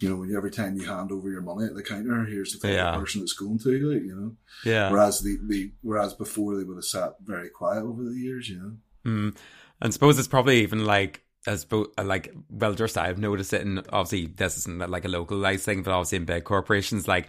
you 0.00 0.08
know, 0.08 0.36
every 0.36 0.50
time 0.50 0.76
you 0.76 0.86
hand 0.86 1.10
over 1.10 1.30
your 1.30 1.42
money 1.42 1.66
at 1.66 1.74
the 1.74 1.82
counter, 1.82 2.24
here's 2.24 2.58
the 2.58 2.68
yeah. 2.68 2.96
person 2.96 3.22
it's 3.22 3.32
going 3.32 3.58
to, 3.60 3.92
like, 3.92 4.02
you 4.02 4.14
know. 4.14 4.36
Yeah. 4.64 4.90
Whereas 4.90 5.20
the, 5.20 5.38
the 5.46 5.72
whereas 5.82 6.14
before 6.14 6.56
they 6.56 6.64
would 6.64 6.76
have 6.76 6.84
sat 6.84 7.14
very 7.24 7.48
quiet 7.50 7.82
over 7.82 8.04
the 8.04 8.14
years, 8.14 8.48
you 8.48 8.58
know. 8.58 9.10
Mm. 9.10 9.36
And 9.80 9.92
suppose 9.92 10.18
it's 10.18 10.28
probably 10.28 10.60
even 10.62 10.84
like 10.84 11.22
as 11.48 11.64
both 11.64 11.88
uh, 11.98 12.04
like 12.04 12.32
well 12.50 12.74
just 12.74 12.96
I've 12.98 13.18
noticed 13.18 13.52
it 13.52 13.62
and 13.62 13.84
obviously 13.90 14.26
this 14.26 14.58
isn't 14.58 14.88
like 14.90 15.04
a 15.04 15.08
localized 15.08 15.64
thing, 15.64 15.82
but 15.82 15.92
obviously 15.92 16.18
in 16.18 16.24
big 16.24 16.44
corporations 16.44 17.08
like 17.08 17.28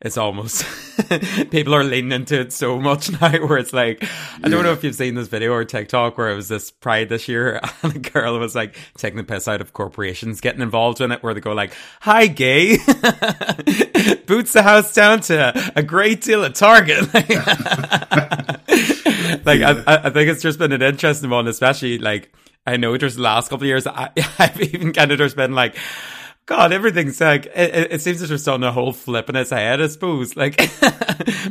it's 0.00 0.18
almost 0.18 0.64
people 1.50 1.74
are 1.74 1.82
leaning 1.82 2.12
into 2.12 2.38
it 2.38 2.52
so 2.52 2.78
much 2.78 3.10
now 3.20 3.30
where 3.46 3.58
it's 3.58 3.72
like 3.72 4.04
I 4.42 4.48
don't 4.48 4.62
know 4.62 4.72
if 4.72 4.84
you've 4.84 4.94
seen 4.94 5.14
this 5.14 5.28
video 5.28 5.52
or 5.52 5.64
TikTok 5.64 6.18
where 6.18 6.30
it 6.30 6.36
was 6.36 6.48
this 6.48 6.70
pride 6.70 7.08
this 7.08 7.28
year 7.28 7.60
and 7.82 7.96
a 7.96 7.98
girl 7.98 8.38
was 8.38 8.54
like 8.54 8.76
taking 8.96 9.16
the 9.16 9.24
piss 9.24 9.48
out 9.48 9.60
of 9.60 9.72
corporations 9.72 10.40
getting 10.40 10.60
involved 10.60 11.00
in 11.00 11.12
it 11.12 11.22
where 11.22 11.34
they 11.34 11.40
go 11.40 11.52
like 11.52 11.72
hi 12.00 12.26
gay. 12.26 12.76
Boots 14.26 14.52
the 14.52 14.62
house 14.62 14.92
down 14.92 15.20
to 15.20 15.72
a 15.74 15.82
great 15.82 16.20
deal 16.20 16.44
of 16.44 16.52
target. 16.54 17.12
Like 19.44 19.62
I, 19.62 19.82
I 19.86 20.10
think 20.10 20.28
it's 20.28 20.42
just 20.42 20.58
been 20.58 20.72
an 20.72 20.82
interesting 20.82 21.30
one 21.30 21.46
especially 21.48 21.98
like 21.98 22.32
I 22.66 22.76
know 22.76 22.96
just 22.96 23.16
the 23.16 23.22
last 23.22 23.48
couple 23.48 23.64
of 23.64 23.68
years 23.68 23.86
I, 23.86 24.10
I've 24.38 24.60
even 24.60 24.92
kind 24.92 25.12
of 25.12 25.18
just 25.18 25.36
been 25.36 25.52
like 25.52 25.76
God, 26.46 26.72
everything's 26.72 27.20
like, 27.20 27.46
it, 27.46 27.92
it 27.92 28.00
seems 28.00 28.20
to 28.20 28.28
just 28.28 28.46
on 28.46 28.62
a 28.62 28.70
whole 28.70 28.92
flip 28.92 29.28
in 29.28 29.34
its 29.34 29.50
head, 29.50 29.82
I 29.82 29.88
suppose. 29.88 30.36
Like, 30.36 30.56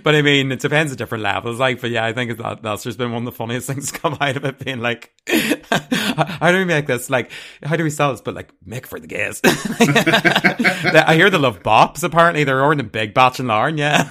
but 0.04 0.16
I 0.16 0.22
mean, 0.22 0.54
it 0.54 0.62
depends 0.62 0.94
at 0.94 0.98
different 0.98 1.22
levels. 1.22 1.60
Like, 1.60 1.82
but 1.82 1.92
yeah, 1.92 2.06
I 2.06 2.14
think 2.14 2.38
that, 2.38 2.64
that's 2.64 2.84
just 2.84 2.98
been 2.98 3.12
one 3.12 3.24
of 3.24 3.26
the 3.26 3.34
funniest 3.34 3.68
things 3.72 3.92
come 3.92 4.18
out 4.22 4.38
of 4.38 4.46
it 4.46 4.58
being 4.58 4.80
like, 4.80 5.14
how 5.28 6.50
do 6.50 6.60
we 6.60 6.64
make 6.64 6.88
this? 6.88 7.10
Like, 7.10 7.30
how 7.62 7.76
do 7.76 7.84
we 7.84 7.90
sell 7.90 8.12
this? 8.12 8.22
But 8.22 8.36
like, 8.36 8.54
make 8.66 8.88
for 8.88 8.98
the 8.98 9.08
gays. 9.08 9.42
I 9.44 11.16
hear 11.16 11.30
they 11.30 11.40
love 11.40 11.62
bops. 11.62 12.02
Apparently 12.02 12.46
they're 12.46 12.62
ordering 12.62 12.80
a 12.80 12.90
big 12.90 13.14
batch 13.14 13.42
in 13.42 13.48
Larne. 13.48 13.78
Yeah. 13.78 14.08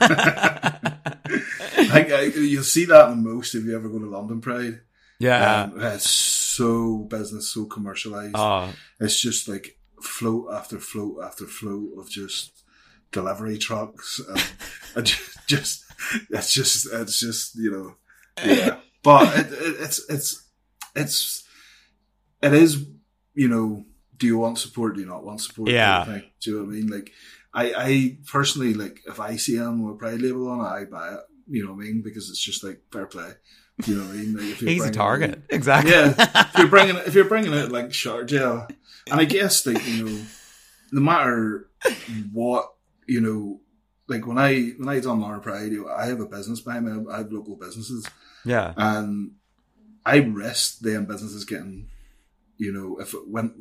I, 1.78 2.06
I, 2.12 2.20
you'll 2.36 2.62
see 2.62 2.84
that 2.84 3.10
in 3.10 3.24
most 3.24 3.54
if 3.54 3.64
you 3.64 3.74
ever 3.74 3.88
go 3.88 4.00
to 4.00 4.06
London 4.06 4.42
Pride. 4.42 4.80
Yeah. 5.18 5.62
Um, 5.62 5.80
it's 5.80 6.10
so 6.10 6.98
business, 6.98 7.50
so 7.50 7.66
commercialized. 7.66 8.34
Oh. 8.34 8.72
It's 9.00 9.20
just 9.20 9.48
like, 9.48 9.78
float 10.04 10.52
after 10.52 10.78
float 10.78 11.16
after 11.22 11.46
float 11.46 11.90
of 11.98 12.08
just 12.08 12.62
delivery 13.10 13.58
trucks 13.58 14.20
and, 14.28 14.44
and 14.96 15.06
just, 15.06 15.46
just 15.46 15.84
it's 16.30 16.52
just 16.52 16.92
it's 16.92 17.20
just 17.20 17.56
you 17.56 17.70
know 17.70 17.94
yeah 18.44 18.76
but 19.02 19.38
it, 19.38 19.52
it, 19.52 19.76
it's 19.80 20.10
it's 20.10 20.48
it's 20.94 21.44
it 22.42 22.52
is 22.52 22.86
you 23.34 23.48
know 23.48 23.84
do 24.16 24.26
you 24.26 24.38
want 24.38 24.58
support 24.58 24.94
do 24.94 25.00
you 25.00 25.06
not 25.06 25.24
want 25.24 25.40
support 25.40 25.70
yeah 25.70 26.04
do 26.04 26.50
you 26.50 26.56
know 26.56 26.64
what 26.64 26.70
I 26.70 26.76
mean 26.76 26.86
like 26.88 27.10
I 27.52 27.72
I 27.76 28.18
personally 28.30 28.74
like 28.74 29.00
if 29.06 29.20
I 29.20 29.36
see 29.36 29.56
them 29.56 29.82
with 29.82 29.94
a 29.94 29.98
pride 29.98 30.20
label 30.20 30.48
on 30.48 30.60
it 30.60 30.80
I 30.80 30.84
buy 30.84 31.14
it 31.14 31.20
you 31.48 31.64
know 31.64 31.72
what 31.72 31.82
I 31.82 31.86
mean 31.86 32.02
because 32.02 32.28
it's 32.30 32.42
just 32.42 32.64
like 32.64 32.80
fair 32.92 33.06
play 33.06 33.32
you 33.86 33.96
know 33.96 34.04
what 34.04 34.10
I 34.10 34.18
mean? 34.18 34.36
Like 34.36 34.56
He's 34.56 34.84
a 34.84 34.90
target, 34.90 35.42
exactly. 35.50 35.92
Yeah, 35.92 36.14
if 36.18 36.58
you're 36.58 36.68
bringing 36.68 36.96
if 36.96 37.14
you're 37.14 37.24
bringing 37.24 37.52
it 37.52 37.72
like 37.72 37.86
Sharjah, 37.86 38.70
and 39.10 39.20
I 39.20 39.24
guess 39.24 39.66
like 39.66 39.86
you 39.86 40.04
know, 40.04 40.22
no 40.92 41.00
matter 41.00 41.68
what 42.32 42.72
you 43.06 43.20
know, 43.20 43.60
like 44.08 44.26
when 44.26 44.38
I 44.38 44.72
when 44.76 44.88
I 44.88 45.00
done 45.00 45.20
Larne 45.20 45.40
Pride, 45.40 45.72
I 45.96 46.06
have 46.06 46.20
a 46.20 46.26
business 46.26 46.60
behind 46.60 46.86
me. 46.86 47.12
I 47.12 47.18
have 47.18 47.32
local 47.32 47.56
businesses. 47.56 48.06
Yeah, 48.44 48.74
and 48.76 49.32
I 50.06 50.18
risk 50.18 50.80
them 50.80 51.06
businesses 51.06 51.44
getting, 51.44 51.88
you 52.56 52.72
know, 52.72 52.98
if 53.00 53.14
it 53.14 53.26
went 53.26 53.54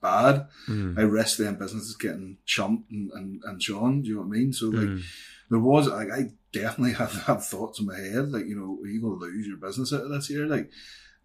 bad, 0.00 0.46
mm. 0.68 0.98
I 0.98 1.02
risk 1.02 1.38
them 1.38 1.56
businesses 1.56 1.96
getting 1.96 2.38
chumped 2.46 2.90
and, 2.90 3.10
and, 3.12 3.42
and 3.44 3.62
Sean. 3.62 4.02
Do 4.02 4.08
you 4.08 4.14
know 4.14 4.22
what 4.22 4.28
I 4.28 4.38
mean? 4.38 4.52
So 4.52 4.66
like, 4.66 4.86
mm. 4.86 5.02
there 5.50 5.58
was 5.58 5.88
like 5.88 6.10
I 6.10 6.30
definitely 6.52 6.92
have 6.94 7.12
had 7.12 7.42
thoughts 7.42 7.80
in 7.80 7.86
my 7.86 7.98
head, 7.98 8.30
like, 8.30 8.46
you 8.46 8.56
know, 8.56 8.78
are 8.82 8.86
you 8.86 9.00
going 9.00 9.18
to 9.18 9.26
lose 9.26 9.46
your 9.46 9.56
business 9.56 9.92
out 9.92 10.02
of 10.02 10.10
this 10.10 10.30
year? 10.30 10.46
Like, 10.46 10.70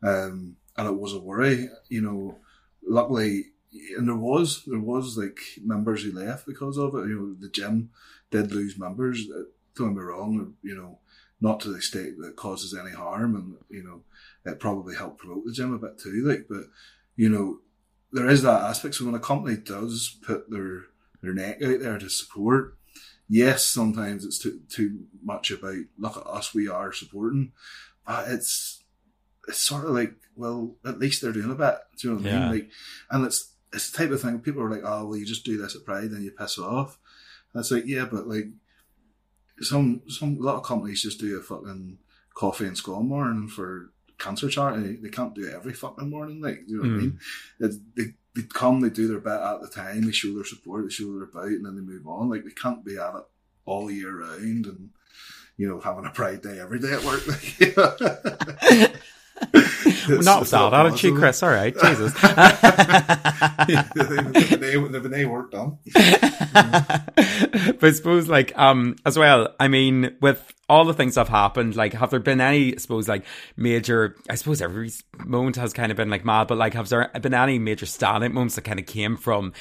um, 0.01 0.57
and 0.77 0.87
it 0.87 0.97
was 0.97 1.13
a 1.13 1.19
worry, 1.19 1.69
you 1.89 2.01
know, 2.01 2.37
luckily, 2.85 3.45
and 3.97 4.07
there 4.07 4.15
was, 4.15 4.63
there 4.65 4.79
was 4.79 5.17
like 5.17 5.39
members 5.63 6.03
who 6.03 6.11
left 6.11 6.45
because 6.45 6.77
of 6.77 6.95
it. 6.95 7.07
You 7.07 7.19
know, 7.19 7.35
the 7.39 7.49
gym 7.49 7.89
did 8.31 8.51
lose 8.51 8.77
members. 8.77 9.25
Uh, 9.29 9.43
don't 9.75 9.89
get 9.89 9.97
me 9.97 10.03
wrong, 10.03 10.55
you 10.61 10.75
know, 10.75 10.99
not 11.41 11.59
to 11.61 11.69
the 11.69 11.77
extent 11.77 12.17
that 12.21 12.35
causes 12.35 12.75
any 12.75 12.91
harm. 12.91 13.35
And, 13.35 13.55
you 13.69 13.83
know, 13.83 14.01
it 14.45 14.59
probably 14.59 14.95
helped 14.95 15.19
promote 15.19 15.45
the 15.45 15.53
gym 15.53 15.73
a 15.73 15.79
bit 15.79 15.97
too. 15.97 16.23
Like, 16.25 16.45
but, 16.49 16.65
you 17.15 17.29
know, 17.29 17.59
there 18.11 18.29
is 18.29 18.43
that 18.43 18.61
aspect. 18.63 18.95
So 18.95 19.05
when 19.05 19.15
a 19.15 19.19
company 19.19 19.57
does 19.57 20.17
put 20.25 20.49
their, 20.49 20.83
their 21.21 21.33
neck 21.33 21.61
out 21.63 21.79
there 21.79 21.97
to 21.97 22.09
support, 22.09 22.77
yes, 23.29 23.65
sometimes 23.65 24.25
it's 24.25 24.39
too 24.39 24.61
too 24.69 25.05
much 25.23 25.51
about 25.51 25.75
look 25.97 26.17
at 26.17 26.27
us, 26.27 26.53
we 26.53 26.67
are 26.67 26.91
supporting, 26.91 27.51
but 28.05 28.27
it's 28.29 28.83
it's 29.47 29.59
sort 29.59 29.85
of 29.85 29.91
like 29.91 30.13
well, 30.35 30.75
at 30.85 30.99
least 30.99 31.21
they're 31.21 31.31
doing 31.31 31.51
a 31.51 31.55
bit. 31.55 31.75
Do 31.97 32.07
you 32.07 32.13
know 32.13 32.21
what 32.21 32.25
yeah. 32.25 32.37
I 32.37 32.41
mean? 32.41 32.51
Like, 32.51 32.69
and 33.11 33.25
it's 33.25 33.53
it's 33.71 33.91
the 33.91 33.97
type 33.97 34.11
of 34.11 34.21
thing 34.21 34.39
people 34.39 34.61
are 34.61 34.69
like, 34.69 34.83
oh 34.83 35.07
well, 35.07 35.17
you 35.17 35.25
just 35.25 35.45
do 35.45 35.57
this 35.57 35.75
at 35.75 35.85
Pride, 35.85 36.11
then 36.11 36.23
you 36.23 36.31
piss 36.31 36.57
off. 36.57 36.99
And 37.53 37.61
it's 37.61 37.71
like 37.71 37.85
yeah, 37.85 38.05
but 38.05 38.27
like 38.27 38.47
some 39.61 40.01
some 40.07 40.37
a 40.37 40.43
lot 40.43 40.55
of 40.55 40.63
companies 40.63 41.03
just 41.03 41.19
do 41.19 41.37
a 41.37 41.41
fucking 41.41 41.97
coffee 42.35 42.65
and 42.65 42.77
scone 42.77 43.07
morning 43.07 43.47
for 43.47 43.91
cancer 44.17 44.49
charity. 44.49 44.97
They 45.01 45.09
can't 45.09 45.35
do 45.35 45.47
it 45.47 45.53
every 45.53 45.73
fucking 45.73 46.09
morning. 46.09 46.41
Like, 46.41 46.65
do 46.65 46.73
you 46.73 46.77
know 46.77 46.83
what 46.83 46.91
mm. 46.91 46.97
I 46.97 47.01
mean? 47.01 47.19
It's, 47.59 47.77
they 47.95 48.03
they 48.35 48.41
come, 48.43 48.81
they 48.81 48.89
do 48.89 49.07
their 49.07 49.19
bit 49.19 49.33
at 49.33 49.61
the 49.61 49.67
time, 49.67 50.05
they 50.05 50.11
show 50.11 50.33
their 50.33 50.43
support, 50.43 50.83
they 50.83 50.89
show 50.89 51.13
their 51.13 51.23
about, 51.23 51.47
and 51.47 51.65
then 51.65 51.75
they 51.75 51.81
move 51.81 52.07
on. 52.07 52.29
Like 52.29 52.43
they 52.43 52.51
can't 52.51 52.83
be 52.83 52.97
at 52.97 53.15
it 53.15 53.23
all 53.65 53.89
year 53.89 54.21
round 54.21 54.65
and 54.65 54.89
you 55.57 55.67
know 55.67 55.79
having 55.79 56.05
a 56.05 56.09
pride 56.09 56.41
day 56.41 56.59
every 56.59 56.79
day 56.79 56.93
at 56.93 57.03
work. 57.03 57.25
Like, 57.27 58.97
not 60.07 60.41
with 60.41 60.51
that 60.51 60.73
attitude, 60.73 61.17
Chris. 61.17 61.43
All 61.43 61.49
right, 61.49 61.73
Jesus. 61.83 62.13
they've 64.91 65.03
been 65.03 65.29
work 65.29 65.51
done. 65.51 65.77
but 66.53 67.83
I 67.83 67.91
suppose, 67.91 68.27
like, 68.27 68.57
um, 68.57 68.95
as 69.05 69.17
well. 69.17 69.53
I 69.59 69.67
mean, 69.67 70.15
with 70.21 70.53
all 70.73 70.85
the 70.85 70.93
things 70.93 71.15
that 71.15 71.21
have 71.21 71.29
happened, 71.29 71.75
like, 71.75 71.93
have 71.93 72.09
there 72.09 72.19
been 72.19 72.41
any, 72.41 72.73
I 72.73 72.77
suppose, 72.77 73.07
like, 73.07 73.25
major? 73.55 74.15
I 74.29 74.35
suppose 74.35 74.61
every 74.61 74.91
moment 75.23 75.55
has 75.57 75.73
kind 75.73 75.91
of 75.91 75.97
been 75.97 76.09
like 76.09 76.25
mad, 76.25 76.47
but 76.47 76.57
like, 76.57 76.73
have 76.73 76.89
there 76.89 77.09
been 77.21 77.33
any 77.33 77.59
major 77.59 77.85
standout 77.85 78.33
moments 78.33 78.55
that 78.55 78.63
kind 78.63 78.79
of 78.79 78.85
came 78.85 79.15
from? 79.15 79.53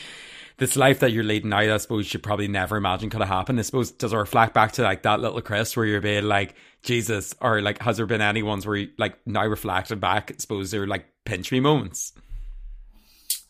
this 0.59 0.77
life 0.77 1.01
that 1.01 1.11
you're 1.11 1.25
leading 1.25 1.49
now, 1.49 1.59
I 1.59 1.77
suppose 1.79 2.05
you 2.05 2.11
should 2.11 2.23
probably 2.23 2.47
never 2.47 2.77
imagined 2.77 3.11
could 3.11 3.21
have 3.21 3.29
happened. 3.29 3.59
I 3.59 3.63
suppose 3.63 3.91
does 3.91 4.13
it 4.13 4.17
reflect 4.17 4.55
back 4.55 4.73
to 4.73 4.83
like 4.83 5.03
that 5.03 5.19
little 5.19 5.41
Chris 5.41 5.77
where 5.77 5.87
you're 5.87 6.01
being 6.01 6.25
like 6.25 6.55
Jesus, 6.83 7.35
or 7.41 7.61
like 7.63 7.81
has 7.81 7.97
there 7.97 8.07
been 8.07 8.21
any 8.21 8.43
ones 8.43 8.67
where 8.67 8.77
you 8.77 8.91
like 8.99 9.17
now 9.27 9.47
reflecting 9.47 9.99
back? 9.99 10.31
I 10.31 10.35
suppose 10.39 10.71
they're 10.71 10.87
like 10.87 11.07
pinch 11.25 11.51
me 11.51 11.59
moments. 11.59 12.13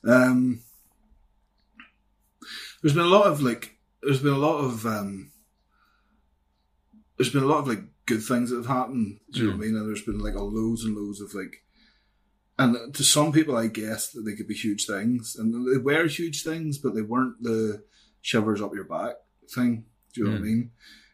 Um, 0.09 0.63
there's 2.83 2.95
been 2.95 3.05
a 3.05 3.09
lot 3.09 3.27
of 3.27 3.43
like, 3.43 3.77
there's 4.03 4.23
been 4.23 4.33
a 4.33 4.39
lot 4.39 4.59
of 4.59 4.87
um, 4.87 5.32
there's 7.23 7.33
been 7.33 7.45
a 7.45 7.47
lot 7.47 7.61
of 7.61 7.69
like 7.69 7.85
good 8.07 8.23
things 8.23 8.51
that 8.51 8.57
have 8.57 8.67
happened. 8.67 9.21
Do 9.31 9.39
you 9.39 9.47
know 9.47 9.57
what 9.57 9.63
I 9.63 9.67
mean? 9.67 9.77
And 9.77 9.89
there's 9.89 10.03
been 10.03 10.19
like 10.19 10.35
a 10.35 10.43
loads 10.43 10.85
and 10.85 10.97
loads 10.97 11.21
of 11.21 11.33
like 11.35 11.63
and 12.59 12.93
to 12.95 13.05
some 13.05 13.33
people, 13.33 13.57
I 13.57 13.69
guess 13.69 14.11
that 14.11 14.23
they 14.23 14.35
could 14.35 14.49
be 14.49 14.55
huge 14.55 14.87
things, 14.87 15.37
and 15.37 15.55
they 15.73 15.79
were 15.79 16.07
huge 16.07 16.43
things, 16.43 16.79
but 16.79 16.95
they 16.95 17.03
weren't 17.03 17.41
the 17.43 17.85
shivers 18.23 18.61
up 18.61 18.75
your 18.75 18.85
back 18.85 19.15
thing. 19.49 19.85
Do 20.13 20.21
you 20.21 20.25
know 20.27 20.33
mm. 20.33 20.41
what 20.41 20.47
I 20.47 20.49
mean? 20.49 20.71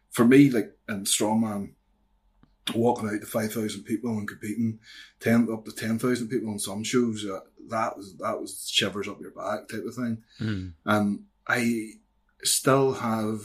For 0.09 0.25
me, 0.25 0.49
like 0.49 0.75
in 0.89 1.03
strongman, 1.03 1.73
walking 2.73 3.07
out 3.09 3.21
to 3.21 3.27
five 3.27 3.53
thousand 3.53 3.83
people 3.83 4.09
and 4.09 4.27
competing 4.27 4.79
ten 5.19 5.47
up 5.51 5.65
to 5.65 5.71
ten 5.71 5.99
thousand 5.99 6.29
people 6.29 6.49
on 6.49 6.59
some 6.59 6.83
shows, 6.83 7.23
uh, 7.23 7.41
that 7.69 7.95
was 7.95 8.17
that 8.17 8.41
was 8.41 8.67
shivers 8.67 9.07
up 9.07 9.21
your 9.21 9.31
back 9.31 9.67
type 9.69 9.85
of 9.85 9.93
thing. 9.93 10.23
Mm. 10.41 10.73
And 10.85 11.23
I 11.47 11.91
still 12.43 12.93
have, 12.93 13.41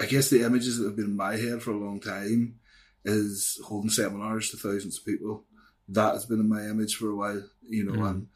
I 0.00 0.06
guess, 0.06 0.30
the 0.30 0.44
images 0.44 0.78
that 0.78 0.86
have 0.86 0.96
been 0.96 1.06
in 1.06 1.16
my 1.16 1.36
head 1.36 1.62
for 1.62 1.70
a 1.70 1.76
long 1.76 2.00
time 2.00 2.56
is 3.04 3.60
holding 3.64 3.90
seminars 3.90 4.50
to 4.50 4.56
thousands 4.56 4.98
of 4.98 5.04
people 5.04 5.44
that 5.88 6.12
has 6.12 6.26
been 6.26 6.40
in 6.40 6.48
my 6.48 6.62
image 6.64 6.96
for 6.96 7.10
a 7.10 7.16
while, 7.16 7.42
you 7.62 7.84
know, 7.84 7.92
mm. 7.92 8.10
and 8.10 8.26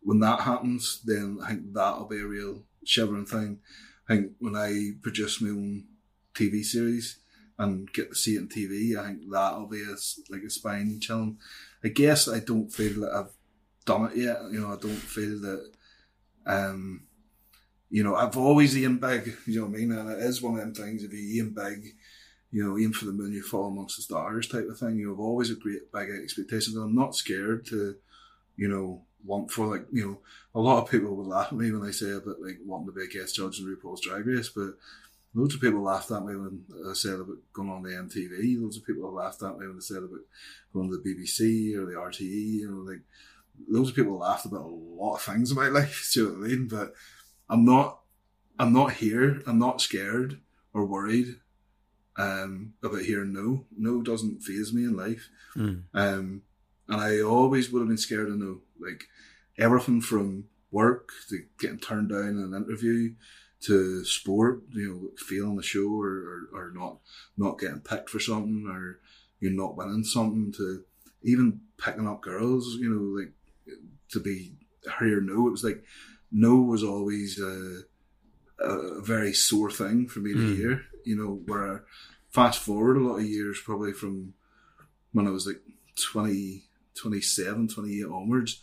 when 0.00 0.20
that 0.20 0.40
happens, 0.40 1.02
then 1.04 1.38
I 1.42 1.48
think 1.48 1.72
that'll 1.72 2.06
be 2.06 2.20
a 2.20 2.26
real 2.26 2.62
shivering 2.84 3.26
thing. 3.26 3.58
I 4.08 4.14
think 4.14 4.32
when 4.38 4.56
I 4.56 4.92
produce 5.02 5.40
my 5.40 5.50
own 5.50 5.84
TV 6.34 6.64
series 6.64 7.18
and 7.58 7.92
get 7.92 8.10
to 8.10 8.14
see 8.14 8.36
it 8.36 8.40
on 8.40 8.48
TV, 8.48 8.96
I 8.96 9.06
think 9.06 9.30
that'll 9.30 9.66
be 9.66 9.82
a, 9.82 9.96
like 10.30 10.42
a 10.42 10.50
spine 10.50 11.00
chilling. 11.00 11.38
I 11.82 11.88
guess 11.88 12.28
I 12.28 12.40
don't 12.40 12.70
feel 12.70 13.00
that 13.00 13.12
I've 13.12 13.32
done 13.84 14.10
it 14.12 14.16
yet. 14.16 14.38
You 14.50 14.60
know, 14.60 14.72
I 14.72 14.76
don't 14.76 14.92
feel 14.92 15.40
that, 15.40 15.72
um, 16.46 17.07
you 17.90 18.04
know, 18.04 18.14
I've 18.14 18.36
always 18.36 18.76
aimed 18.76 19.00
big, 19.00 19.34
you 19.46 19.60
know 19.60 19.66
what 19.66 19.76
I 19.76 19.78
mean? 19.78 19.92
And 19.92 20.10
it 20.10 20.18
is 20.18 20.42
one 20.42 20.54
of 20.54 20.60
them 20.60 20.74
things, 20.74 21.02
if 21.02 21.12
you 21.12 21.42
aim 21.42 21.54
big, 21.54 21.94
you 22.50 22.64
know, 22.64 22.78
aim 22.78 22.92
for 22.92 23.06
the 23.06 23.12
moon, 23.12 23.32
you 23.32 23.42
fall 23.42 23.66
amongst 23.66 23.96
the 23.96 24.02
stars 24.02 24.48
type 24.48 24.68
of 24.68 24.78
thing. 24.78 24.96
You 24.96 25.10
have 25.10 25.20
always 25.20 25.50
a 25.50 25.54
great 25.54 25.92
big 25.92 26.08
expectations. 26.10 26.76
And 26.76 26.84
I'm 26.84 26.94
not 26.94 27.14
scared 27.14 27.66
to, 27.66 27.96
you 28.56 28.68
know, 28.68 29.02
want 29.24 29.50
for 29.50 29.66
like, 29.66 29.86
you 29.92 30.06
know, 30.06 30.18
a 30.54 30.60
lot 30.60 30.82
of 30.82 30.90
people 30.90 31.14
would 31.16 31.26
laugh 31.26 31.48
at 31.50 31.58
me 31.58 31.70
when 31.72 31.86
I 31.86 31.90
say 31.90 32.12
about 32.12 32.40
like 32.40 32.58
wanting 32.64 32.86
to 32.86 32.92
be 32.92 33.04
a 33.04 33.08
guest 33.08 33.34
judge 33.36 33.58
in 33.58 33.66
RuPaul's 33.66 34.00
Drag 34.00 34.26
Race, 34.26 34.48
but 34.48 34.74
loads 35.34 35.54
of 35.54 35.60
people 35.60 35.82
laughed 35.82 36.10
at 36.10 36.24
me 36.24 36.36
when 36.36 36.64
I 36.88 36.94
said 36.94 37.20
about 37.20 37.36
going 37.52 37.70
on 37.70 37.82
the 37.82 37.90
MTV. 37.90 38.60
Loads 38.60 38.76
of 38.76 38.86
people 38.86 39.12
laughed 39.12 39.42
at 39.42 39.58
me 39.58 39.66
when 39.66 39.76
I 39.76 39.80
said 39.80 39.98
about 39.98 40.20
going 40.72 40.90
to 40.90 40.96
the 40.96 41.14
BBC 41.14 41.76
or 41.76 41.86
the 41.86 41.98
RTE. 41.98 42.60
You 42.60 42.70
know, 42.70 42.90
like 42.90 43.00
loads 43.68 43.90
of 43.90 43.96
people 43.96 44.18
laughed 44.18 44.46
about 44.46 44.62
a 44.62 44.68
lot 44.68 45.16
of 45.16 45.22
things 45.22 45.50
in 45.50 45.56
my 45.56 45.68
life. 45.68 46.10
Do 46.12 46.20
you 46.20 46.26
know 46.26 46.38
what 46.38 46.44
I 46.44 46.48
mean? 46.48 46.68
But 46.68 46.94
I'm 47.48 47.64
not, 47.64 48.00
I'm 48.58 48.72
not 48.72 48.94
here. 48.94 49.42
I'm 49.46 49.58
not 49.58 49.80
scared 49.80 50.40
or 50.72 50.84
worried 50.84 51.36
um, 52.16 52.74
about 52.82 53.02
hearing 53.02 53.32
no. 53.32 53.64
No 53.76 54.02
doesn't 54.02 54.42
faze 54.42 54.72
me 54.72 54.84
in 54.84 54.96
life. 54.96 55.28
Mm. 55.56 55.84
Um, 55.94 56.42
and 56.88 57.00
I 57.00 57.20
always 57.20 57.70
would 57.70 57.80
have 57.80 57.88
been 57.88 57.98
scared 57.98 58.28
of 58.28 58.36
no. 58.36 58.60
Like 58.80 59.04
everything 59.58 60.00
from 60.00 60.44
work 60.70 61.10
to 61.30 61.44
getting 61.58 61.78
turned 61.78 62.10
down 62.10 62.28
in 62.28 62.38
an 62.38 62.54
interview 62.54 63.14
to 63.60 64.04
sport, 64.04 64.62
you 64.72 64.88
know, 64.88 65.10
failing 65.16 65.56
the 65.56 65.62
show 65.62 66.00
or, 66.00 66.08
or, 66.08 66.48
or 66.54 66.72
not 66.74 66.98
not 67.36 67.58
getting 67.58 67.80
picked 67.80 68.10
for 68.10 68.20
something 68.20 68.66
or 68.70 69.00
you're 69.40 69.50
not 69.50 69.76
winning 69.76 70.04
something 70.04 70.52
to 70.56 70.84
even 71.22 71.60
picking 71.76 72.06
up 72.06 72.22
girls, 72.22 72.76
you 72.78 72.88
know, 72.88 73.20
like 73.20 73.32
to 74.10 74.20
be 74.20 74.52
hear 74.98 75.20
no. 75.20 75.48
It 75.48 75.52
was 75.52 75.64
like 75.64 75.82
no 76.30 76.56
was 76.56 76.82
always 76.82 77.40
a, 77.40 77.82
a 78.60 79.00
very 79.00 79.32
sore 79.32 79.70
thing 79.70 80.06
for 80.08 80.20
me 80.20 80.32
to 80.32 80.38
mm. 80.38 80.56
hear, 80.56 80.82
you 81.04 81.16
know, 81.16 81.40
where 81.46 81.84
fast 82.30 82.58
forward 82.58 82.96
a 82.96 83.00
lot 83.00 83.18
of 83.18 83.24
years, 83.24 83.60
probably 83.64 83.92
from 83.92 84.34
when 85.12 85.26
I 85.26 85.30
was 85.30 85.46
like 85.46 85.60
20, 86.12 86.64
27, 86.94 87.68
28 87.68 88.04
onwards, 88.04 88.60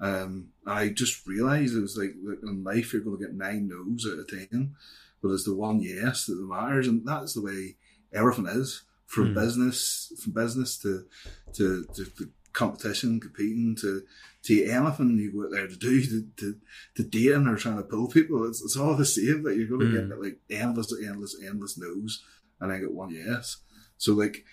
um, 0.00 0.48
I 0.66 0.88
just 0.88 1.26
realised 1.26 1.74
it 1.74 1.80
was 1.80 1.96
like, 1.96 2.14
like 2.22 2.38
in 2.42 2.62
life 2.62 2.92
you're 2.92 3.02
going 3.02 3.18
to 3.18 3.24
get 3.24 3.34
nine 3.34 3.68
no's 3.68 4.06
out 4.06 4.18
of 4.18 4.28
ten, 4.28 4.74
but 5.22 5.30
it's 5.30 5.44
the 5.44 5.54
one 5.54 5.80
yes 5.80 6.26
that 6.26 6.36
matters, 6.36 6.86
and 6.86 7.06
that's 7.06 7.34
the 7.34 7.42
way 7.42 7.76
everything 8.12 8.46
is 8.46 8.82
from 9.06 9.32
mm. 9.32 9.34
business, 9.34 10.12
from 10.22 10.32
business 10.32 10.78
to, 10.78 11.06
to 11.54 11.86
to, 11.94 12.04
to 12.04 12.30
competition, 12.52 13.20
competing 13.20 13.76
to 13.76 14.02
to 14.46 14.64
anything 14.64 15.18
you 15.18 15.32
go 15.32 15.44
out 15.44 15.50
there 15.52 15.68
to 15.68 15.76
do, 15.76 16.02
to, 16.06 16.26
to, 16.36 16.56
to 16.96 17.02
dating 17.02 17.46
or 17.46 17.56
trying 17.56 17.76
to 17.76 17.82
pull 17.82 18.08
people. 18.08 18.46
It's, 18.48 18.62
it's 18.62 18.76
all 18.76 18.96
the 18.96 19.04
same. 19.04 19.42
That 19.42 19.56
you're 19.56 19.68
going 19.68 19.80
to 19.80 19.86
mm. 19.86 20.08
get 20.08 20.22
like 20.22 20.38
endless, 20.50 20.92
endless, 21.02 21.36
endless 21.44 21.78
no's 21.78 22.22
and 22.60 22.72
I 22.72 22.78
got 22.78 22.92
one 22.92 23.10
yes. 23.10 23.58
So 23.98 24.12
like, 24.12 24.44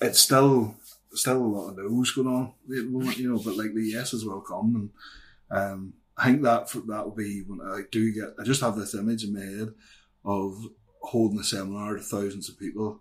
it's 0.00 0.20
still 0.20 0.76
still 1.12 1.36
a 1.36 1.44
lot 1.44 1.68
of 1.70 1.78
no's 1.78 2.10
going 2.10 2.28
on 2.28 2.52
at 2.70 2.76
the 2.76 2.82
moment, 2.84 3.18
you 3.18 3.32
know, 3.32 3.40
but 3.42 3.56
like 3.56 3.74
the 3.74 3.82
yeses 3.82 4.24
will 4.24 4.40
come, 4.40 4.90
and 5.50 5.60
um, 5.60 5.94
I 6.16 6.26
think 6.26 6.42
that 6.42 6.68
that 6.68 7.04
will 7.04 7.14
be 7.14 7.42
when 7.46 7.60
I 7.60 7.82
do 7.90 8.12
get. 8.12 8.34
I 8.38 8.44
just 8.44 8.60
have 8.60 8.76
this 8.76 8.94
image 8.94 9.24
in 9.24 9.34
my 9.34 9.40
head 9.40 9.74
of 10.24 10.56
holding 11.02 11.38
a 11.38 11.44
seminar 11.44 11.96
to 11.96 12.02
thousands 12.02 12.48
of 12.48 12.58
people 12.58 13.00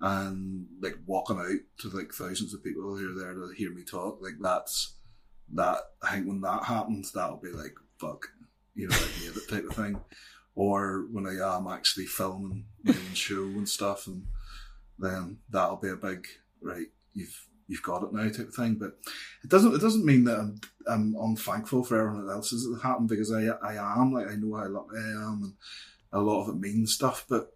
and 0.00 0.66
like 0.80 0.96
walking 1.04 1.38
out 1.38 1.58
to 1.80 1.88
like 1.96 2.12
thousands 2.12 2.54
of 2.54 2.64
people 2.64 2.82
who 2.82 3.10
are 3.10 3.20
there 3.20 3.34
to 3.34 3.52
hear 3.56 3.72
me 3.72 3.82
talk. 3.82 4.18
Like 4.22 4.34
that's 4.40 4.94
that. 5.54 5.78
I 6.02 6.12
think 6.12 6.26
when 6.26 6.40
that 6.42 6.64
happens, 6.64 7.12
that'll 7.12 7.36
be 7.36 7.50
like 7.50 7.74
fuck, 7.98 8.28
you 8.74 8.88
know, 8.88 8.96
like 8.96 9.20
made 9.20 9.36
it 9.36 9.48
type 9.48 9.64
of 9.64 9.76
thing 9.76 10.00
or 10.54 11.06
when 11.10 11.26
I 11.26 11.56
am 11.56 11.66
actually 11.68 12.06
filming 12.06 12.66
own 12.86 13.14
show 13.14 13.42
and 13.42 13.68
stuff, 13.68 14.06
and 14.06 14.26
then 14.98 15.38
that'll 15.48 15.76
be 15.76 15.88
a 15.88 15.96
big 15.96 16.26
right. 16.60 16.88
You've 17.14 17.46
you've 17.66 17.82
got 17.82 18.02
it 18.02 18.12
now 18.12 18.24
type 18.24 18.48
of 18.48 18.54
thing. 18.54 18.74
But 18.74 18.98
it 19.42 19.48
doesn't 19.48 19.74
it 19.74 19.80
doesn't 19.80 20.04
mean 20.04 20.24
that 20.24 20.38
I'm 20.38 20.60
I'm 20.86 21.16
unthankful 21.18 21.84
for 21.84 21.98
everything 22.00 22.28
else 22.28 22.50
that's 22.50 22.82
happened 22.82 23.08
because 23.08 23.32
I 23.32 23.46
I 23.46 24.00
am 24.00 24.12
like 24.12 24.28
I 24.28 24.34
know 24.34 24.56
how 24.56 24.68
lucky 24.68 24.96
I 24.96 25.10
am 25.10 25.40
and 25.44 25.54
a 26.12 26.20
lot 26.20 26.42
of 26.42 26.48
it 26.50 26.60
means 26.60 26.92
stuff. 26.92 27.24
But 27.28 27.54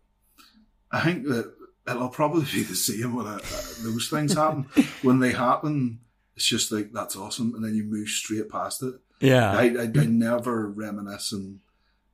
I 0.91 1.01
think 1.03 1.27
that 1.27 1.53
it'll 1.89 2.09
probably 2.09 2.45
be 2.53 2.63
the 2.63 2.75
same 2.75 3.15
when 3.15 3.27
I, 3.27 3.37
uh, 3.37 3.41
those 3.83 4.09
things 4.09 4.35
happen. 4.35 4.65
when 5.03 5.19
they 5.19 5.33
happen, 5.33 6.01
it's 6.37 6.47
just 6.47 6.73
like 6.73 6.93
that's 6.93 7.17
awesome, 7.17 7.55
and 7.55 7.65
then 7.65 7.75
you 7.75 7.85
move 7.85 8.09
straight 8.09 8.49
past 8.49 8.83
it. 8.83 8.95
Yeah, 9.21 9.53
I 9.53 9.65
I, 9.65 9.83
I 9.83 10.07
never 10.07 10.69
reminisce 10.69 11.33
and 11.33 11.61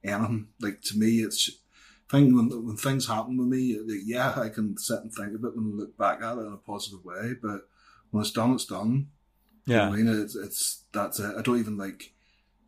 anything. 0.05 0.49
Like 0.61 0.81
to 0.83 0.99
me, 0.99 1.21
it's 1.21 1.51
thing 2.11 2.35
when 2.35 2.49
when 2.67 2.77
things 2.77 3.07
happen 3.07 3.37
with 3.37 3.49
me. 3.49 3.79
Like, 3.79 4.03
yeah, 4.05 4.35
I 4.37 4.49
can 4.49 4.77
sit 4.77 5.01
and 5.01 5.13
think 5.13 5.35
about 5.35 5.53
it 5.53 5.57
and 5.57 5.79
look 5.79 5.97
back 5.97 6.23
at 6.23 6.37
it 6.37 6.41
in 6.41 6.53
a 6.53 6.57
positive 6.57 7.05
way. 7.05 7.35
But 7.41 7.69
when 8.11 8.23
it's 8.23 8.33
done, 8.33 8.53
it's 8.53 8.67
done. 8.67 9.09
Yeah, 9.67 9.89
I 9.89 9.91
mean, 9.91 10.09
it's, 10.09 10.35
it's 10.37 10.85
that's 10.93 11.21
it. 11.21 11.35
I 11.37 11.43
don't 11.43 11.61
even 11.61 11.77
like 11.77 12.13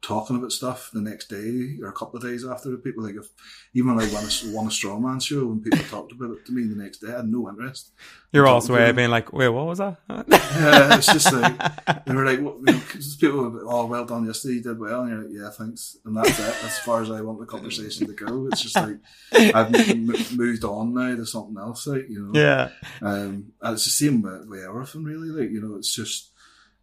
talking 0.03 0.35
about 0.35 0.51
stuff 0.51 0.91
the 0.93 1.01
next 1.01 1.29
day 1.29 1.79
or 1.81 1.89
a 1.89 1.93
couple 1.93 2.17
of 2.17 2.25
days 2.25 2.45
after. 2.45 2.71
The 2.71 2.77
people 2.77 3.05
like 3.05 3.15
if 3.15 3.29
even 3.73 3.95
when 3.95 4.05
I 4.05 4.13
won 4.13 4.25
a, 4.25 4.55
won 4.55 4.67
a 4.67 4.71
strongman 4.71 5.23
show 5.23 5.53
and 5.53 5.63
people 5.63 5.85
talked 5.85 6.13
about 6.13 6.33
it 6.33 6.45
to 6.47 6.53
me 6.53 6.67
the 6.67 6.81
next 6.81 6.99
day, 6.99 7.13
I 7.13 7.19
had 7.19 7.29
no 7.29 7.49
interest. 7.49 7.93
You're 8.33 8.49
also 8.49 8.75
way 8.75 8.91
being 8.93 9.11
like, 9.11 9.33
wait, 9.33 9.49
what 9.49 9.67
was 9.67 9.79
that? 9.79 9.99
yeah, 10.09 10.97
it's 10.97 11.07
just 11.07 11.33
like 11.33 11.57
they 12.05 12.15
were 12.15 12.27
like, 12.27 12.41
well, 12.41 12.59
you 12.59 12.73
know, 12.73 12.81
people 13.21 13.39
were 13.39 13.61
like, 13.61 13.75
oh, 13.75 13.87
well 13.87 14.05
done 14.05 14.27
yesterday, 14.27 14.55
you 14.55 14.63
did 14.63 14.79
well, 14.79 15.03
and 15.03 15.11
you're 15.11 15.23
like, 15.23 15.33
yeah, 15.33 15.51
thanks, 15.51 15.97
and 16.05 16.17
that's 16.17 16.39
it. 16.39 16.65
As 16.65 16.79
far 16.81 17.03
as 17.03 17.11
I 17.11 17.21
want 17.21 17.39
the 17.39 17.47
conversation 17.47 18.09
to 18.09 18.13
go, 18.13 18.49
it's 18.51 18.63
just 18.63 18.77
like 18.77 18.99
I've 19.33 19.73
m- 19.75 20.37
moved 20.37 20.65
on 20.65 20.95
now 20.95 21.15
to 21.15 21.25
something 21.25 21.57
else, 21.59 21.87
like 21.87 22.09
you 22.09 22.27
know. 22.27 22.41
Yeah. 22.41 22.71
Um, 23.01 23.53
and 23.61 23.75
it's 23.75 23.85
the 23.85 23.91
same 23.91 24.23
with, 24.23 24.49
with 24.49 24.65
everything, 24.65 25.05
really. 25.05 25.29
Like 25.29 25.51
you 25.51 25.61
know, 25.61 25.77
it's 25.77 25.95
just 25.95 26.31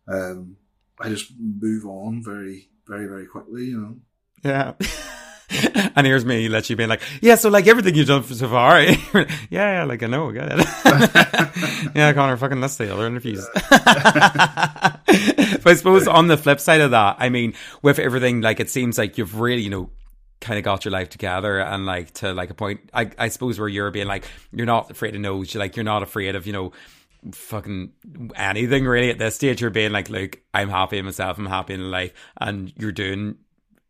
um, 0.07 0.55
I 0.99 1.09
just 1.09 1.31
move 1.37 1.85
on 1.85 2.23
very 2.23 2.69
very, 2.89 3.07
very 3.07 3.27
quickly, 3.27 3.65
you 3.65 3.79
know. 3.79 3.95
Yeah. 4.43 4.73
and 5.95 6.05
here's 6.05 6.25
me 6.25 6.49
let 6.49 6.69
you 6.69 6.75
being 6.75 6.89
like, 6.89 7.01
yeah, 7.21 7.35
so 7.35 7.49
like 7.49 7.67
everything 7.67 7.95
you've 7.95 8.07
done 8.07 8.23
so 8.23 8.47
far. 8.49 8.77
Eh? 8.77 8.95
yeah, 9.13 9.25
yeah, 9.49 9.83
like 9.83 10.03
I 10.03 10.07
know, 10.07 10.29
I 10.29 10.33
get 10.33 10.59
it. 10.59 10.67
yeah, 11.95 12.13
Connor, 12.13 12.35
fucking 12.37 12.59
let's 12.59 12.75
the 12.75 12.93
other 12.93 13.05
interviews. 13.07 13.47
but 13.53 13.67
I 15.07 15.73
suppose 15.75 16.07
on 16.07 16.27
the 16.27 16.37
flip 16.37 16.59
side 16.59 16.81
of 16.81 16.91
that, 16.91 17.17
I 17.19 17.29
mean, 17.29 17.53
with 17.81 17.99
everything, 17.99 18.41
like 18.41 18.59
it 18.59 18.69
seems 18.69 18.97
like 18.97 19.17
you've 19.17 19.39
really, 19.39 19.61
you 19.61 19.69
know, 19.69 19.91
kind 20.41 20.57
of 20.57 20.63
got 20.63 20.85
your 20.85 20.91
life 20.91 21.09
together 21.09 21.59
and 21.59 21.85
like 21.85 22.11
to 22.15 22.33
like 22.33 22.49
a 22.49 22.55
point, 22.55 22.89
I, 22.93 23.11
I 23.17 23.29
suppose 23.29 23.59
where 23.59 23.67
you're 23.67 23.91
being 23.91 24.07
like, 24.07 24.25
you're 24.51 24.65
not 24.65 24.89
afraid 24.89 25.13
of 25.15 25.21
no's, 25.21 25.53
you're 25.53 25.59
like, 25.59 25.75
you're 25.75 25.83
not 25.83 26.01
afraid 26.01 26.35
of, 26.35 26.47
you 26.47 26.53
know, 26.53 26.71
fucking 27.31 27.91
anything 28.35 28.85
really 28.85 29.09
at 29.09 29.19
this 29.19 29.35
stage. 29.35 29.61
You're 29.61 29.69
being 29.69 29.91
like, 29.91 30.09
look, 30.09 30.39
I'm 30.53 30.69
happy 30.69 30.97
in 30.97 31.05
myself, 31.05 31.37
I'm 31.37 31.45
happy 31.45 31.73
in 31.73 31.91
life, 31.91 32.13
and 32.39 32.71
you're 32.77 32.91
doing 32.91 33.35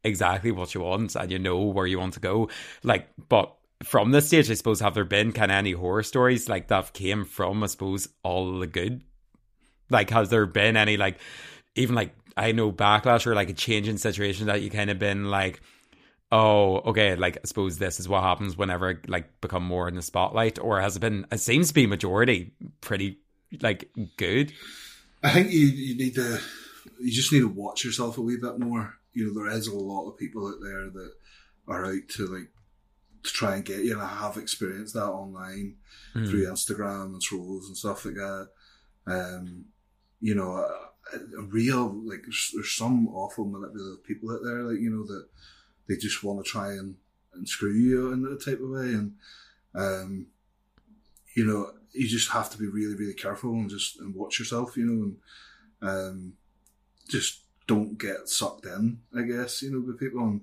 exactly 0.04 0.52
what 0.52 0.74
you 0.74 0.82
want 0.82 1.16
and 1.16 1.32
you 1.32 1.40
know 1.40 1.64
where 1.66 1.88
you 1.88 2.00
want 2.00 2.14
to 2.14 2.20
go. 2.20 2.50
Like, 2.84 3.08
but 3.28 3.54
from 3.84 4.12
this 4.12 4.28
stage, 4.28 4.50
I 4.50 4.54
suppose, 4.56 4.80
have 4.80 4.94
there 4.94 5.06
been 5.06 5.32
kind 5.32 5.52
of 5.52 5.58
any 5.58 5.72
horror 5.72 6.04
stories 6.04 6.50
like 6.50 6.68
that 6.68 6.94
came 6.94 7.26
from, 7.26 7.64
I 7.64 7.68
suppose, 7.68 8.10
all 8.24 8.60
the 8.60 8.68
good? 8.68 9.04
Like, 9.90 10.10
has 10.10 10.30
there 10.30 10.46
been 10.46 10.78
any, 10.78 10.98
like, 10.98 11.20
even 11.76 11.96
like, 11.96 12.14
I 12.36 12.52
know 12.52 12.72
backlash 12.72 13.26
or 13.26 13.36
like 13.36 13.50
a 13.50 13.54
change 13.54 13.88
in 13.88 13.98
situation 13.98 14.48
that 14.48 14.62
you 14.62 14.70
kind 14.70 14.90
of 14.90 15.00
been 15.00 15.26
like, 15.26 15.62
oh, 16.32 16.78
okay, 16.78 17.16
like, 17.16 17.38
I 17.38 17.42
suppose 17.46 17.78
this 17.78 18.00
is 18.00 18.08
what 18.08 18.24
happens 18.24 18.58
whenever 18.58 18.90
I, 18.90 18.96
like 19.08 19.42
become 19.42 19.64
more 19.64 19.88
in 19.88 19.96
the 19.96 20.02
spotlight? 20.02 20.60
Or 20.60 20.80
has 20.80 20.96
it 20.96 21.00
been, 21.00 21.26
it 21.32 21.40
seems 21.40 21.70
to 21.70 21.74
be 21.74 21.88
majority 21.88 22.54
pretty, 22.82 23.20
like, 23.62 23.90
good? 24.18 24.54
I 25.24 25.32
think 25.32 25.52
you, 25.52 25.66
you 25.68 25.98
need 25.98 26.16
to, 26.16 26.40
you 27.00 27.12
just 27.12 27.34
need 27.34 27.42
to 27.42 27.48
watch 27.48 27.84
yourself 27.84 28.18
a 28.18 28.22
wee 28.22 28.38
bit 28.42 28.60
more. 28.60 28.96
You 29.14 29.28
know, 29.28 29.44
there 29.44 29.52
is 29.52 29.68
a 29.68 29.76
lot 29.76 30.08
of 30.08 30.18
people 30.18 30.48
out 30.48 30.62
there 30.62 30.90
that 30.90 31.12
are 31.68 31.86
out 31.86 32.08
to 32.16 32.28
like 32.28 32.50
to 33.24 33.34
try 33.34 33.56
and 33.56 33.66
get 33.66 33.84
you, 33.84 33.94
and 33.94 34.02
I 34.02 34.08
have 34.08 34.38
experienced 34.38 34.94
that 34.94 35.06
online 35.06 35.76
Mm. 36.16 36.28
through 36.28 36.48
Instagram 36.48 37.14
and 37.14 37.22
trolls 37.22 37.68
and 37.68 37.78
stuff 37.78 38.04
like 38.04 38.16
that. 38.16 38.50
Um, 39.06 39.66
you 40.22 40.34
know, 40.34 40.54
a, 40.54 41.18
a 41.38 41.42
real 41.44 41.94
like 42.04 42.24
there's, 42.24 42.52
there's 42.54 42.72
some 42.76 43.08
awful 43.10 43.46
manipulative 43.46 44.04
people 44.04 44.32
out 44.32 44.40
there, 44.44 44.64
like 44.64 44.80
you 44.80 44.90
know 44.90 45.06
that 45.06 45.28
they 45.90 45.98
just 45.98 46.24
want 46.24 46.46
to 46.46 46.50
try 46.50 46.70
and, 46.70 46.96
and 47.34 47.50
screw 47.50 47.74
you 47.74 48.14
in 48.14 48.22
that 48.22 48.46
type 48.46 48.62
of 48.62 48.70
way, 48.70 48.94
and 48.94 49.16
um, 49.76 50.28
you 51.36 51.46
know, 51.46 51.72
you 51.92 52.08
just 52.08 52.30
have 52.32 52.50
to 52.52 52.58
be 52.58 52.68
really, 52.68 52.96
really 52.96 53.14
careful 53.14 53.52
and 53.52 53.70
just 53.70 54.00
and 54.00 54.16
watch 54.16 54.40
yourself, 54.40 54.78
you 54.78 54.86
know, 54.86 55.04
and 55.04 55.18
um, 55.82 56.34
just 57.08 57.42
don't 57.68 58.00
get 58.00 58.28
sucked 58.28 58.66
in, 58.66 59.00
I 59.16 59.22
guess, 59.22 59.62
you 59.62 59.72
know, 59.72 59.80
with 59.80 60.00
people. 60.00 60.22
And 60.22 60.42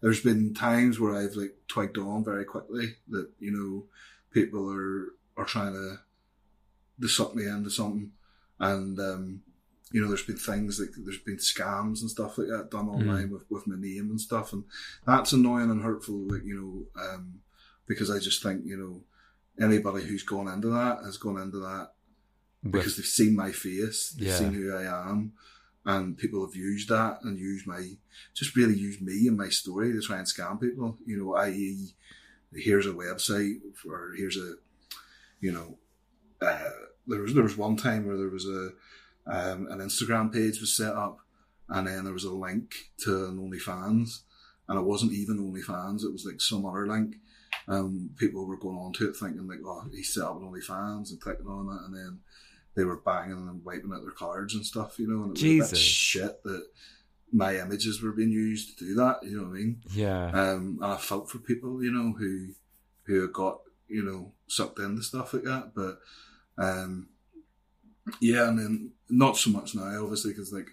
there's 0.00 0.22
been 0.22 0.54
times 0.54 1.00
where 1.00 1.14
I've 1.14 1.34
like 1.34 1.54
twigged 1.66 1.98
on 1.98 2.24
very 2.24 2.44
quickly 2.44 2.94
that, 3.08 3.28
you 3.40 3.50
know, 3.50 3.84
people 4.32 4.72
are, 4.72 5.14
are 5.36 5.44
trying 5.44 5.72
to, 5.72 5.98
to 7.00 7.08
suck 7.08 7.34
me 7.34 7.46
into 7.46 7.70
something. 7.70 8.12
And, 8.60 8.98
um, 9.00 9.42
you 9.92 10.00
know, 10.02 10.08
there's 10.08 10.24
been 10.24 10.36
things 10.36 10.78
like 10.78 10.90
there's 10.98 11.18
been 11.18 11.36
scams 11.38 12.00
and 12.00 12.10
stuff 12.10 12.36
like 12.38 12.48
that 12.48 12.70
done 12.70 12.88
online 12.88 13.30
with, 13.30 13.42
with 13.50 13.66
my 13.66 13.76
name 13.78 14.10
and 14.10 14.20
stuff. 14.20 14.52
And 14.52 14.64
that's 15.06 15.32
annoying 15.32 15.70
and 15.70 15.82
hurtful, 15.82 16.26
like, 16.28 16.44
you 16.44 16.86
know, 16.94 17.02
um, 17.02 17.40
because 17.86 18.10
I 18.10 18.18
just 18.18 18.42
think, 18.42 18.62
you 18.66 18.76
know, 18.76 19.64
anybody 19.64 20.04
who's 20.04 20.22
gone 20.22 20.46
into 20.48 20.68
that 20.68 20.98
has 21.04 21.16
gone 21.16 21.40
into 21.40 21.58
that 21.58 21.92
because 22.70 22.96
they've 22.96 23.06
seen 23.06 23.34
my 23.34 23.50
face, 23.50 24.10
they've 24.10 24.28
Yeah. 24.28 24.38
seen 24.38 24.52
who 24.52 24.74
I 24.74 25.10
am, 25.10 25.32
and 25.84 26.18
people 26.18 26.44
have 26.44 26.54
used 26.54 26.90
that 26.90 27.20
and 27.22 27.38
used 27.38 27.66
my, 27.66 27.96
just 28.34 28.56
really 28.56 28.74
used 28.76 29.00
me 29.00 29.26
and 29.26 29.38
my 29.38 29.48
story 29.48 29.92
to 29.92 30.02
try 30.02 30.18
and 30.18 30.26
scam 30.26 30.60
people. 30.60 30.98
You 31.06 31.16
know, 31.18 31.34
i.e., 31.36 31.94
here's 32.52 32.86
a 32.86 32.90
website 32.90 33.60
or 33.88 34.12
here's 34.16 34.36
a, 34.36 34.54
you 35.40 35.52
know, 35.52 35.78
uh, 36.40 36.70
there 37.06 37.22
was 37.22 37.32
there 37.34 37.42
was 37.42 37.56
one 37.56 37.76
time 37.76 38.06
where 38.06 38.16
there 38.16 38.28
was 38.28 38.46
a 38.46 38.70
um, 39.28 39.68
an 39.70 39.78
Instagram 39.78 40.32
page 40.32 40.60
was 40.60 40.76
set 40.76 40.94
up, 40.94 41.20
and 41.68 41.86
then 41.86 42.04
there 42.04 42.12
was 42.12 42.24
a 42.24 42.32
link 42.32 42.74
to 42.98 43.26
an 43.26 43.38
OnlyFans, 43.38 44.22
and 44.68 44.78
it 44.78 44.84
wasn't 44.84 45.12
even 45.12 45.38
OnlyFans; 45.38 46.04
it 46.04 46.12
was 46.12 46.24
like 46.24 46.40
some 46.40 46.64
other 46.64 46.86
link. 46.86 47.16
Um, 47.66 48.10
people 48.16 48.46
were 48.46 48.56
going 48.56 48.78
on 48.78 48.92
to 48.94 49.08
it 49.08 49.16
thinking 49.16 49.46
like, 49.46 49.60
"Oh, 49.64 49.84
he 49.92 50.02
set 50.02 50.24
up 50.24 50.40
an 50.40 50.48
OnlyFans," 50.48 51.10
and 51.10 51.20
clicking 51.20 51.46
on 51.46 51.66
it, 51.66 51.86
and 51.86 51.94
then 51.94 52.20
they 52.74 52.84
were 52.84 52.96
banging 52.96 53.32
and 53.32 53.64
wiping 53.64 53.92
out 53.92 54.02
their 54.02 54.12
cards 54.12 54.54
and 54.54 54.64
stuff, 54.64 54.98
you 54.98 55.08
know. 55.08 55.24
And 55.24 55.30
it 55.30 55.32
was 55.32 55.42
a 55.42 55.44
bit 55.44 55.58
Jesus. 55.58 55.78
shit 55.78 56.42
that 56.44 56.66
my 57.32 57.56
images 57.56 58.00
were 58.00 58.12
being 58.12 58.30
used 58.30 58.78
to 58.78 58.84
do 58.84 58.94
that. 58.94 59.18
You 59.22 59.36
know 59.36 59.42
what 59.44 59.50
I 59.50 59.60
mean? 59.60 59.82
Yeah. 59.92 60.26
Um, 60.28 60.78
and 60.80 60.92
I 60.92 60.96
felt 60.96 61.28
for 61.28 61.38
people, 61.38 61.82
you 61.82 61.92
know, 61.92 62.12
who 62.12 62.54
who 63.04 63.28
got 63.28 63.60
you 63.88 64.02
know 64.02 64.32
sucked 64.46 64.78
into 64.78 65.02
stuff 65.02 65.34
like 65.34 65.42
that. 65.44 65.72
But 65.74 65.98
um, 66.56 67.08
yeah, 68.20 68.48
and 68.48 68.58
then 68.58 68.92
not 69.10 69.36
so 69.36 69.50
much 69.50 69.74
now, 69.74 70.02
obviously, 70.02 70.32
because 70.32 70.52
like 70.52 70.70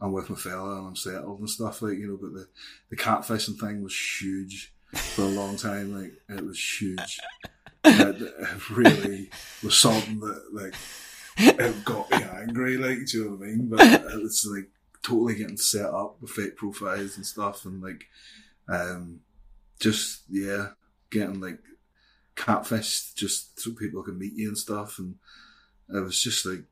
I'm 0.00 0.12
with 0.12 0.30
my 0.30 0.36
fella 0.36 0.78
and 0.78 0.88
I'm 0.88 0.96
settled 0.96 1.40
and 1.40 1.50
stuff 1.50 1.82
like 1.82 1.98
you 1.98 2.08
know. 2.08 2.18
But 2.20 2.34
the 2.34 2.48
the 2.90 2.96
catfishing 2.96 3.58
thing 3.58 3.82
was 3.82 3.96
huge 3.96 4.72
for 4.92 5.22
a 5.22 5.26
long 5.26 5.56
time. 5.56 6.00
Like 6.00 6.12
it 6.28 6.44
was 6.44 6.58
huge. 6.80 7.20
it, 7.84 8.22
it 8.22 8.70
really 8.70 9.30
was 9.62 9.78
something 9.78 10.20
that 10.20 10.42
like 10.52 10.74
it 11.38 11.84
got 11.84 12.10
me 12.10 12.22
angry. 12.22 12.76
Like, 12.76 13.06
do 13.06 13.18
you 13.18 13.24
know 13.24 13.36
what 13.36 13.44
I 13.44 13.46
mean? 13.46 13.68
But 13.68 13.80
it's 14.22 14.46
like 14.46 14.70
totally 15.02 15.34
getting 15.34 15.56
set 15.56 15.86
up 15.86 16.16
with 16.20 16.30
fake 16.30 16.56
profiles 16.56 17.16
and 17.16 17.26
stuff, 17.26 17.64
and 17.64 17.82
like, 17.82 18.06
um, 18.68 19.20
just 19.80 20.22
yeah, 20.28 20.68
getting 21.10 21.40
like 21.40 21.58
catfished 22.36 23.14
just 23.14 23.60
so 23.60 23.72
people 23.72 24.02
can 24.02 24.18
meet 24.18 24.34
you 24.34 24.48
and 24.48 24.58
stuff, 24.58 24.98
and 24.98 25.16
it 25.94 26.00
was 26.00 26.20
just 26.20 26.46
like 26.46 26.64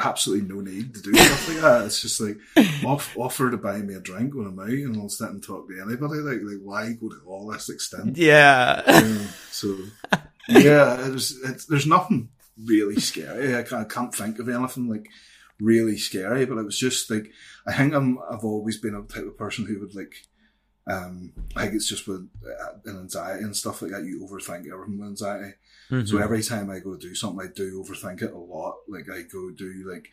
absolutely 0.00 0.48
no 0.48 0.60
need 0.60 0.94
to 0.94 1.02
do 1.02 1.14
stuff 1.14 1.48
like 1.48 1.58
that. 1.58 1.86
It's 1.86 2.02
just 2.02 2.20
like 2.20 2.38
off, 2.84 3.16
offer 3.16 3.50
to 3.50 3.56
buy 3.56 3.78
me 3.78 3.94
a 3.94 4.00
drink 4.00 4.34
when 4.34 4.46
I'm 4.46 4.58
out, 4.58 4.68
and 4.68 4.96
I'll 4.96 5.08
sit 5.08 5.30
and 5.30 5.42
talk 5.42 5.68
to 5.68 5.80
anybody. 5.80 6.20
Like, 6.20 6.40
like 6.42 6.60
why 6.62 6.92
go 6.92 7.08
to 7.08 7.20
all 7.26 7.46
this 7.46 7.68
extent? 7.68 8.16
Yeah. 8.16 8.82
Yeah, 8.86 9.26
so 9.50 9.76
yeah, 10.48 11.06
it 11.06 11.12
was, 11.12 11.66
there's 11.68 11.86
nothing 11.86 12.30
really 12.64 13.00
scary. 13.00 13.56
I 13.56 13.62
can't, 13.62 13.82
I 13.82 13.92
can't 13.92 14.14
think 14.14 14.38
of 14.38 14.48
anything 14.48 14.88
like 14.88 15.08
really 15.60 15.96
scary, 15.96 16.44
but 16.44 16.58
it 16.58 16.64
was 16.64 16.78
just 16.78 17.10
like 17.10 17.30
I 17.66 17.72
think 17.72 17.94
I'm 17.94 18.18
I've 18.30 18.44
always 18.44 18.78
been 18.78 18.94
a 18.94 19.02
type 19.02 19.26
of 19.26 19.38
person 19.38 19.66
who 19.66 19.80
would 19.80 19.94
like. 19.94 20.14
Um, 20.88 21.32
I 21.56 21.62
think 21.62 21.74
it's 21.74 21.88
just 21.88 22.06
with 22.06 22.28
uh, 22.46 22.90
anxiety 22.90 23.42
and 23.42 23.56
stuff 23.56 23.82
like 23.82 23.90
that. 23.90 24.04
You 24.04 24.20
overthink 24.20 24.70
everything 24.70 24.98
with 24.98 25.08
anxiety. 25.08 25.54
Mm-hmm. 25.90 26.06
So 26.06 26.18
every 26.18 26.42
time 26.42 26.70
I 26.70 26.78
go 26.78 26.96
do 26.96 27.14
something, 27.14 27.46
I 27.46 27.50
do 27.52 27.82
overthink 27.82 28.22
it 28.22 28.32
a 28.32 28.38
lot. 28.38 28.76
Like 28.88 29.06
I 29.10 29.22
go 29.22 29.50
do 29.50 29.90
like 29.92 30.08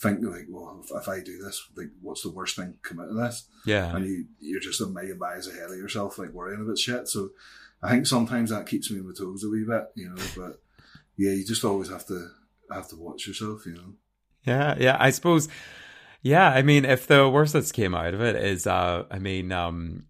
think 0.00 0.20
like, 0.22 0.46
well, 0.48 0.82
if, 0.84 0.90
if 1.02 1.08
I 1.08 1.20
do 1.20 1.42
this, 1.42 1.66
like, 1.76 1.88
what's 2.00 2.22
the 2.22 2.30
worst 2.30 2.56
thing 2.56 2.74
come 2.82 3.00
out 3.00 3.08
of 3.08 3.16
this? 3.16 3.48
yeah. 3.66 3.94
and 3.94 4.06
you 4.06 4.26
you're 4.38 4.60
just 4.60 4.80
a 4.80 4.86
million 4.86 5.18
miles 5.18 5.48
ahead 5.48 5.70
of 5.70 5.76
yourself, 5.76 6.18
like 6.18 6.32
worrying 6.32 6.60
about 6.60 6.78
shit. 6.78 7.08
So 7.08 7.30
I 7.82 7.90
think 7.90 8.06
sometimes 8.06 8.50
that 8.50 8.66
keeps 8.66 8.90
me 8.90 9.00
on 9.00 9.06
my 9.06 9.12
toes 9.12 9.44
a 9.44 9.48
wee 9.48 9.64
bit, 9.64 9.84
you 9.94 10.08
know. 10.08 10.22
But 10.36 10.60
yeah, 11.16 11.32
you 11.32 11.44
just 11.44 11.64
always 11.64 11.88
have 11.88 12.06
to 12.06 12.30
have 12.70 12.88
to 12.88 12.96
watch 12.96 13.26
yourself, 13.26 13.66
you 13.66 13.74
know. 13.74 13.94
Yeah, 14.44 14.76
yeah. 14.78 14.96
I 14.98 15.10
suppose. 15.10 15.48
Yeah, 16.20 16.48
I 16.48 16.62
mean, 16.62 16.84
if 16.84 17.06
the 17.06 17.28
worst 17.28 17.52
that's 17.52 17.70
came 17.70 17.94
out 17.94 18.12
of 18.12 18.20
it 18.20 18.34
is, 18.34 18.66
uh, 18.66 19.04
I 19.08 19.20
mean, 19.20 19.52
um, 19.52 20.06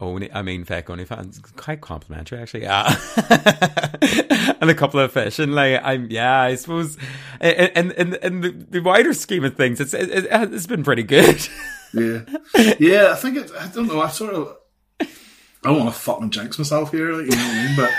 only, 0.00 0.32
I 0.32 0.42
mean, 0.42 0.64
fake 0.64 0.86
OnlyFans, 0.86 1.56
quite 1.56 1.80
complimentary 1.80 2.38
actually. 2.38 2.62
Yeah, 2.62 2.94
and 4.60 4.70
a 4.70 4.74
couple 4.74 5.00
of 5.00 5.12
fish, 5.12 5.38
and 5.38 5.54
like, 5.54 5.80
I'm, 5.82 6.10
yeah, 6.10 6.40
I 6.40 6.54
suppose, 6.54 6.96
and 7.40 7.92
in 7.92 8.14
in 8.14 8.66
the, 8.70 8.80
wider 8.80 9.12
scheme 9.12 9.44
of 9.44 9.56
things, 9.56 9.80
it's 9.80 9.94
it, 9.94 10.26
it's 10.30 10.66
been 10.66 10.84
pretty 10.84 11.02
good. 11.02 11.46
Yeah, 11.92 12.20
yeah. 12.78 13.12
I 13.12 13.14
think 13.16 13.38
it. 13.38 13.50
I 13.58 13.66
don't 13.68 13.88
know. 13.88 14.00
I 14.00 14.08
sort 14.08 14.34
of. 14.34 14.56
I 15.00 15.06
don't 15.64 15.78
want 15.80 15.92
to 15.92 16.00
fucking 16.00 16.30
jinx 16.30 16.58
myself 16.58 16.92
here, 16.92 17.12
like 17.12 17.26
you 17.26 17.36
know 17.36 17.48
what 17.48 17.56
I 17.56 17.66
mean. 17.66 17.76
But 17.76 17.90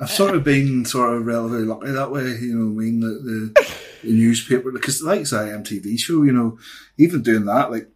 I've 0.00 0.10
sort 0.10 0.34
of 0.34 0.44
been 0.44 0.84
sort 0.84 1.14
of 1.14 1.26
relatively 1.26 1.66
lucky 1.66 1.90
that 1.90 2.10
way. 2.10 2.22
You 2.22 2.56
know 2.56 2.72
what 2.72 2.82
I 2.82 2.84
mean? 2.84 3.00
The, 3.00 3.08
the, 3.08 3.72
the 4.02 4.12
newspaper, 4.12 4.72
because 4.72 5.02
like 5.02 5.26
say 5.26 5.36
MTV 5.36 5.98
show, 5.98 6.22
you 6.22 6.32
know, 6.32 6.58
even 6.98 7.22
doing 7.22 7.44
that, 7.44 7.70
like 7.70 7.88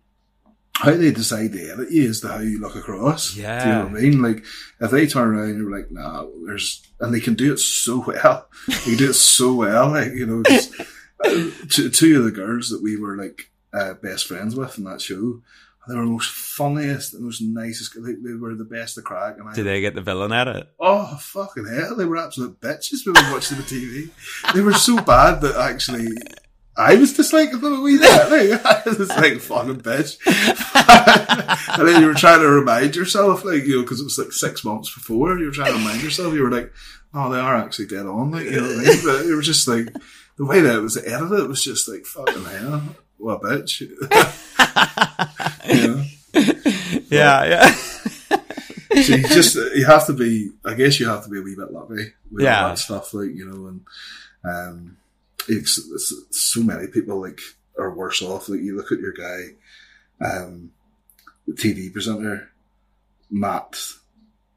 how 0.79 0.93
they 0.93 1.11
decide 1.11 1.53
to 1.53 1.70
edit 1.72 1.91
you 1.91 2.05
is 2.05 2.20
to 2.20 2.29
how 2.29 2.39
you 2.39 2.61
look 2.61 2.77
across. 2.77 3.35
Yeah. 3.37 3.62
Do 3.62 3.68
you 3.68 3.74
know 3.74 3.85
what 3.85 3.99
I 3.99 4.01
mean? 4.03 4.22
Like 4.22 4.45
if 4.81 4.91
they 4.91 5.07
turn 5.07 5.29
around 5.35 5.51
and 5.51 5.59
you're 5.59 5.77
like, 5.79 5.91
nah, 5.91 6.27
there's, 6.47 6.87
and 7.01 7.14
they 7.14 7.20
can 7.20 7.35
do 7.35 7.53
it 7.53 7.59
so 7.59 8.05
well. 8.07 8.49
They 8.68 8.74
can 8.74 8.97
do 8.97 9.11
it 9.11 9.14
so 9.14 9.55
well. 9.55 9.91
Like 9.91 10.12
you 10.12 10.27
know, 10.27 10.43
just, 10.43 10.72
uh, 11.24 11.51
two, 11.70 11.89
two 11.91 12.18
of 12.18 12.24
the 12.24 12.33
girls 12.33 12.68
that 12.70 12.83
we 12.83 12.97
were 12.99 13.16
like 13.16 13.51
uh, 13.72 13.95
best 13.95 14.27
friends 14.27 14.55
with 14.57 14.77
in 14.79 14.85
that 14.85 15.01
show. 15.01 15.41
They 15.89 15.95
were 15.95 16.05
the 16.05 16.11
most 16.11 16.31
funniest, 16.31 17.12
the 17.12 17.20
most 17.20 17.41
nicest. 17.41 17.95
They, 17.95 18.14
they 18.14 18.35
were 18.35 18.57
the 18.57 18.64
best 18.64 18.99
of 18.99 19.05
crack. 19.05 19.39
And 19.39 19.49
I, 19.49 19.55
Did 19.55 19.66
they 19.66 19.81
get 19.81 19.95
the 19.95 20.01
villain 20.03 20.33
at 20.33 20.49
it? 20.49 20.68
oh 20.81 21.16
fucking 21.20 21.66
hell, 21.66 21.95
they 21.95 22.05
were 22.05 22.16
absolute 22.16 22.61
bitches 22.61 23.07
when 23.07 23.14
we 23.14 23.33
watched 23.33 23.51
them 23.51 23.61
on 23.61 23.64
TV. 23.66 24.11
They 24.53 24.62
were 24.62 24.74
so 24.74 24.97
bad 25.01 25.41
that 25.43 25.55
actually 25.55 26.09
I 26.79 26.97
was 26.97 27.14
disliking 27.14 27.61
them 27.61 27.72
a 27.74 27.81
wee 27.81 27.99
bit. 27.99 28.31
Like, 28.31 28.66
I 28.87 28.91
was 28.91 29.09
like 29.09 29.41
fucking 29.41 29.81
bitch. 29.81 30.18
and 31.79 31.89
then 31.89 32.01
you 32.03 32.07
were 32.09 32.14
trying 32.14 32.41
to 32.41 32.49
remind 32.49 32.95
yourself, 32.97 33.45
like 33.45 33.64
you 33.64 33.77
know, 33.77 33.83
because 33.83 34.01
it 34.01 34.05
was 34.05 34.18
like 34.18 34.33
six 34.33 34.62
months 34.64 34.93
before. 34.95 35.39
You 35.39 35.47
were 35.47 35.53
trying 35.53 35.72
to 35.72 35.79
remind 35.79 36.03
yourself. 36.03 36.35
You 36.35 36.43
were 36.43 36.51
like, 36.51 36.70
oh, 37.14 37.31
they 37.33 37.41
are 37.41 37.57
actually 37.57 37.87
dead 37.87 38.05
on. 38.07 38.31
Like 38.31 38.45
you 38.45 38.61
know 38.61 38.68
what 38.68 38.87
I 38.87 38.91
mean? 38.91 39.01
But 39.05 39.24
it 39.27 39.35
was 39.35 39.47
just 39.47 39.66
like 39.68 39.89
the 40.37 40.45
way 40.45 40.61
that 40.61 40.77
it 40.77 40.83
was 40.83 40.97
edited. 40.99 41.41
It 41.41 41.49
was 41.49 41.64
just 41.64 41.89
like 41.89 42.05
fucking 42.05 42.45
hell. 42.45 42.83
What 43.18 43.41
a 43.43 43.47
bitch. 43.47 43.81
you 43.81 43.97
know? 45.89 46.05
Yeah, 47.09 47.45
yeah. 47.45 47.70
so 49.03 49.14
you 49.14 49.22
just 49.29 49.55
you 49.74 49.87
have 49.87 50.05
to 50.07 50.12
be 50.12 50.51
I 50.64 50.74
guess 50.74 50.99
you 51.01 51.09
have 51.09 51.24
to 51.24 51.31
be 51.31 51.39
a 51.39 51.43
wee 51.43 51.55
bit 51.57 51.72
lucky 51.72 52.12
with 52.31 52.45
Yeah. 52.45 52.62
all 52.64 52.68
that 52.70 52.79
stuff 52.79 53.14
like 53.14 53.31
you 53.35 53.45
know 53.47 53.66
and 53.68 53.81
um 54.45 54.97
it's, 55.49 55.79
it's 55.79 56.13
so 56.31 56.63
many 56.63 56.87
people 56.89 57.21
like 57.21 57.41
are 57.79 57.95
worse 57.95 58.23
off 58.23 58.49
like 58.49 58.61
you 58.61 58.77
look 58.77 58.91
at 58.93 58.99
your 59.01 59.13
guy 59.13 59.49
um 60.25 60.71
TV 61.51 61.93
presenter, 61.93 62.51
Matt, 63.31 63.77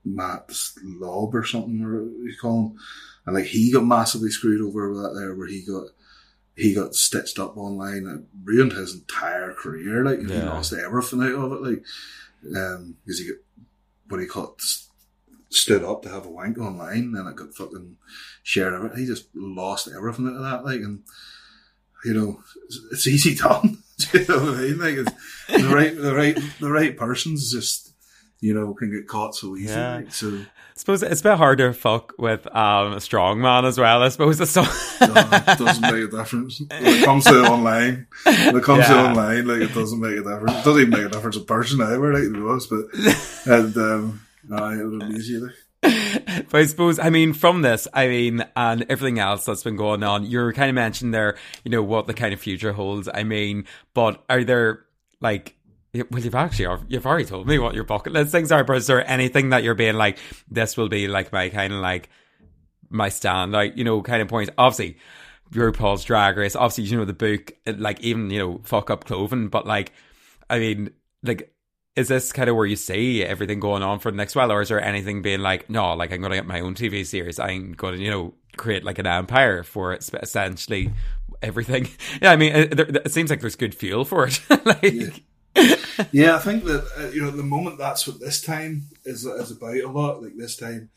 Matt 0.04 0.52
Lob 0.84 1.36
or 1.36 1.44
something, 1.46 1.84
or 1.84 2.02
you 2.04 2.36
call 2.42 2.60
him. 2.70 2.78
And 3.26 3.36
like 3.36 3.46
he 3.46 3.72
got 3.72 3.86
massively 3.86 4.30
screwed 4.32 4.62
over 4.62 4.92
with 4.92 5.04
that 5.04 5.14
there, 5.20 5.36
where 5.36 5.48
he 5.48 5.64
got 5.66 5.88
he 6.56 6.74
got 6.74 6.96
stitched 6.96 7.38
up 7.40 7.58
online. 7.58 8.06
It 8.08 8.26
ruined 8.44 8.72
his 8.74 8.96
entire 8.96 9.54
career. 9.54 10.04
Like 10.04 10.20
he 10.20 10.34
Yeah. 10.34 10.50
lost 10.50 10.74
everything 10.74 11.22
out 11.22 11.36
of 11.36 11.52
it. 11.54 11.62
Like 11.62 11.84
um, 12.58 12.96
because 13.06 13.20
he 13.20 13.28
got 13.28 13.38
what 14.08 14.18
do 14.18 14.24
you 14.24 14.30
call 14.30 14.46
it? 14.46 14.62
s- 14.62 14.89
Stood 15.52 15.84
up 15.84 16.04
to 16.04 16.10
have 16.10 16.26
a 16.26 16.30
wank 16.30 16.58
online, 16.60 17.14
and 17.16 17.28
it 17.28 17.36
got 17.36 17.56
fucking 17.56 17.97
shared 18.43 18.74
out. 18.74 18.95
He 18.95 19.06
just 19.06 19.28
lost 19.34 19.88
everything 19.88 20.28
out 20.28 20.36
of 20.36 20.41
that. 20.41 20.66
Like 20.66 20.82
and 20.82 21.04
you 22.06 22.14
know, 22.14 22.43
it's, 22.66 22.80
it's 22.91 23.08
easy 23.08 23.36
done. 23.36 23.80
Do 23.97 24.20
you 24.20 24.26
know 24.28 24.45
what 24.45 24.56
I 24.56 24.62
mean? 24.62 24.80
Like 24.80 24.95
it's, 24.95 25.12
the 25.47 25.70
right, 25.76 25.95
the 25.95 26.16
right, 26.16 26.38
the 26.60 26.72
right 26.72 26.95
person's 26.95 27.52
just 27.52 27.93
you 28.41 28.54
know 28.54 28.74
can 28.74 28.91
get 28.91 29.08
caught 29.08 29.36
so 29.36 29.56
easy. 29.56 29.74
Yeah. 29.74 30.04
So. 30.10 30.30
I 30.30 30.80
suppose 30.80 31.04
it's 31.04 31.20
a 31.20 31.24
bit 31.26 31.38
hard 31.38 31.58
to 31.58 31.74
fuck 31.74 32.14
with 32.18 32.47
um, 32.56 32.93
a 32.93 33.02
strong 33.02 33.41
man 33.41 33.66
as 33.66 33.78
well. 33.78 34.02
I 34.02 34.08
suppose 34.08 34.39
it's 34.39 34.52
so. 34.52 34.64
Uh, 35.02 35.56
doesn't 35.56 35.82
make 35.82 36.06
a 36.06 36.08
difference. 36.08 36.62
When 36.62 36.86
it 36.86 37.04
comes 37.04 37.26
to 37.26 37.41
online, 37.43 38.08
when 38.24 38.56
it 38.56 38.64
comes 38.64 38.86
to 38.86 38.97
online, 38.97 39.45
like 39.45 39.60
it 39.60 39.74
doesn't 39.74 40.00
make 40.00 40.14
a 40.14 40.24
difference. 40.24 40.52
It 40.52 40.64
doesn't 40.64 40.82
even 40.82 40.89
make 40.89 41.06
a 41.08 41.10
difference 41.10 41.36
in 41.36 41.43
person 41.43 41.82
either, 41.82 42.14
like 42.14 42.24
to 42.24 42.34
be 42.34 42.39
honest. 42.39 42.70
But 42.70 43.54
and 43.54 43.78
um, 43.78 44.22
aye, 44.52 44.80
it 44.80 44.84
would 44.84 45.02
amuse 45.04 45.30
you. 45.30 45.45
Like. 45.45 45.56
but 45.82 46.56
I 46.56 46.66
suppose, 46.66 47.00
I 47.00 47.10
mean, 47.10 47.34
from 47.34 47.62
this, 47.62 47.88
I 47.93 48.08
mean, 48.08 48.43
and 48.56 48.86
everything 48.89 49.20
else 49.20 49.45
that's 49.45 49.64
been 49.64 49.78
going 49.78 50.04
on, 50.04 50.26
you're 50.26 50.52
kind 50.52 50.70
of 50.70 50.76
mentioned 50.76 51.14
there, 51.14 51.38
you 51.64 51.72
know, 51.72 51.84
what 51.84 52.08
the 52.08 52.14
kind 52.14 52.34
of 52.34 52.39
future 52.39 52.74
holds. 52.74 53.08
I 53.14 53.24
mean, 53.24 53.66
but 53.93 54.24
are 54.30 54.43
there, 54.43 54.86
like, 55.22 55.56
well, 55.93 56.22
you've 56.22 56.36
actually, 56.36 56.84
you've 56.89 57.06
already 57.06 57.26
told 57.26 57.47
me 57.47 57.60
what 57.60 57.76
your 57.76 57.86
bucket 57.86 58.14
list 58.14 58.32
things 58.32 58.52
are, 58.52 58.64
but 58.64 58.78
is 58.78 58.88
there 58.88 59.10
anything 59.10 59.50
that 59.50 59.64
you're 59.64 59.76
being 59.76 59.95
like, 59.95 60.18
this 60.52 60.76
will 60.76 60.89
be 60.89 61.08
like 61.08 61.32
my 61.32 61.50
kind 61.50 61.74
of 61.74 61.80
like, 61.80 62.10
my 62.89 63.10
stand, 63.10 63.52
like 63.52 63.78
you 63.78 63.84
know, 63.84 64.02
kind 64.02 64.22
of 64.22 64.28
point? 64.28 64.50
Obviously, 64.58 64.97
RuPaul's 65.54 66.04
Drag 66.04 66.36
Race, 66.36 66.56
obviously, 66.56 66.86
you 66.86 66.97
know, 66.97 67.06
the 67.06 67.14
book, 67.14 67.54
like, 67.66 68.02
even, 68.02 68.30
you 68.30 68.39
know, 68.39 68.62
fuck 68.64 68.89
up 68.89 69.06
clothing, 69.06 69.47
but 69.47 69.66
like, 69.66 69.93
I 70.50 70.60
mean, 70.60 70.91
like, 71.24 71.54
is 71.96 72.08
this 72.08 72.32
kind 72.32 72.50
of 72.50 72.56
where 72.56 72.66
you 72.66 72.76
see 72.76 73.24
everything 73.24 73.60
going 73.60 73.84
on 73.84 74.00
for 74.00 74.12
the 74.12 74.18
next 74.18 74.36
while, 74.36 74.52
or 74.52 74.62
is 74.62 74.70
there 74.70 74.82
anything 74.82 75.22
being 75.22 75.42
like, 75.42 75.70
no, 75.70 75.94
like 75.94 76.12
I'm 76.12 76.22
going 76.22 76.32
to 76.32 76.38
get 76.38 76.46
my 76.46 76.62
own 76.62 76.76
TV 76.76 77.06
series, 77.06 77.40
I'm 77.40 77.74
going 77.74 77.98
to, 77.98 78.02
you 78.02 78.10
know, 78.10 78.34
create 78.58 78.84
like 78.84 79.00
an 79.00 79.08
empire 79.08 79.64
for 79.64 79.94
essentially 79.94 80.94
everything. 81.42 81.90
Yeah, 82.22 82.32
I 82.32 82.36
mean, 82.36 82.54
it, 82.54 82.80
it 82.80 83.12
seems 83.12 83.30
like 83.30 83.42
there's 83.42 83.56
good 83.56 83.76
fuel 83.76 84.06
for 84.06 84.28
it. 84.28 84.40
like, 84.66 85.24
Yeah, 86.12 86.36
I 86.36 86.40
think 86.40 86.64
that 86.66 86.88
uh, 86.98 87.08
you 87.10 87.22
know 87.22 87.30
at 87.30 87.38
the 87.38 87.44
moment 87.44 87.78
that's 87.78 88.08
what 88.08 88.20
this 88.20 88.42
time 88.42 88.84
is 89.04 89.26
is 89.26 89.52
about 89.52 89.76
a 89.76 89.88
lot. 89.88 90.22
Like 90.22 90.38
this 90.38 90.56
time 90.56 90.90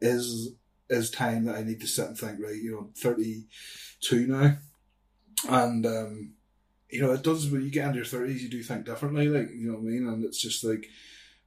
is 0.00 0.52
is 0.90 1.10
time 1.10 1.46
that 1.46 1.56
I 1.56 1.62
need 1.62 1.80
to 1.80 1.86
sit 1.86 2.08
and 2.08 2.18
think. 2.18 2.38
Right, 2.40 2.56
you 2.56 2.72
know, 2.72 2.78
I'm 2.78 2.92
32 2.94 4.26
now, 4.26 4.56
and 5.48 5.86
um, 5.86 6.32
you 6.92 7.02
know 7.02 7.12
it 7.12 7.22
does 7.22 7.50
when 7.50 7.62
you 7.62 7.70
get 7.70 7.86
into 7.86 7.96
your 7.96 8.06
30s, 8.06 8.40
you 8.40 8.48
do 8.48 8.62
think 8.62 8.86
differently. 8.86 9.28
Like 9.28 9.50
you 9.50 9.68
know 9.68 9.78
what 9.78 9.88
I 9.88 9.90
mean, 9.90 10.06
and 10.06 10.24
it's 10.24 10.40
just 10.40 10.64
like, 10.64 10.88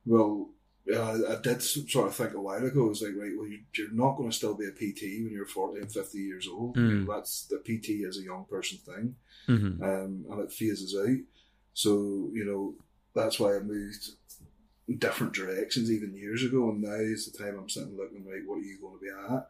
well. 0.06 0.50
Uh, 0.88 1.18
I 1.32 1.42
did 1.42 1.64
sort 1.64 2.10
of 2.10 2.14
think 2.14 2.36
a 2.36 2.40
while 2.40 2.64
ago. 2.64 2.86
It 2.86 2.90
was 2.90 3.02
like, 3.02 3.16
right, 3.18 3.32
well, 3.36 3.48
you, 3.48 3.62
you're 3.76 3.92
not 3.92 4.18
going 4.18 4.30
to 4.30 4.36
still 4.36 4.54
be 4.54 4.68
a 4.68 4.72
PT 4.72 5.24
when 5.24 5.32
you're 5.34 5.48
40 5.48 5.82
and 5.82 5.92
50 5.92 6.20
years 6.20 6.48
old. 6.48 6.78
Mm. 6.78 7.08
That's 7.08 7.48
the 7.48 7.58
PT 7.58 8.06
is 8.06 8.20
a 8.20 8.24
young 8.24 8.46
person 8.48 8.78
thing 8.78 9.16
mhm. 9.48 9.82
um, 9.82 10.26
and 10.30 10.42
it 10.42 10.52
phases 10.52 10.96
out. 10.96 11.18
So 11.74 12.30
you 12.34 12.46
know 12.46 12.76
that's 13.14 13.40
why 13.40 13.56
I 13.56 13.60
moved 13.60 14.10
in 14.88 14.98
different 14.98 15.34
directions 15.34 15.92
even 15.92 16.16
years 16.16 16.44
ago, 16.44 16.70
and 16.70 16.82
now 16.82 16.94
is 16.94 17.32
the 17.32 17.38
time 17.38 17.58
I'm 17.58 17.70
sitting 17.70 17.98
looking 17.98 18.26
right. 18.26 18.42
What 18.46 18.60
are 18.60 18.62
you 18.62 18.80
going 18.80 19.00
to 19.00 19.02
be 19.02 19.34
at? 19.34 19.48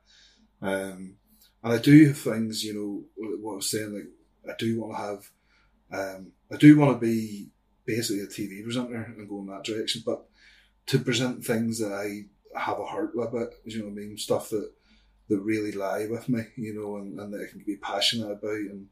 Um, 0.62 1.16
and 1.64 1.74
I 1.74 1.78
do 1.78 2.08
have 2.08 2.18
things, 2.18 2.64
you 2.64 2.74
know, 2.74 3.04
what 3.16 3.40
what 3.40 3.52
I 3.54 3.56
was 3.56 3.72
saying. 3.72 3.94
Like 3.94 4.54
I 4.54 4.58
do 4.58 4.80
want 4.80 4.94
to 4.94 5.02
have, 5.02 5.30
um, 5.92 6.32
I 6.52 6.58
do 6.58 6.78
want 6.78 7.00
to 7.00 7.06
be 7.06 7.50
basically 7.86 8.22
a 8.22 8.28
TV 8.28 8.64
presenter 8.64 9.14
and 9.18 9.30
go 9.30 9.40
in 9.40 9.48
that 9.48 9.64
direction, 9.64 10.04
but 10.06 10.26
to 10.88 11.00
present 11.00 11.44
things 11.44 11.80
that 11.80 11.92
I 11.92 12.60
have 12.60 12.80
a 12.80 12.86
heart 12.86 13.16
with 13.16 13.34
it, 13.34 13.54
you 13.66 13.80
know 13.80 13.86
what 13.86 13.92
I 13.92 13.96
mean? 13.96 14.18
Stuff 14.18 14.50
that 14.50 14.72
that 15.28 15.40
really 15.40 15.72
lie 15.72 16.08
with 16.10 16.30
me, 16.30 16.44
you 16.56 16.74
know, 16.74 16.98
and, 16.98 17.20
and 17.20 17.34
that 17.34 17.42
I 17.42 17.52
can 17.52 17.64
be 17.66 17.78
passionate 17.78 18.32
about 18.32 18.52
and 18.52 18.88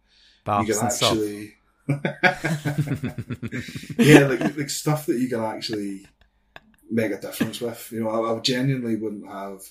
you 0.67 0.73
can 0.73 0.85
actually 0.85 1.55
yeah 3.97 4.27
like, 4.27 4.57
like 4.57 4.69
stuff 4.69 5.05
that 5.05 5.19
you 5.19 5.29
can 5.29 5.43
actually 5.43 6.05
make 6.89 7.11
a 7.11 7.19
difference 7.19 7.59
with 7.59 7.91
you 7.91 8.03
know 8.03 8.09
I, 8.09 8.35
I 8.35 8.39
genuinely 8.39 8.95
wouldn't 8.95 9.27
have 9.27 9.61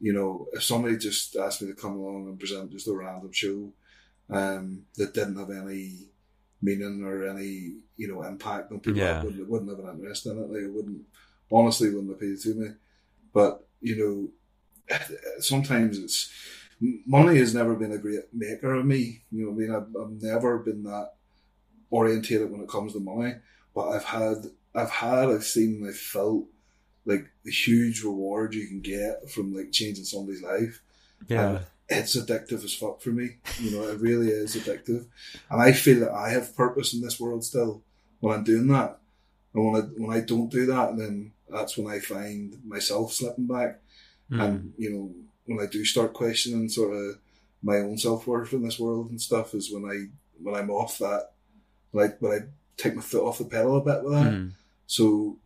you 0.00 0.12
know 0.12 0.48
if 0.52 0.64
somebody 0.64 0.96
just 0.96 1.36
asked 1.36 1.62
me 1.62 1.68
to 1.68 1.74
come 1.74 1.92
along 1.92 2.26
and 2.26 2.38
present 2.38 2.72
just 2.72 2.88
a 2.88 2.94
random 2.94 3.32
show 3.32 3.72
um, 4.28 4.82
that 4.96 5.14
didn't 5.14 5.38
have 5.38 5.50
any 5.50 6.08
meaning 6.62 7.02
or 7.04 7.26
any 7.28 7.74
you 7.96 8.08
know 8.08 8.22
impact 8.22 8.72
on 8.72 8.80
people 8.80 9.00
Yeah. 9.00 9.20
I 9.20 9.24
wouldn't, 9.24 9.48
wouldn't 9.48 9.70
have 9.70 9.78
an 9.80 9.98
interest 9.98 10.26
in 10.26 10.38
it 10.38 10.50
like 10.50 10.62
it 10.62 10.72
wouldn't 10.72 11.02
honestly 11.50 11.90
wouldn't 11.90 12.12
appeal 12.12 12.36
to 12.36 12.54
me 12.54 12.68
but 13.32 13.66
you 13.80 13.96
know 13.96 14.96
sometimes 15.40 15.98
it's 15.98 16.30
money 17.06 17.38
has 17.38 17.54
never 17.54 17.74
been 17.74 17.92
a 17.92 17.98
great 17.98 18.20
maker 18.32 18.74
of 18.74 18.86
me. 18.86 19.22
You 19.30 19.46
know, 19.46 19.52
I 19.52 19.54
mean, 19.54 19.70
I've, 19.74 19.96
I've 20.00 20.22
never 20.22 20.58
been 20.58 20.82
that 20.84 21.14
orientated 21.90 22.50
when 22.50 22.60
it 22.60 22.68
comes 22.68 22.92
to 22.92 23.00
money. 23.00 23.34
But 23.74 23.90
I've 23.90 24.04
had, 24.04 24.46
I've 24.74 24.90
had, 24.90 25.28
I've 25.28 25.44
seen, 25.44 25.84
I've 25.86 25.96
felt 25.96 26.44
like 27.04 27.30
the 27.44 27.52
huge 27.52 28.02
reward 28.02 28.54
you 28.54 28.66
can 28.66 28.80
get 28.80 29.30
from 29.30 29.54
like 29.54 29.72
changing 29.72 30.04
somebody's 30.04 30.42
life. 30.42 30.82
yeah. 31.28 31.48
And 31.48 31.60
it's 31.88 32.16
addictive 32.16 32.64
as 32.64 32.74
fuck 32.74 33.00
for 33.00 33.10
me. 33.10 33.36
You 33.60 33.70
know, 33.72 33.88
it 33.88 34.00
really 34.00 34.28
is 34.28 34.56
addictive, 34.56 35.06
and 35.50 35.62
I 35.62 35.72
feel 35.72 36.00
that 36.00 36.12
I 36.12 36.30
have 36.30 36.56
purpose 36.56 36.94
in 36.94 37.00
this 37.00 37.20
world 37.20 37.44
still 37.44 37.82
when 38.20 38.34
I'm 38.36 38.44
doing 38.44 38.66
that. 38.68 38.98
And 39.54 39.64
when 39.64 39.82
I 39.82 39.84
when 39.86 40.16
I 40.16 40.20
don't 40.20 40.50
do 40.50 40.66
that, 40.66 40.96
then 40.96 41.32
that's 41.48 41.76
when 41.78 41.86
I 41.92 42.00
find 42.00 42.56
myself 42.64 43.12
slipping 43.12 43.46
back 43.46 43.80
Mm. 44.28 44.42
and 44.44 44.72
you 44.76 44.90
know 44.90 45.14
when 45.46 45.64
I 45.64 45.70
do 45.70 45.84
start 45.84 46.12
questioning 46.12 46.68
sort 46.68 46.92
of 46.96 47.18
my 47.62 47.76
own 47.76 47.96
self 47.96 48.26
worth 48.26 48.52
in 48.52 48.62
this 48.64 48.76
world 48.76 49.08
and 49.10 49.20
stuff 49.20 49.54
is 49.54 49.72
when 49.72 49.84
I 49.84 50.06
when 50.42 50.56
I'm 50.56 50.68
off 50.68 50.98
that 50.98 51.30
like 51.92 52.20
when 52.20 52.32
I 52.32 52.38
take 52.76 52.96
my 52.96 53.02
foot 53.02 53.22
off 53.22 53.38
the 53.38 53.44
pedal 53.44 53.76
a 53.76 53.80
bit 53.80 54.02
with 54.02 54.12
that. 54.14 54.32
Mm. 54.32 54.50
So 54.88 55.36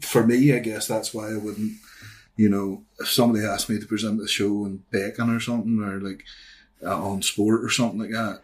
for 0.00 0.26
me, 0.26 0.52
I 0.52 0.58
guess 0.58 0.86
that's 0.86 1.14
why 1.14 1.30
I 1.30 1.38
wouldn't. 1.38 1.72
You 2.42 2.48
know, 2.54 2.68
if 3.02 3.08
somebody 3.18 3.44
asked 3.44 3.68
me 3.70 3.78
to 3.80 3.86
present 3.92 4.22
a 4.22 4.28
show 4.28 4.52
in 4.66 4.82
Bacon 4.90 5.28
or 5.34 5.40
something, 5.40 5.78
or 5.82 6.00
like 6.08 6.22
uh, 6.88 6.98
on 7.10 7.22
sport 7.22 7.60
or 7.64 7.70
something 7.70 8.00
like 8.00 8.12
that, 8.20 8.36